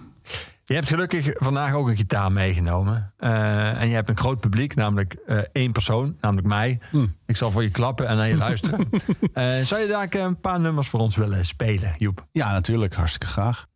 Je 0.63 0.77
hebt 0.77 0.89
gelukkig 0.89 1.29
vandaag 1.33 1.73
ook 1.73 1.87
een 1.87 1.95
gitaar 1.95 2.31
meegenomen. 2.31 3.13
Eh, 3.17 3.81
en 3.81 3.87
je 3.87 3.93
hebt 3.93 4.09
een 4.09 4.17
groot 4.17 4.39
publiek, 4.39 4.75
namelijk 4.75 5.13
eh, 5.13 5.37
één 5.51 5.71
persoon, 5.71 6.17
namelijk 6.21 6.47
mij. 6.47 6.79
Hmm. 6.89 7.15
Ik 7.25 7.37
zal 7.37 7.51
voor 7.51 7.63
je 7.63 7.69
klappen 7.69 8.07
en 8.07 8.17
naar 8.17 8.27
je 8.27 8.37
luisteren. 8.47 8.89
Eh, 9.33 9.59
zou 9.61 9.81
je 9.81 9.87
daar 9.87 10.15
een 10.15 10.39
paar 10.39 10.59
nummers 10.59 10.87
voor 10.89 10.99
ons 10.99 11.15
willen 11.15 11.45
spelen, 11.45 11.93
Joep? 11.97 12.27
Ja, 12.31 12.51
natuurlijk. 12.51 12.93
Hartstikke 12.93 13.27
graag. 13.27 13.67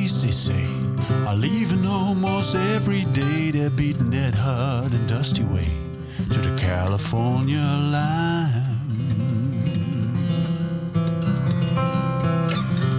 East, 0.00 0.22
they 0.22 0.30
say, 0.30 0.64
are 1.26 1.36
leaving 1.36 1.86
almost 1.86 2.54
every 2.54 3.04
day. 3.06 3.50
They're 3.50 3.70
beating 3.70 4.10
that 4.10 4.34
hard 4.34 4.92
and 4.92 5.08
dusty 5.08 5.44
way 5.44 5.68
to 6.32 6.40
the 6.40 6.56
California 6.56 7.58
line. 7.58 8.78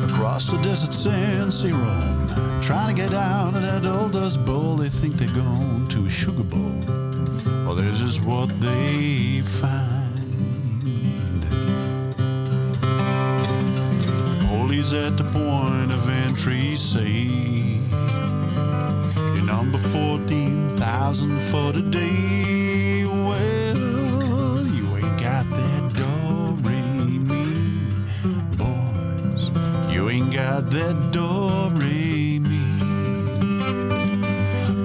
Across 0.10 0.48
the 0.52 0.57
desert 0.61 0.94
sands 0.94 1.64
they 1.64 1.72
roam, 1.72 2.61
trying 2.61 2.95
to 2.95 3.02
get 3.02 3.14
out 3.14 3.56
of 3.56 3.61
that 3.61 3.86
old 3.86 4.11
dust 4.14 4.44
bowl. 4.45 4.76
They 4.78 4.90
think 4.90 5.15
they're 5.15 5.36
going 5.36 5.88
to 5.90 6.06
a 6.06 6.10
sugar 6.10 6.44
bowl. 6.44 6.84
Well, 7.65 7.76
this 7.76 8.02
is 8.02 8.22
what 8.22 8.49
they 8.60 9.41
find. 9.41 10.01
At 14.93 15.15
the 15.15 15.23
point 15.23 15.89
of 15.89 16.09
entry 16.09 16.76
say 16.76 17.07
You're 19.15 19.45
number 19.45 19.77
14,000 19.77 21.39
for 21.39 21.72
the 21.72 21.81
day. 21.81 23.05
Well, 23.05 24.65
you 24.68 24.97
ain't 24.97 25.22
got 25.22 25.49
that 25.49 25.93
do-re-mi 25.95 27.55
Boys, 28.57 29.93
you 29.93 30.09
ain't 30.09 30.34
got 30.34 30.69
that 30.72 31.11
do-re-mi 31.13 32.49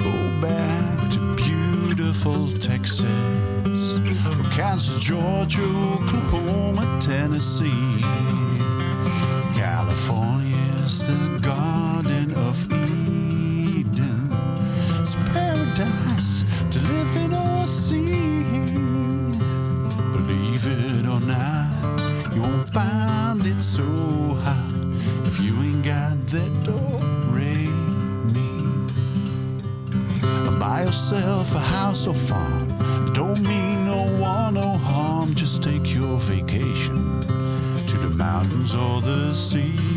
Go 0.04 0.40
back 0.40 1.10
to 1.10 1.34
beautiful 1.34 2.48
Texas 2.52 3.02
Kansas, 4.54 5.02
Georgia, 5.02 5.64
Oklahoma, 5.64 6.98
Tennessee 7.00 8.45
California's 11.06 11.40
the 11.40 11.46
Garden 11.46 12.34
of 12.34 12.72
Eden. 12.72 14.28
It's 14.98 15.14
paradise 15.32 16.44
to 16.70 16.80
live 16.80 17.16
in 17.16 17.34
or 17.34 17.66
see. 17.66 18.06
Believe 20.12 20.66
it 20.66 21.06
or 21.06 21.20
not, 21.20 22.34
you 22.34 22.42
won't 22.42 22.68
find 22.70 23.46
it 23.46 23.62
so 23.62 23.84
hot 24.42 24.72
if 25.26 25.38
you 25.38 25.54
ain't 25.62 25.84
got 25.84 26.26
that 26.28 26.64
door. 26.64 27.02
Buy 30.58 30.84
yourself 30.84 31.54
a 31.54 31.58
house 31.58 32.06
or 32.06 32.14
farm. 32.14 32.68
Don't 33.12 33.40
mean 33.40 33.84
no 33.84 34.04
one 34.18 34.54
no 34.54 34.78
harm. 34.78 35.34
Just 35.34 35.62
take 35.62 35.94
your 35.94 36.18
vacation 36.18 37.20
to 37.86 37.98
the 37.98 38.08
mountains 38.08 38.74
or 38.74 39.00
the 39.02 39.34
sea. 39.34 39.95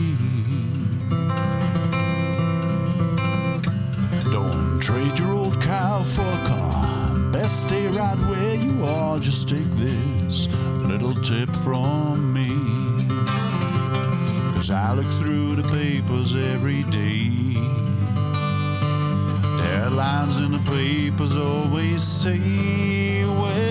Trade 4.89 5.19
your 5.19 5.33
old 5.33 5.61
cow 5.61 6.01
for 6.01 6.21
a 6.23 6.47
car. 6.47 7.19
Best 7.31 7.61
stay 7.61 7.85
right 7.89 8.17
where 8.29 8.55
you 8.55 8.83
are. 8.83 9.19
Just 9.19 9.47
take 9.47 9.69
this 9.75 10.47
little 10.81 11.13
tip 11.13 11.49
from 11.63 12.33
me. 12.33 12.49
Cause 14.55 14.71
I 14.71 14.93
look 14.93 15.11
through 15.13 15.57
the 15.57 15.67
papers 15.69 16.35
every 16.35 16.81
day. 16.83 17.29
Headlines 19.63 20.39
in 20.39 20.51
the 20.53 20.63
papers 20.65 21.37
always 21.37 22.01
say, 22.01 23.25
well, 23.25 23.68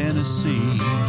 Tennessee. 0.00 0.99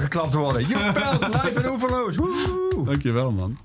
geklapt 0.00 0.34
worden. 0.34 0.68
Je 0.68 0.90
belt 0.94 1.34
live 1.44 1.60
en 1.60 1.70
oeverloos. 1.70 2.16
Woehoe. 2.16 2.84
Dankjewel, 2.84 3.30
man. 3.30 3.58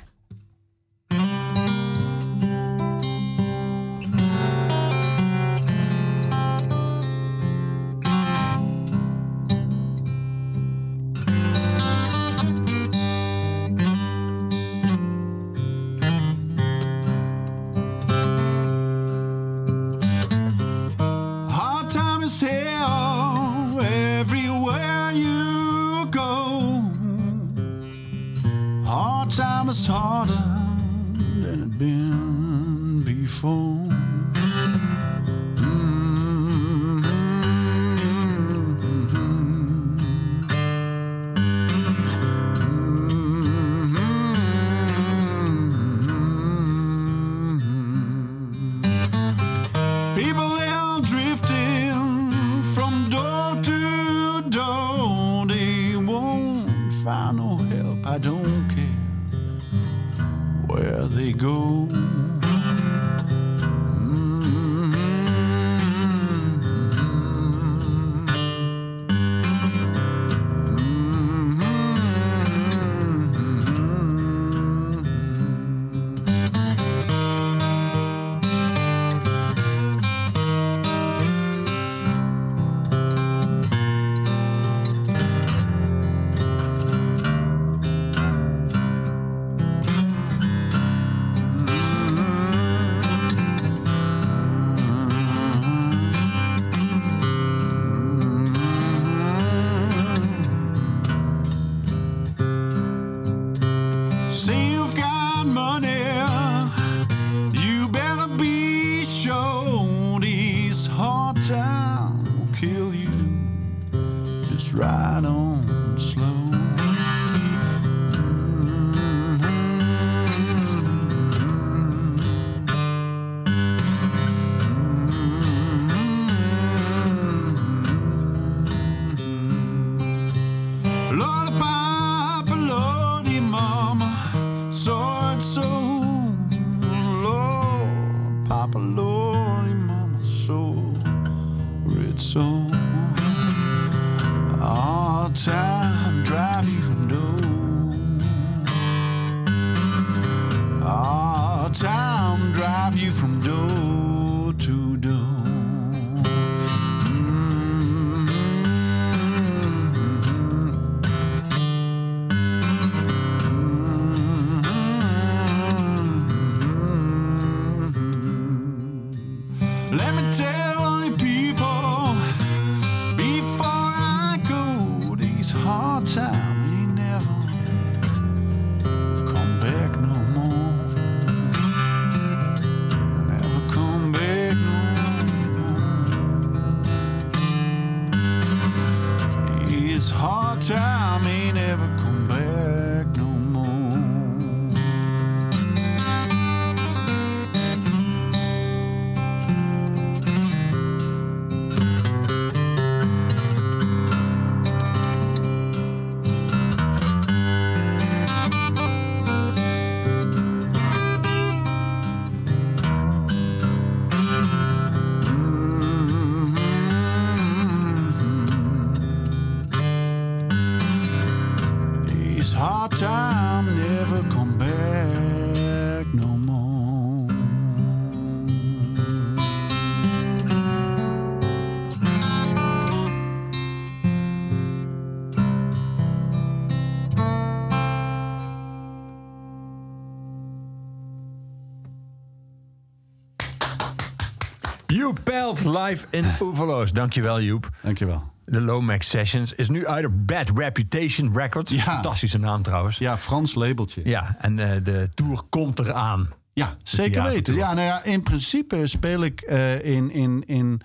Live 245.65 246.05
in 246.09 246.25
Oeverloos. 246.41 246.91
Dankjewel 246.91 247.41
Joep. 247.41 247.69
Dankjewel. 247.81 248.33
De 248.45 248.61
Lomax 248.61 249.09
Sessions 249.09 249.53
is 249.53 249.69
nu 249.69 249.87
uit 249.87 250.05
op 250.05 250.11
Bad 250.15 250.51
Reputation 250.55 251.37
Records. 251.37 251.71
Ja. 251.71 251.81
Fantastische 251.81 252.37
naam 252.37 252.61
trouwens. 252.61 252.97
Ja, 252.97 253.17
Frans 253.17 253.55
labeltje. 253.55 254.01
Ja, 254.03 254.35
en 254.39 254.59
eh, 254.59 254.83
de 254.83 255.09
tour 255.13 255.41
komt 255.49 255.79
eraan. 255.79 256.29
Ja, 256.53 256.75
zeker 256.83 257.23
weten. 257.23 257.55
Ja, 257.55 257.73
nou 257.73 257.87
ja, 257.87 258.03
in 258.03 258.23
principe 258.23 258.87
speel 258.87 259.23
ik 259.23 259.41
eh, 259.41 259.83
in, 259.83 260.11
in, 260.11 260.43
in 260.45 260.81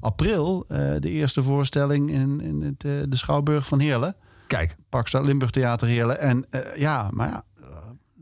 april 0.00 0.64
eh, 0.68 0.78
de 0.98 1.10
eerste 1.10 1.42
voorstelling 1.42 2.10
in, 2.10 2.40
in 2.40 2.62
het, 2.62 2.80
de 3.10 3.16
Schouwburg 3.16 3.66
van 3.66 3.78
Heerlen. 3.78 4.16
Kijk, 4.46 4.74
Parkstad 4.88 5.24
Limburg 5.24 5.50
Theater 5.50 5.88
Heerlen. 5.88 6.20
En 6.20 6.46
ja, 6.76 7.08
maar 7.10 7.28
ja, 7.28 7.44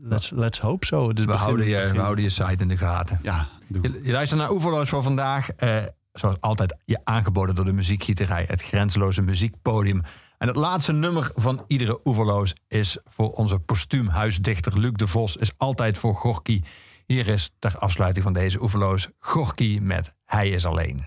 let's, 0.01 0.29
let's 0.29 0.59
hope 0.59 0.85
so. 0.85 1.09
Is 1.09 1.25
we 1.25 1.33
houden, 1.33 1.67
je, 1.67 1.89
we 1.93 1.99
houden 1.99 2.23
je 2.23 2.29
site 2.29 2.55
in 2.57 2.67
de 2.67 2.77
gaten. 2.77 3.19
Ja, 3.21 3.47
doe. 3.67 3.81
Je, 3.81 3.99
je 4.03 4.11
luistert 4.11 4.39
naar 4.39 4.51
Oeverloos 4.51 4.89
voor 4.89 5.03
vandaag. 5.03 5.49
Zoals 6.13 6.35
altijd 6.39 6.77
je 6.85 6.99
aangeboden 7.03 7.55
door 7.55 7.65
de 7.65 7.73
muziekgieterij. 7.73 8.45
Het 8.47 8.61
grenzeloze 8.61 9.21
muziekpodium. 9.21 10.01
En 10.37 10.47
het 10.47 10.55
laatste 10.55 10.91
nummer 10.91 11.31
van 11.35 11.63
iedere 11.67 11.99
Oeverloos 12.05 12.53
is 12.67 12.97
voor 13.07 13.31
onze 13.31 13.59
postuum 13.59 14.07
huisdichter 14.07 14.79
Luc 14.79 14.91
de 14.91 15.07
Vos. 15.07 15.37
Is 15.37 15.51
altijd 15.57 15.97
voor 15.97 16.15
Gorky. 16.15 16.61
Hier 17.05 17.27
is 17.27 17.51
ter 17.59 17.77
afsluiting 17.77 18.23
van 18.23 18.33
deze 18.33 18.61
Oeverloos 18.61 19.09
Gorky 19.19 19.79
met 19.81 20.13
Hij 20.25 20.49
is 20.49 20.65
alleen. 20.65 21.05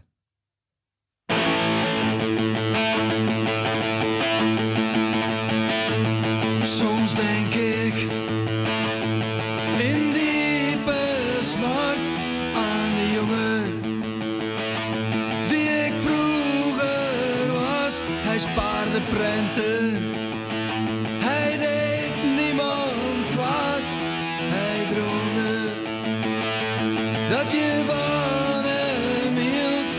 Dat 27.36 27.52
je 27.52 27.82
van 27.86 28.65
hem 28.65 29.36
hield. 29.36 29.93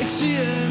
Ik 0.00 0.08
zie 0.08 0.36
hem 0.36 0.61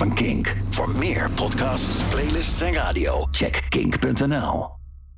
van. 0.00 0.56
Voor 0.70 0.88
meer 0.98 1.30
podcasts, 1.30 2.02
playlists 2.02 2.60
en 2.60 2.72
radio, 2.72 3.26
check 3.30 3.62
kink.nl. 3.68 4.79